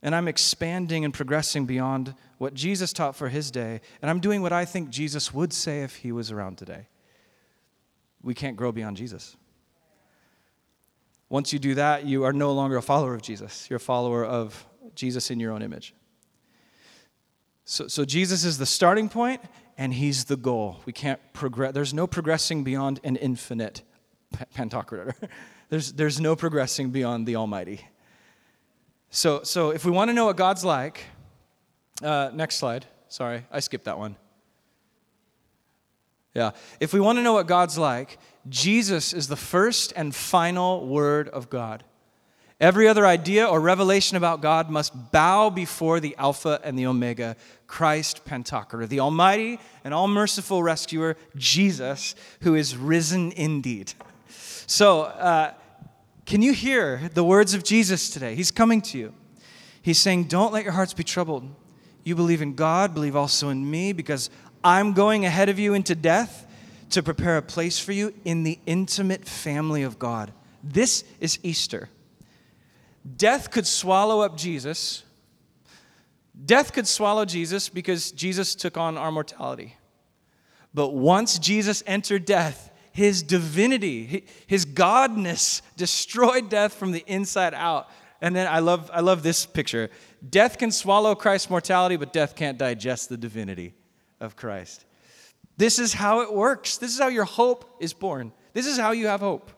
And 0.00 0.14
I'm 0.14 0.28
expanding 0.28 1.04
and 1.04 1.12
progressing 1.12 1.66
beyond 1.66 2.14
what 2.36 2.54
Jesus 2.54 2.92
taught 2.92 3.16
for 3.16 3.28
his 3.28 3.50
day, 3.50 3.80
and 4.00 4.10
I'm 4.10 4.20
doing 4.20 4.42
what 4.42 4.52
I 4.52 4.64
think 4.64 4.90
Jesus 4.90 5.34
would 5.34 5.52
say 5.52 5.82
if 5.82 5.96
he 5.96 6.12
was 6.12 6.30
around 6.30 6.56
today. 6.56 6.86
We 8.22 8.34
can't 8.34 8.56
grow 8.56 8.70
beyond 8.70 8.96
Jesus. 8.96 9.36
Once 11.28 11.52
you 11.52 11.58
do 11.58 11.74
that, 11.74 12.06
you 12.06 12.24
are 12.24 12.32
no 12.32 12.52
longer 12.52 12.76
a 12.76 12.82
follower 12.82 13.14
of 13.14 13.22
Jesus. 13.22 13.68
You're 13.68 13.78
a 13.78 13.80
follower 13.80 14.24
of 14.24 14.66
Jesus 14.94 15.30
in 15.30 15.40
your 15.40 15.52
own 15.52 15.62
image. 15.62 15.94
So, 17.78 17.86
so 17.86 18.04
Jesus 18.04 18.44
is 18.44 18.58
the 18.58 18.66
starting 18.66 19.08
point, 19.08 19.40
and 19.76 19.94
he's 19.94 20.24
the 20.24 20.36
goal. 20.36 20.80
We 20.84 20.92
can't 20.92 21.20
progress. 21.32 21.72
There's 21.74 21.94
no 21.94 22.08
progressing 22.08 22.64
beyond 22.64 22.98
an 23.04 23.14
infinite 23.14 23.82
Pantocrator. 24.56 25.12
there's, 25.68 25.92
there's 25.92 26.20
no 26.20 26.34
progressing 26.34 26.90
beyond 26.90 27.24
the 27.28 27.36
Almighty. 27.36 27.82
So, 29.10 29.44
so 29.44 29.70
if 29.70 29.84
we 29.84 29.92
want 29.92 30.08
to 30.08 30.12
know 30.12 30.24
what 30.24 30.36
God's 30.36 30.64
like, 30.64 31.04
uh, 32.02 32.32
next 32.34 32.56
slide. 32.56 32.84
Sorry, 33.06 33.44
I 33.48 33.60
skipped 33.60 33.84
that 33.84 33.96
one. 33.96 34.16
Yeah. 36.34 36.50
If 36.80 36.92
we 36.92 36.98
want 36.98 37.18
to 37.18 37.22
know 37.22 37.34
what 37.34 37.46
God's 37.46 37.78
like, 37.78 38.18
Jesus 38.48 39.12
is 39.12 39.28
the 39.28 39.36
first 39.36 39.92
and 39.94 40.12
final 40.12 40.84
word 40.84 41.28
of 41.28 41.48
God. 41.48 41.84
Every 42.60 42.88
other 42.88 43.06
idea 43.06 43.46
or 43.46 43.60
revelation 43.60 44.16
about 44.16 44.40
God 44.40 44.68
must 44.68 45.12
bow 45.12 45.48
before 45.48 46.00
the 46.00 46.16
Alpha 46.16 46.60
and 46.64 46.76
the 46.76 46.86
Omega, 46.86 47.36
Christ 47.68 48.24
Pantocrator, 48.24 48.88
the 48.88 48.98
Almighty 48.98 49.60
and 49.84 49.94
all 49.94 50.08
merciful 50.08 50.60
rescuer, 50.60 51.16
Jesus, 51.36 52.16
who 52.40 52.56
is 52.56 52.76
risen 52.76 53.30
indeed. 53.32 53.92
So, 54.66 55.02
uh, 55.02 55.54
can 56.26 56.42
you 56.42 56.52
hear 56.52 57.08
the 57.14 57.22
words 57.22 57.54
of 57.54 57.62
Jesus 57.62 58.10
today? 58.10 58.34
He's 58.34 58.50
coming 58.50 58.82
to 58.82 58.98
you. 58.98 59.14
He's 59.80 59.98
saying, 59.98 60.24
Don't 60.24 60.52
let 60.52 60.64
your 60.64 60.72
hearts 60.72 60.92
be 60.92 61.04
troubled. 61.04 61.48
You 62.02 62.16
believe 62.16 62.42
in 62.42 62.54
God, 62.54 62.92
believe 62.92 63.14
also 63.14 63.50
in 63.50 63.70
me, 63.70 63.92
because 63.92 64.30
I'm 64.64 64.94
going 64.94 65.24
ahead 65.24 65.48
of 65.48 65.60
you 65.60 65.74
into 65.74 65.94
death 65.94 66.46
to 66.90 67.02
prepare 67.04 67.36
a 67.36 67.42
place 67.42 67.78
for 67.78 67.92
you 67.92 68.12
in 68.24 68.42
the 68.42 68.58
intimate 68.66 69.26
family 69.26 69.84
of 69.84 69.98
God. 69.98 70.32
This 70.62 71.04
is 71.20 71.38
Easter. 71.44 71.88
Death 73.16 73.50
could 73.50 73.66
swallow 73.66 74.20
up 74.20 74.36
Jesus. 74.36 75.04
Death 76.44 76.72
could 76.72 76.86
swallow 76.86 77.24
Jesus 77.24 77.68
because 77.68 78.12
Jesus 78.12 78.54
took 78.54 78.76
on 78.76 78.96
our 78.96 79.10
mortality. 79.10 79.76
But 80.74 80.90
once 80.90 81.38
Jesus 81.38 81.82
entered 81.86 82.24
death, 82.24 82.70
his 82.92 83.22
divinity, 83.22 84.26
his 84.46 84.66
godness 84.66 85.62
destroyed 85.76 86.50
death 86.50 86.74
from 86.74 86.92
the 86.92 87.04
inside 87.06 87.54
out. 87.54 87.88
And 88.20 88.34
then 88.34 88.48
I 88.48 88.58
love, 88.58 88.90
I 88.92 89.00
love 89.00 89.22
this 89.22 89.46
picture. 89.46 89.90
Death 90.28 90.58
can 90.58 90.72
swallow 90.72 91.14
Christ's 91.14 91.50
mortality, 91.50 91.96
but 91.96 92.12
death 92.12 92.34
can't 92.34 92.58
digest 92.58 93.08
the 93.08 93.16
divinity 93.16 93.74
of 94.20 94.34
Christ. 94.34 94.84
This 95.56 95.78
is 95.78 95.92
how 95.92 96.20
it 96.20 96.32
works. 96.32 96.78
This 96.78 96.92
is 96.92 96.98
how 96.98 97.08
your 97.08 97.24
hope 97.24 97.76
is 97.80 97.92
born. 97.92 98.32
This 98.52 98.66
is 98.66 98.78
how 98.78 98.90
you 98.90 99.06
have 99.06 99.20
hope. 99.20 99.50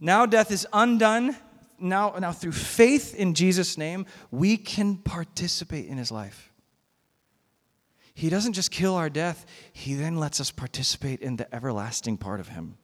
Now 0.00 0.26
death 0.26 0.50
is 0.50 0.66
undone. 0.72 1.36
Now, 1.78 2.14
now 2.18 2.32
through 2.32 2.52
faith 2.52 3.14
in 3.14 3.34
Jesus' 3.34 3.76
name, 3.76 4.06
we 4.30 4.56
can 4.56 4.96
participate 4.96 5.86
in 5.86 5.98
his 5.98 6.10
life. 6.10 6.52
He 8.14 8.30
doesn't 8.30 8.52
just 8.52 8.70
kill 8.70 8.94
our 8.94 9.10
death, 9.10 9.44
he 9.72 9.94
then 9.94 10.16
lets 10.16 10.40
us 10.40 10.50
participate 10.50 11.20
in 11.20 11.36
the 11.36 11.52
everlasting 11.52 12.16
part 12.16 12.38
of 12.38 12.48
him. 12.48 12.78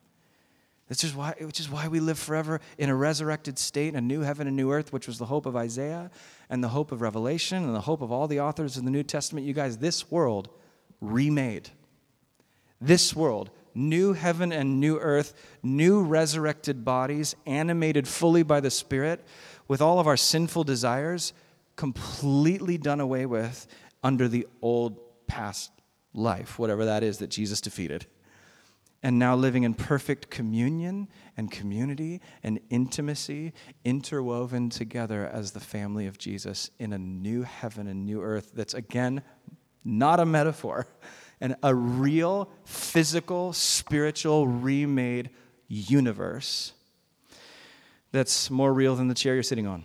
This 0.89 1.05
is 1.05 1.15
why, 1.15 1.37
which 1.41 1.61
is 1.61 1.71
why 1.71 1.87
we 1.87 2.01
live 2.01 2.19
forever 2.19 2.61
in 2.77 2.91
a 2.91 2.97
resurrected 2.97 3.61
state, 3.61 3.95
a 3.95 4.01
new 4.01 4.23
heaven 4.23 4.49
and 4.49 4.57
new 4.57 4.73
earth, 4.73 4.93
which 4.93 5.07
was 5.07 5.19
the 5.19 5.27
hope 5.27 5.47
of 5.47 5.55
Isaiah 5.55 6.11
and 6.49 6.65
the 6.65 6.69
hope 6.71 6.91
of 6.91 7.01
Revelation 7.01 7.63
and 7.63 7.73
the 7.73 7.83
hope 7.83 8.03
of 8.03 8.11
all 8.11 8.27
the 8.27 8.41
authors 8.41 8.77
of 8.77 8.85
the 8.85 8.91
New 8.91 9.05
Testament. 9.05 9.47
You 9.47 9.53
guys, 9.53 9.79
this 9.79 10.11
world 10.11 10.49
remade. 11.01 11.71
This 12.81 13.15
world, 13.15 13.51
new 13.75 14.13
heaven 14.13 14.53
and 14.53 14.81
new 14.81 14.99
earth, 14.99 15.35
new 15.63 16.03
resurrected 16.03 16.85
bodies, 16.85 17.35
animated 17.47 18.07
fully 18.07 18.43
by 18.43 18.61
the 18.61 18.71
Spirit, 18.71 19.25
with 19.69 19.81
all 19.81 19.99
of 19.99 20.07
our 20.07 20.17
sinful 20.17 20.65
desires 20.65 21.33
completely 21.77 22.77
done 22.77 23.01
away 23.01 23.27
with 23.27 23.67
under 24.03 24.29
the 24.29 24.47
old 24.61 24.99
past 25.27 25.71
life, 26.13 26.59
whatever 26.59 26.85
that 26.85 27.03
is 27.03 27.19
that 27.19 27.31
Jesus 27.31 27.61
defeated. 27.61 28.07
And 29.03 29.19
now 29.19 29.35
living 29.35 29.63
in 29.63 29.73
perfect 29.73 30.29
communion 30.29 31.09
and 31.37 31.51
community 31.51 32.21
and 32.43 32.61
intimacy, 32.69 33.55
interwoven 33.83 34.69
together 34.69 35.27
as 35.27 35.53
the 35.53 35.61
family 35.61 36.07
of 36.07 36.19
Jesus 36.19 36.71
in 36.79 36.93
a 36.93 36.99
new 36.99 37.43
heaven 37.43 37.87
and 37.87 38.05
new 38.05 38.21
earth 38.21 38.51
that's, 38.53 38.75
again, 38.75 39.23
not 39.85 40.21
a 40.21 40.27
metaphor, 40.27 40.87
and 41.41 41.57
a 41.63 41.75
real, 41.75 42.51
physical, 42.65 43.53
spiritual, 43.53 44.47
remade 44.47 45.31
universe 45.69 46.73
that's 48.13 48.51
more 48.51 48.73
real 48.73 48.97
than 48.97 49.09
the 49.09 49.15
chair 49.15 49.35
you're 49.35 49.43
sitting 49.43 49.67
on. 49.67 49.85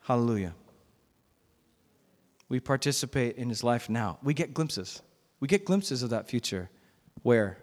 Hallelujah. 0.00 0.54
We 2.48 2.60
participate 2.60 3.36
in 3.36 3.48
his 3.48 3.64
life 3.64 3.88
now. 3.88 4.18
We 4.22 4.34
get 4.34 4.52
glimpses. 4.52 5.00
We 5.40 5.48
get 5.48 5.64
glimpses 5.64 6.02
of 6.02 6.10
that 6.10 6.28
future. 6.28 6.68
Where? 7.22 7.58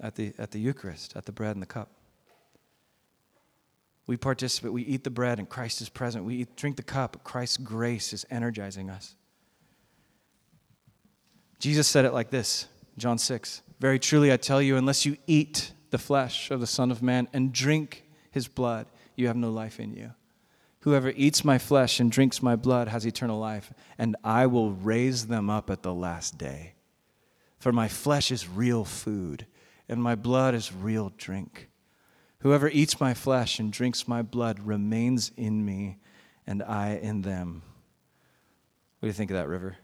At 0.00 0.14
the, 0.14 0.32
at 0.38 0.50
the 0.50 0.58
Eucharist, 0.58 1.14
at 1.16 1.26
the 1.26 1.32
bread 1.32 1.54
and 1.54 1.62
the 1.62 1.66
cup. 1.66 1.90
We 4.06 4.16
participate, 4.16 4.72
we 4.72 4.82
eat 4.82 5.04
the 5.04 5.10
bread, 5.10 5.38
and 5.38 5.48
Christ 5.48 5.80
is 5.80 5.88
present. 5.88 6.24
We 6.24 6.36
eat, 6.36 6.56
drink 6.56 6.76
the 6.76 6.82
cup, 6.82 7.22
Christ's 7.24 7.56
grace 7.58 8.12
is 8.12 8.26
energizing 8.30 8.90
us. 8.90 9.14
Jesus 11.64 11.88
said 11.88 12.04
it 12.04 12.12
like 12.12 12.28
this 12.28 12.66
John 12.98 13.16
6 13.16 13.62
Very 13.80 13.98
truly 13.98 14.30
I 14.30 14.36
tell 14.36 14.60
you, 14.60 14.76
unless 14.76 15.06
you 15.06 15.16
eat 15.26 15.72
the 15.88 15.96
flesh 15.96 16.50
of 16.50 16.60
the 16.60 16.66
Son 16.66 16.90
of 16.90 17.02
Man 17.02 17.26
and 17.32 17.54
drink 17.54 18.04
his 18.30 18.48
blood, 18.48 18.84
you 19.16 19.28
have 19.28 19.36
no 19.38 19.50
life 19.50 19.80
in 19.80 19.94
you. 19.94 20.10
Whoever 20.80 21.08
eats 21.16 21.42
my 21.42 21.56
flesh 21.56 22.00
and 22.00 22.12
drinks 22.12 22.42
my 22.42 22.54
blood 22.54 22.88
has 22.88 23.06
eternal 23.06 23.40
life, 23.40 23.72
and 23.96 24.14
I 24.22 24.44
will 24.44 24.72
raise 24.72 25.28
them 25.28 25.48
up 25.48 25.70
at 25.70 25.82
the 25.82 25.94
last 25.94 26.36
day. 26.36 26.74
For 27.58 27.72
my 27.72 27.88
flesh 27.88 28.30
is 28.30 28.46
real 28.46 28.84
food, 28.84 29.46
and 29.88 30.02
my 30.02 30.16
blood 30.16 30.54
is 30.54 30.70
real 30.70 31.14
drink. 31.16 31.70
Whoever 32.40 32.68
eats 32.68 33.00
my 33.00 33.14
flesh 33.14 33.58
and 33.58 33.72
drinks 33.72 34.06
my 34.06 34.20
blood 34.20 34.60
remains 34.60 35.32
in 35.34 35.64
me, 35.64 35.96
and 36.46 36.62
I 36.62 36.96
in 36.96 37.22
them. 37.22 37.62
What 38.98 39.06
do 39.06 39.08
you 39.08 39.14
think 39.14 39.30
of 39.30 39.38
that, 39.38 39.48
River? 39.48 39.78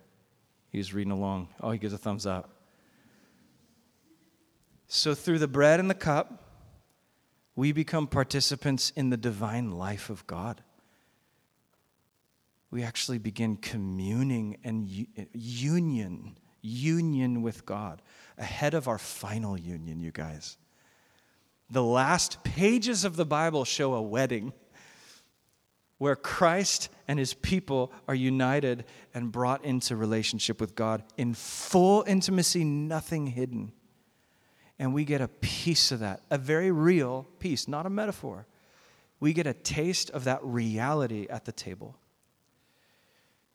He's 0.70 0.94
reading 0.94 1.12
along. 1.12 1.48
Oh, 1.60 1.70
he 1.70 1.78
gives 1.78 1.92
a 1.92 1.98
thumbs 1.98 2.26
up. 2.26 2.50
So, 4.86 5.14
through 5.14 5.38
the 5.38 5.48
bread 5.48 5.78
and 5.78 5.88
the 5.88 5.94
cup, 5.94 6.44
we 7.54 7.72
become 7.72 8.06
participants 8.06 8.90
in 8.96 9.10
the 9.10 9.16
divine 9.16 9.72
life 9.72 10.10
of 10.10 10.26
God 10.26 10.62
we 12.70 12.82
actually 12.82 13.18
begin 13.18 13.56
communing 13.56 14.56
and 14.62 14.88
union, 15.32 16.36
union 16.62 17.42
with 17.42 17.66
God 17.66 18.00
ahead 18.38 18.74
of 18.74 18.86
our 18.86 18.98
final 18.98 19.58
union, 19.58 20.00
you 20.00 20.12
guys. 20.12 20.56
The 21.68 21.82
last 21.82 22.42
pages 22.44 23.04
of 23.04 23.16
the 23.16 23.26
Bible 23.26 23.64
show 23.64 23.94
a 23.94 24.02
wedding 24.02 24.52
where 26.00 26.16
Christ 26.16 26.88
and 27.06 27.18
his 27.18 27.34
people 27.34 27.92
are 28.08 28.14
united 28.14 28.86
and 29.12 29.30
brought 29.30 29.62
into 29.66 29.94
relationship 29.96 30.58
with 30.58 30.74
God 30.74 31.02
in 31.18 31.34
full 31.34 32.04
intimacy, 32.06 32.64
nothing 32.64 33.26
hidden. 33.26 33.70
And 34.78 34.94
we 34.94 35.04
get 35.04 35.20
a 35.20 35.28
piece 35.28 35.92
of 35.92 36.00
that, 36.00 36.22
a 36.30 36.38
very 36.38 36.70
real 36.70 37.26
piece, 37.38 37.68
not 37.68 37.84
a 37.84 37.90
metaphor. 37.90 38.46
We 39.20 39.34
get 39.34 39.46
a 39.46 39.52
taste 39.52 40.08
of 40.08 40.24
that 40.24 40.42
reality 40.42 41.26
at 41.28 41.44
the 41.44 41.52
table. 41.52 41.98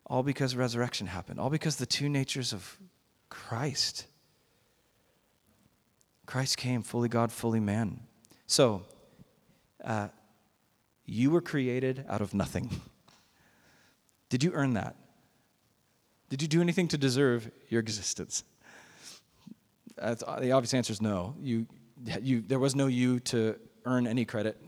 All 0.05 0.21
because 0.21 0.55
resurrection 0.55 1.07
happened, 1.07 1.39
all 1.39 1.49
because 1.49 1.77
the 1.77 1.87
two 1.87 2.09
natures 2.09 2.53
of 2.53 2.77
Christ. 3.27 4.05
Christ 6.27 6.57
came 6.57 6.83
fully 6.83 7.09
God, 7.09 7.31
fully 7.31 7.59
man. 7.59 8.01
So, 8.45 8.83
uh, 9.83 10.09
you 11.05 11.31
were 11.31 11.41
created 11.41 12.05
out 12.09 12.21
of 12.21 12.33
nothing. 12.33 12.69
Did 14.29 14.43
you 14.43 14.51
earn 14.53 14.73
that? 14.73 14.95
Did 16.29 16.41
you 16.41 16.47
do 16.47 16.61
anything 16.61 16.87
to 16.89 16.97
deserve 16.97 17.51
your 17.69 17.79
existence? 17.79 18.43
Uh, 19.99 20.15
the 20.39 20.51
obvious 20.51 20.73
answer 20.73 20.91
is 20.91 21.01
no. 21.01 21.35
You, 21.39 21.67
you, 22.21 22.41
there 22.41 22.59
was 22.59 22.75
no 22.75 22.87
you 22.87 23.19
to 23.21 23.55
earn 23.85 24.07
any 24.07 24.25
credit 24.25 24.61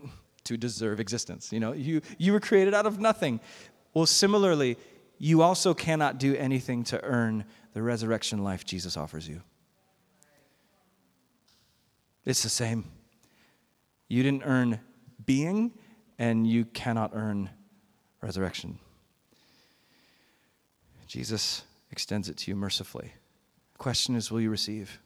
to 0.44 0.56
deserve 0.56 1.00
existence. 1.00 1.52
You 1.52 1.60
know, 1.60 1.72
you, 1.72 2.00
you 2.16 2.32
were 2.32 2.40
created 2.40 2.72
out 2.72 2.86
of 2.86 2.98
nothing. 2.98 3.40
Well, 3.92 4.06
similarly, 4.06 4.78
you 5.18 5.42
also 5.42 5.74
cannot 5.74 6.18
do 6.18 6.34
anything 6.36 6.84
to 6.84 7.02
earn 7.02 7.44
the 7.74 7.82
resurrection 7.82 8.44
life 8.44 8.64
Jesus 8.64 8.96
offers 8.96 9.28
you. 9.28 9.42
It's 12.24 12.42
the 12.42 12.48
same. 12.48 12.84
You 14.08 14.22
didn't 14.22 14.44
earn 14.44 14.80
being, 15.26 15.72
and 16.18 16.46
you 16.46 16.64
cannot 16.64 17.12
earn 17.14 17.50
resurrection. 18.20 18.78
Jesus 21.06 21.62
extends 21.90 22.28
it 22.28 22.36
to 22.38 22.50
you 22.50 22.56
mercifully. 22.56 23.12
The 23.72 23.78
question 23.78 24.14
is 24.14 24.30
will 24.30 24.40
you 24.40 24.50
receive? 24.50 25.00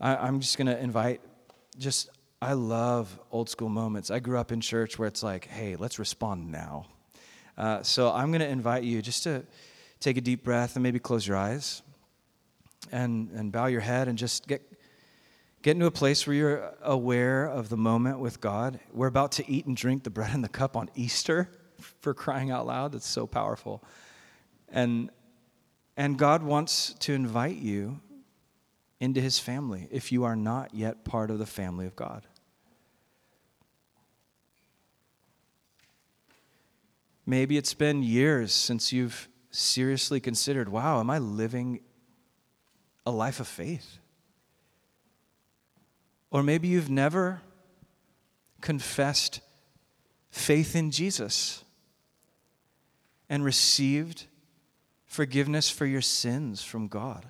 I, 0.00 0.26
am 0.26 0.40
just 0.40 0.58
going 0.58 0.66
to 0.66 0.78
invite, 0.78 1.20
just, 1.78 2.10
I 2.40 2.54
love 2.54 3.20
old 3.30 3.48
school 3.48 3.68
moments. 3.68 4.10
I 4.10 4.18
grew 4.18 4.36
up 4.36 4.50
in 4.50 4.60
church 4.60 4.98
where 4.98 5.06
it's 5.06 5.22
like, 5.22 5.46
hey, 5.46 5.76
let's 5.76 6.00
respond 6.00 6.50
now. 6.50 6.86
Uh, 7.56 7.84
so 7.84 8.10
I'm 8.10 8.32
going 8.32 8.40
to 8.40 8.48
invite 8.48 8.82
you 8.82 9.00
just 9.00 9.22
to 9.22 9.44
take 10.00 10.16
a 10.16 10.20
deep 10.20 10.42
breath 10.42 10.74
and 10.74 10.82
maybe 10.82 10.98
close 10.98 11.24
your 11.24 11.36
eyes 11.36 11.82
and, 12.90 13.30
and 13.30 13.52
bow 13.52 13.66
your 13.66 13.80
head 13.80 14.08
and 14.08 14.18
just 14.18 14.48
get, 14.48 14.62
get 15.62 15.72
into 15.72 15.86
a 15.86 15.92
place 15.92 16.26
where 16.26 16.34
you're 16.34 16.74
aware 16.82 17.46
of 17.46 17.68
the 17.68 17.76
moment 17.76 18.18
with 18.18 18.40
God. 18.40 18.80
We're 18.92 19.06
about 19.06 19.32
to 19.32 19.50
eat 19.50 19.66
and 19.66 19.76
drink 19.76 20.02
the 20.02 20.10
bread 20.10 20.34
and 20.34 20.42
the 20.42 20.48
cup 20.48 20.76
on 20.76 20.90
Easter 20.94 21.48
for 22.00 22.12
crying 22.12 22.50
out 22.50 22.66
loud. 22.66 22.92
That's 22.92 23.06
so 23.06 23.26
powerful. 23.26 23.82
And, 24.68 25.10
and 25.96 26.18
God 26.18 26.42
wants 26.42 26.94
to 27.00 27.14
invite 27.14 27.56
you 27.56 28.00
into 29.00 29.20
his 29.20 29.38
family 29.38 29.88
if 29.90 30.10
you 30.10 30.24
are 30.24 30.36
not 30.36 30.74
yet 30.74 31.04
part 31.04 31.30
of 31.30 31.38
the 31.38 31.46
family 31.46 31.86
of 31.86 31.94
God. 31.94 32.26
Maybe 37.24 37.56
it's 37.56 37.74
been 37.74 38.02
years 38.02 38.52
since 38.52 38.92
you've 38.92 39.28
seriously 39.52 40.18
considered 40.18 40.68
wow, 40.68 40.98
am 40.98 41.08
I 41.08 41.18
living 41.18 41.80
a 43.06 43.12
life 43.12 43.38
of 43.38 43.46
faith? 43.46 43.98
Or 46.32 46.42
maybe 46.42 46.66
you've 46.66 46.90
never 46.90 47.42
confessed 48.62 49.40
faith 50.30 50.74
in 50.74 50.90
Jesus 50.90 51.62
and 53.28 53.44
received 53.44 54.24
forgiveness 55.04 55.68
for 55.68 55.84
your 55.84 56.00
sins 56.00 56.64
from 56.64 56.88
God. 56.88 57.26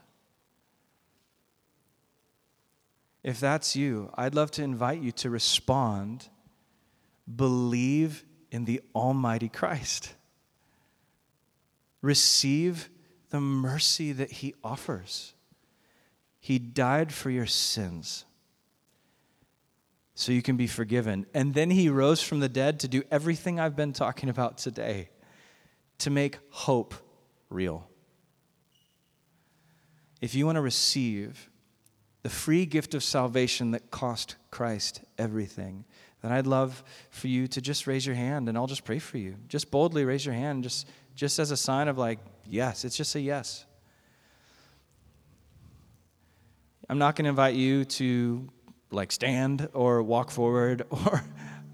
If 3.24 3.40
that's 3.40 3.74
you, 3.74 4.10
I'd 4.14 4.36
love 4.36 4.52
to 4.52 4.62
invite 4.62 5.00
you 5.00 5.10
to 5.12 5.30
respond, 5.30 6.28
believe 7.34 8.24
in 8.52 8.66
the 8.66 8.80
Almighty 8.94 9.48
Christ. 9.48 10.14
Receive 12.02 12.88
the 13.30 13.40
mercy 13.40 14.12
that 14.12 14.30
He 14.30 14.54
offers. 14.62 15.34
He 16.38 16.60
died 16.60 17.12
for 17.12 17.30
your 17.30 17.46
sins 17.46 18.26
so 20.14 20.32
you 20.32 20.42
can 20.42 20.56
be 20.56 20.66
forgiven. 20.66 21.26
And 21.34 21.54
then 21.54 21.70
He 21.70 21.88
rose 21.88 22.22
from 22.22 22.40
the 22.40 22.48
dead 22.48 22.80
to 22.80 22.88
do 22.88 23.02
everything 23.10 23.58
I've 23.58 23.76
been 23.76 23.92
talking 23.92 24.28
about 24.28 24.58
today 24.58 25.10
to 25.98 26.10
make 26.10 26.38
hope 26.50 26.94
real. 27.48 27.88
If 30.20 30.34
you 30.34 30.46
want 30.46 30.56
to 30.56 30.62
receive 30.62 31.50
the 32.22 32.28
free 32.28 32.66
gift 32.66 32.94
of 32.94 33.02
salvation 33.02 33.72
that 33.72 33.90
cost 33.90 34.36
Christ 34.50 35.02
everything, 35.18 35.84
then 36.22 36.30
I'd 36.30 36.46
love 36.46 36.84
for 37.10 37.26
you 37.26 37.48
to 37.48 37.60
just 37.60 37.86
raise 37.86 38.06
your 38.06 38.14
hand 38.14 38.48
and 38.48 38.56
I'll 38.56 38.68
just 38.68 38.84
pray 38.84 39.00
for 39.00 39.18
you. 39.18 39.36
Just 39.48 39.70
boldly 39.70 40.04
raise 40.04 40.24
your 40.24 40.34
hand, 40.34 40.62
just, 40.62 40.88
just 41.16 41.38
as 41.38 41.50
a 41.50 41.56
sign 41.56 41.88
of 41.88 41.98
like, 41.98 42.20
yes, 42.46 42.84
it's 42.84 42.96
just 42.96 43.14
a 43.16 43.20
yes. 43.20 43.64
I'm 46.88 46.98
not 46.98 47.16
going 47.16 47.24
to 47.24 47.30
invite 47.30 47.54
you 47.54 47.84
to 47.86 48.48
like 48.92 49.12
stand 49.12 49.68
or 49.72 50.02
walk 50.02 50.30
forward 50.30 50.86
or 50.90 51.24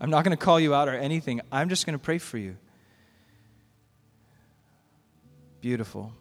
I'm 0.01 0.11
not 0.11 0.25
going 0.25 0.37
to 0.37 0.43
call 0.43 0.61
you 0.61 0.75
out 0.75 0.89
or 0.89 0.95
anything. 0.95 1.41
I'm 1.51 1.69
just 1.69 1.85
going 1.85 1.99
to 1.99 2.03
pray 2.03 2.19
for 2.19 2.39
you. 2.39 2.57
Beautiful. 5.61 6.13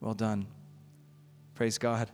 Well 0.00 0.14
done. 0.14 0.46
Praise 1.54 1.78
God. 1.78 2.10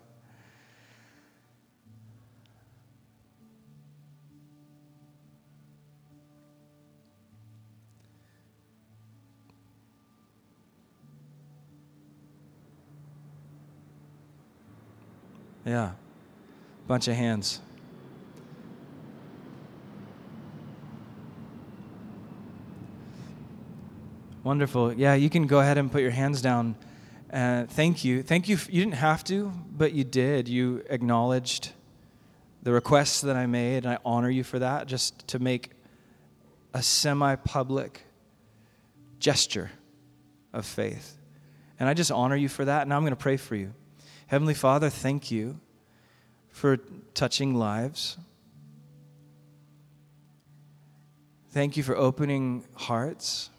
Yeah. 15.64 15.92
Bunch 16.88 17.07
of 17.07 17.14
hands. 17.14 17.61
Wonderful. 24.45 24.95
Yeah, 24.95 25.14
you 25.14 25.30
can 25.30 25.47
go 25.47 25.61
ahead 25.61 25.78
and 25.78 25.90
put 25.90 26.03
your 26.03 26.11
hands 26.11 26.43
down. 26.43 26.74
Uh, 27.32 27.64
thank 27.66 28.05
you. 28.05 28.24
Thank 28.24 28.49
you. 28.49 28.59
You 28.68 28.82
didn't 28.82 28.97
have 28.97 29.22
to, 29.24 29.53
but 29.70 29.93
you 29.93 30.03
did. 30.03 30.49
You 30.49 30.82
acknowledged 30.90 31.70
the 32.64 32.72
requests 32.72 33.20
that 33.20 33.36
I 33.36 33.47
made, 33.47 33.84
and 33.84 33.95
I 33.95 33.99
honor 34.05 34.30
you 34.30 34.43
for 34.43 34.59
that, 34.59 34.88
just 34.88 35.28
to 35.28 35.38
make 35.38 35.70
a 36.74 36.82
semi 36.82 37.36
public 37.36 38.03
gesture 39.20 39.70
of 40.53 40.66
faith. 40.66 41.16
And 41.78 41.88
I 41.88 41.95
just 41.95 42.11
honor 42.11 42.36
you 42.36 42.49
for 42.49 42.64
that, 42.64 42.82
and 42.82 42.93
I'm 42.93 43.03
going 43.03 43.12
to 43.12 43.16
pray 43.16 43.36
for 43.36 43.55
you. 43.55 43.72
Heavenly 44.26 44.55
Father, 44.55 44.90
thank 44.90 45.30
you 45.30 45.61
for 46.51 46.78
touching 47.14 47.55
lives. 47.55 48.16
Thank 51.51 51.76
you 51.76 51.84
for 51.84 51.97
opening 51.97 52.64
hearts. 52.74 53.51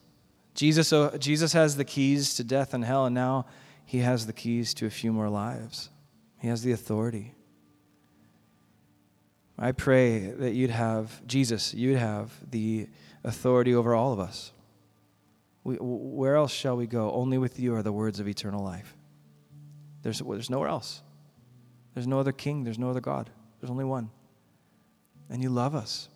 Jesus, 0.54 0.94
uh, 0.94 1.18
Jesus 1.20 1.54
has 1.54 1.76
the 1.78 1.86
keys 1.86 2.36
to 2.36 2.44
death 2.44 2.74
and 2.74 2.86
hell, 2.86 3.06
and 3.06 3.16
now 3.16 3.46
he 3.86 4.00
has 4.00 4.26
the 4.26 4.34
keys 4.34 4.74
to 4.76 4.86
a 4.86 4.90
few 4.90 5.12
more 5.12 5.30
lives. 5.30 5.90
He 6.40 6.48
has 6.48 6.62
the 6.62 6.72
authority. 6.72 7.34
I 9.58 9.72
pray 9.72 10.28
that 10.28 10.54
you'd 10.54 10.70
have, 10.72 11.26
Jesus, 11.28 11.74
you'd 11.74 11.98
have 11.98 12.32
the 12.50 12.88
authority 13.24 13.74
over 13.74 13.94
all 13.96 14.12
of 14.12 14.20
us. 14.20 14.52
We, 15.64 15.76
where 15.80 16.36
else 16.36 16.52
shall 16.52 16.76
we 16.76 16.88
go? 16.88 17.12
Only 17.12 17.38
with 17.38 17.60
you 17.60 17.76
are 17.76 17.84
the 17.84 17.92
words 17.92 18.20
of 18.20 18.28
eternal 18.28 18.64
life. 18.64 18.96
There's, 20.02 20.20
there's 20.20 20.50
nowhere 20.50 20.68
else. 20.68 21.02
There's 21.94 22.08
no 22.08 22.20
other 22.20 22.32
king. 22.32 22.64
There's 22.64 22.80
no 22.80 22.90
other 22.90 23.00
God. 23.00 23.30
There's 23.60 23.72
only 23.72 23.86
one. 23.86 24.10
And 25.30 25.42
you 25.42 25.50
love 25.50 25.76
us. 25.76 26.10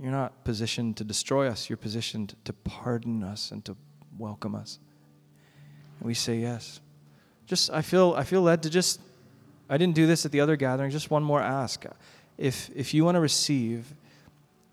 You're 0.00 0.12
not 0.12 0.44
positioned 0.44 0.96
to 0.98 1.04
destroy 1.04 1.48
us, 1.48 1.68
you're 1.68 1.76
positioned 1.76 2.36
to 2.44 2.52
pardon 2.52 3.24
us 3.24 3.50
and 3.50 3.64
to 3.64 3.76
welcome 4.16 4.54
us. 4.54 4.78
And 5.98 6.06
we 6.06 6.14
say 6.14 6.38
yes. 6.38 6.80
Just 7.46 7.70
I 7.70 7.82
feel 7.82 8.14
I 8.16 8.24
feel 8.24 8.42
led 8.42 8.62
to 8.64 8.70
just 8.70 9.00
I 9.68 9.76
didn't 9.76 9.94
do 9.94 10.06
this 10.06 10.24
at 10.24 10.32
the 10.32 10.40
other 10.40 10.56
gathering, 10.56 10.90
just 10.90 11.10
one 11.10 11.22
more 11.22 11.40
ask. 11.40 11.84
If 12.36 12.70
if 12.74 12.94
you 12.94 13.04
want 13.04 13.16
to 13.16 13.20
receive 13.20 13.92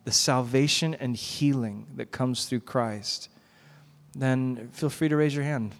the 0.04 0.12
salvation 0.12 0.94
and 0.94 1.16
healing 1.16 1.88
that 1.96 2.12
comes 2.12 2.46
through 2.46 2.60
Christ, 2.60 3.30
then 4.14 4.70
feel 4.72 4.90
free 4.90 5.10
to 5.10 5.16
raise 5.16 5.34
your 5.34 5.44
hand. 5.44 5.74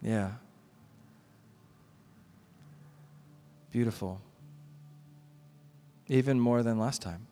Yeah. 0.00 0.30
Beautiful. 3.72 4.20
Even 6.10 6.40
more 6.40 6.64
than 6.64 6.76
last 6.76 7.00
time. 7.00 7.28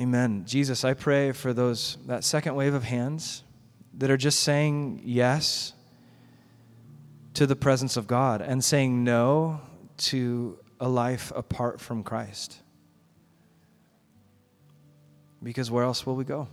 Amen. 0.00 0.44
Jesus, 0.46 0.84
I 0.84 0.94
pray 0.94 1.32
for 1.32 1.52
those 1.52 1.98
that 2.06 2.22
second 2.22 2.54
wave 2.54 2.74
of 2.74 2.84
hands 2.84 3.42
that 3.98 4.08
are 4.08 4.16
just 4.16 4.40
saying 4.40 5.02
yes 5.04 5.72
to 7.34 7.44
the 7.44 7.56
presence 7.56 7.96
of 7.96 8.06
God 8.06 8.40
and 8.40 8.62
saying 8.62 9.02
no 9.02 9.60
to 9.96 10.58
a 10.78 10.88
life 10.88 11.32
apart 11.34 11.80
from 11.80 12.04
Christ. 12.04 12.58
Because 15.42 15.72
where 15.72 15.82
else 15.82 16.06
will 16.06 16.14
we 16.14 16.24
go? 16.24 16.46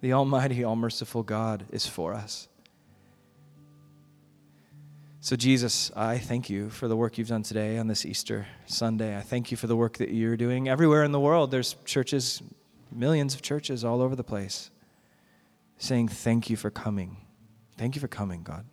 The 0.00 0.14
Almighty, 0.14 0.64
all 0.64 0.76
merciful 0.76 1.22
God 1.22 1.64
is 1.70 1.86
for 1.86 2.14
us. 2.14 2.48
So, 5.24 5.36
Jesus, 5.36 5.92
I 5.94 6.18
thank 6.18 6.50
you 6.50 6.68
for 6.68 6.88
the 6.88 6.96
work 6.96 7.16
you've 7.16 7.28
done 7.28 7.44
today 7.44 7.78
on 7.78 7.86
this 7.86 8.04
Easter 8.04 8.48
Sunday. 8.66 9.16
I 9.16 9.20
thank 9.20 9.52
you 9.52 9.56
for 9.56 9.68
the 9.68 9.76
work 9.76 9.98
that 9.98 10.10
you're 10.10 10.36
doing 10.36 10.68
everywhere 10.68 11.04
in 11.04 11.12
the 11.12 11.20
world. 11.20 11.52
There's 11.52 11.76
churches, 11.84 12.42
millions 12.90 13.32
of 13.32 13.40
churches 13.40 13.84
all 13.84 14.02
over 14.02 14.16
the 14.16 14.24
place, 14.24 14.72
saying, 15.78 16.08
Thank 16.08 16.50
you 16.50 16.56
for 16.56 16.70
coming. 16.70 17.18
Thank 17.78 17.94
you 17.94 18.00
for 18.00 18.08
coming, 18.08 18.42
God. 18.42 18.66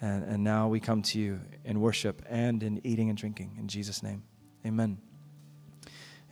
And, 0.00 0.24
and 0.24 0.42
now 0.42 0.68
we 0.68 0.80
come 0.80 1.02
to 1.02 1.18
you 1.18 1.40
in 1.66 1.82
worship 1.82 2.22
and 2.30 2.62
in 2.62 2.80
eating 2.82 3.10
and 3.10 3.18
drinking. 3.18 3.56
In 3.58 3.68
Jesus' 3.68 4.02
name, 4.02 4.22
amen. 4.64 4.96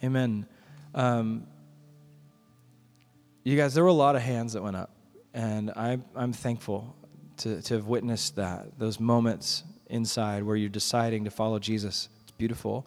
Amen. 0.02 0.46
Um, 0.94 1.46
you 3.42 3.54
guys, 3.54 3.74
there 3.74 3.84
were 3.84 3.90
a 3.90 3.92
lot 3.92 4.16
of 4.16 4.22
hands 4.22 4.54
that 4.54 4.62
went 4.62 4.76
up, 4.76 4.96
and 5.34 5.72
I, 5.72 5.98
I'm 6.16 6.32
thankful 6.32 6.96
to, 7.38 7.62
to 7.62 7.74
have 7.74 7.86
witnessed 7.86 8.36
that, 8.36 8.78
those 8.78 9.00
moments 9.00 9.64
inside 9.88 10.42
where 10.42 10.56
you're 10.56 10.68
deciding 10.68 11.24
to 11.24 11.30
follow 11.30 11.58
Jesus. 11.58 12.08
It's 12.22 12.32
beautiful. 12.32 12.86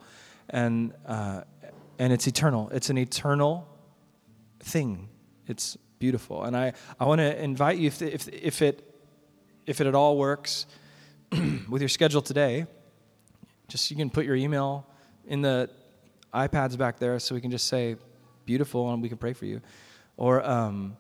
And, 0.50 0.94
uh, 1.06 1.42
and 2.00 2.14
it's 2.14 2.28
eternal. 2.28 2.70
It's 2.70 2.90
an 2.90 2.98
eternal 2.98 3.68
thing. 4.60 5.10
It's 5.48 5.78
beautiful. 6.00 6.44
And 6.44 6.56
I, 6.56 6.74
I 7.00 7.06
want 7.06 7.20
to 7.20 7.42
invite 7.42 7.78
you, 7.78 7.88
if, 7.88 8.02
if, 8.02 8.28
if, 8.30 8.62
it, 8.62 8.84
if 9.66 9.82
it 9.82 9.88
at 9.88 9.96
all 9.96 10.18
works 10.18 10.66
with 11.70 11.82
your 11.82 11.90
schedule 11.90 12.22
today, 12.22 12.66
just 13.68 13.92
you 13.92 13.98
can 13.98 14.10
put 14.10 14.26
your 14.26 14.36
email 14.36 14.86
in 15.28 15.42
the 15.42 15.70
iPads 16.34 16.78
back 16.78 17.00
there 17.00 17.20
so 17.20 17.36
we 17.36 17.42
can 17.42 17.52
just 17.52 17.68
say 17.68 17.96
beautiful 18.46 18.92
and 18.92 19.02
we 19.02 19.10
can 19.10 19.18
pray 19.18 19.34
for 19.34 19.46
you. 19.46 19.62
Or, 20.16 20.48
um, 20.48 20.98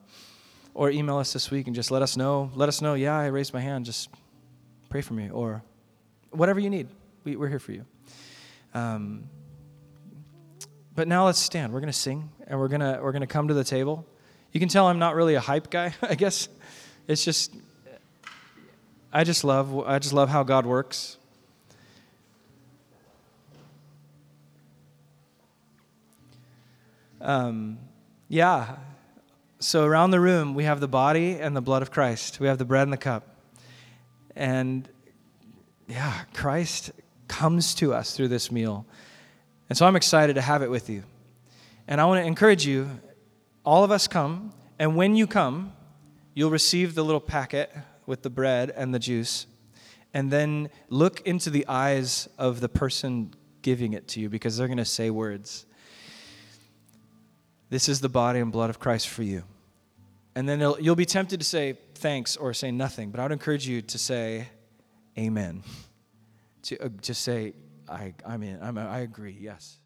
or 0.78 0.91
email 0.91 1.17
us 1.17 1.34
this 1.34 1.49
week 1.49 1.65
and 1.65 1.75
just 1.75 1.89
let 1.89 2.03
us 2.03 2.15
know. 2.15 2.51
Let 2.53 2.69
us 2.69 2.84
know, 2.84 2.93
yeah, 2.93 3.17
I 3.17 3.25
raised 3.25 3.51
my 3.51 3.59
hand. 3.59 3.84
Just 3.84 4.09
pray 4.89 5.01
for 5.01 5.15
me. 5.15 5.28
Or 5.28 5.63
whatever 6.30 6.59
you 6.59 6.69
need. 6.69 6.88
We, 7.23 7.36
are 7.36 7.47
here 7.47 7.57
for 7.57 7.71
you. 7.71 7.84
Um, 8.75 9.23
but 10.93 11.07
now 11.07 11.25
let's 11.25 11.39
stand. 11.39 11.73
We're 11.73 11.80
going 11.80 11.91
to 11.91 11.97
sing 11.97 12.30
and 12.45 12.59
we're 12.59 12.67
going 12.67 12.82
to 12.82 12.99
we're 13.01 13.11
going 13.11 13.21
to 13.21 13.28
come 13.28 13.47
to 13.47 13.55
the 13.55 13.63
table. 13.63 14.05
You 14.51 14.59
can 14.59 14.69
tell 14.69 14.86
I'm 14.86 14.99
not 14.99 15.15
really 15.15 15.34
a 15.34 15.39
hype 15.39 15.71
guy, 15.71 15.95
I 16.03 16.13
guess. 16.13 16.47
It's 17.07 17.25
just 17.25 17.55
I 19.11 19.23
just 19.23 19.43
love 19.43 19.75
I 19.80 19.97
just 19.97 20.13
love 20.13 20.30
how 20.30 20.43
God 20.43 20.67
works. 20.67 21.17
Um, 27.19 27.80
yeah. 28.30 28.75
So 29.60 29.86
around 29.86 30.12
the 30.12 30.20
room 30.20 30.53
we 30.53 30.66
have 30.66 30.80
the 30.80 30.88
body 30.88 31.39
and 31.39 31.55
the 31.55 31.62
blood 31.62 31.82
of 31.82 31.91
Christ. 31.91 32.39
We 32.39 32.47
have 32.47 32.58
the 32.58 32.66
bread 32.66 32.84
and 32.84 32.93
the 32.93 32.97
cup. 32.97 33.36
And 34.36 34.88
yeah, 35.88 36.22
Christ 36.34 36.91
comes 37.28 37.74
to 37.76 37.93
us 37.93 38.16
through 38.16 38.28
this 38.28 38.51
meal. 38.51 38.86
And 39.70 39.78
so 39.78 39.86
I'm 39.86 39.95
excited 39.95 40.36
to 40.36 40.41
have 40.41 40.62
it 40.62 40.70
with 40.70 40.89
you. 40.89 41.03
And 41.88 41.99
I 41.99 42.05
want 42.05 42.22
to 42.22 42.28
encourage 42.28 42.66
you 42.66 42.89
all 43.66 43.84
of 43.84 43.91
us 43.91 44.08
come, 44.08 44.53
and 44.80 44.95
when 44.95 45.16
you 45.16 45.28
come, 45.28 45.74
you'll 46.34 46.51
receive 46.51 46.95
the 46.95 47.03
little 47.03 47.20
packet 47.20 47.70
with 48.05 48.22
the 48.22 48.30
bread 48.30 48.72
and 48.76 48.93
the 48.93 48.99
juice. 48.99 49.45
And 50.14 50.32
then 50.32 50.70
look 50.89 51.20
into 51.28 51.49
the 51.49 51.68
eyes 51.68 52.30
of 52.38 52.62
the 52.62 52.70
person 52.70 53.34
giving 53.62 53.91
it 53.91 54.08
to 54.10 54.22
you 54.22 54.30
because 54.30 54.55
they're 54.55 54.68
going 54.68 54.78
to 54.78 54.86
say 54.86 55.10
words. 55.10 55.66
This 57.70 57.89
is 57.89 57.99
the 57.99 58.09
body 58.09 58.39
and 58.39 58.51
blood 58.51 58.70
of 58.70 58.80
Christ 58.80 59.09
for 59.09 59.24
you. 59.24 59.43
And 60.36 60.47
then 60.47 60.59
you'll 60.80 60.95
be 60.95 61.05
tempted 61.05 61.39
to 61.39 61.45
say 61.45 61.78
thanks 61.95 62.38
or 62.38 62.53
say 62.53 62.72
nothing, 62.72 63.09
but 63.09 63.20
I 63.20 63.24
would 63.24 63.32
encourage 63.32 63.68
you 63.68 63.82
to 63.82 63.97
say 63.97 64.47
amen. 65.18 65.63
To 66.63 66.86
uh, 66.86 66.89
just 67.01 67.22
say, 67.24 67.53
I, 67.89 68.13
I'm 68.26 68.43
in, 68.43 68.61
I'm, 68.61 68.78
I 68.78 68.99
agree, 68.99 69.36
yes. 69.39 69.78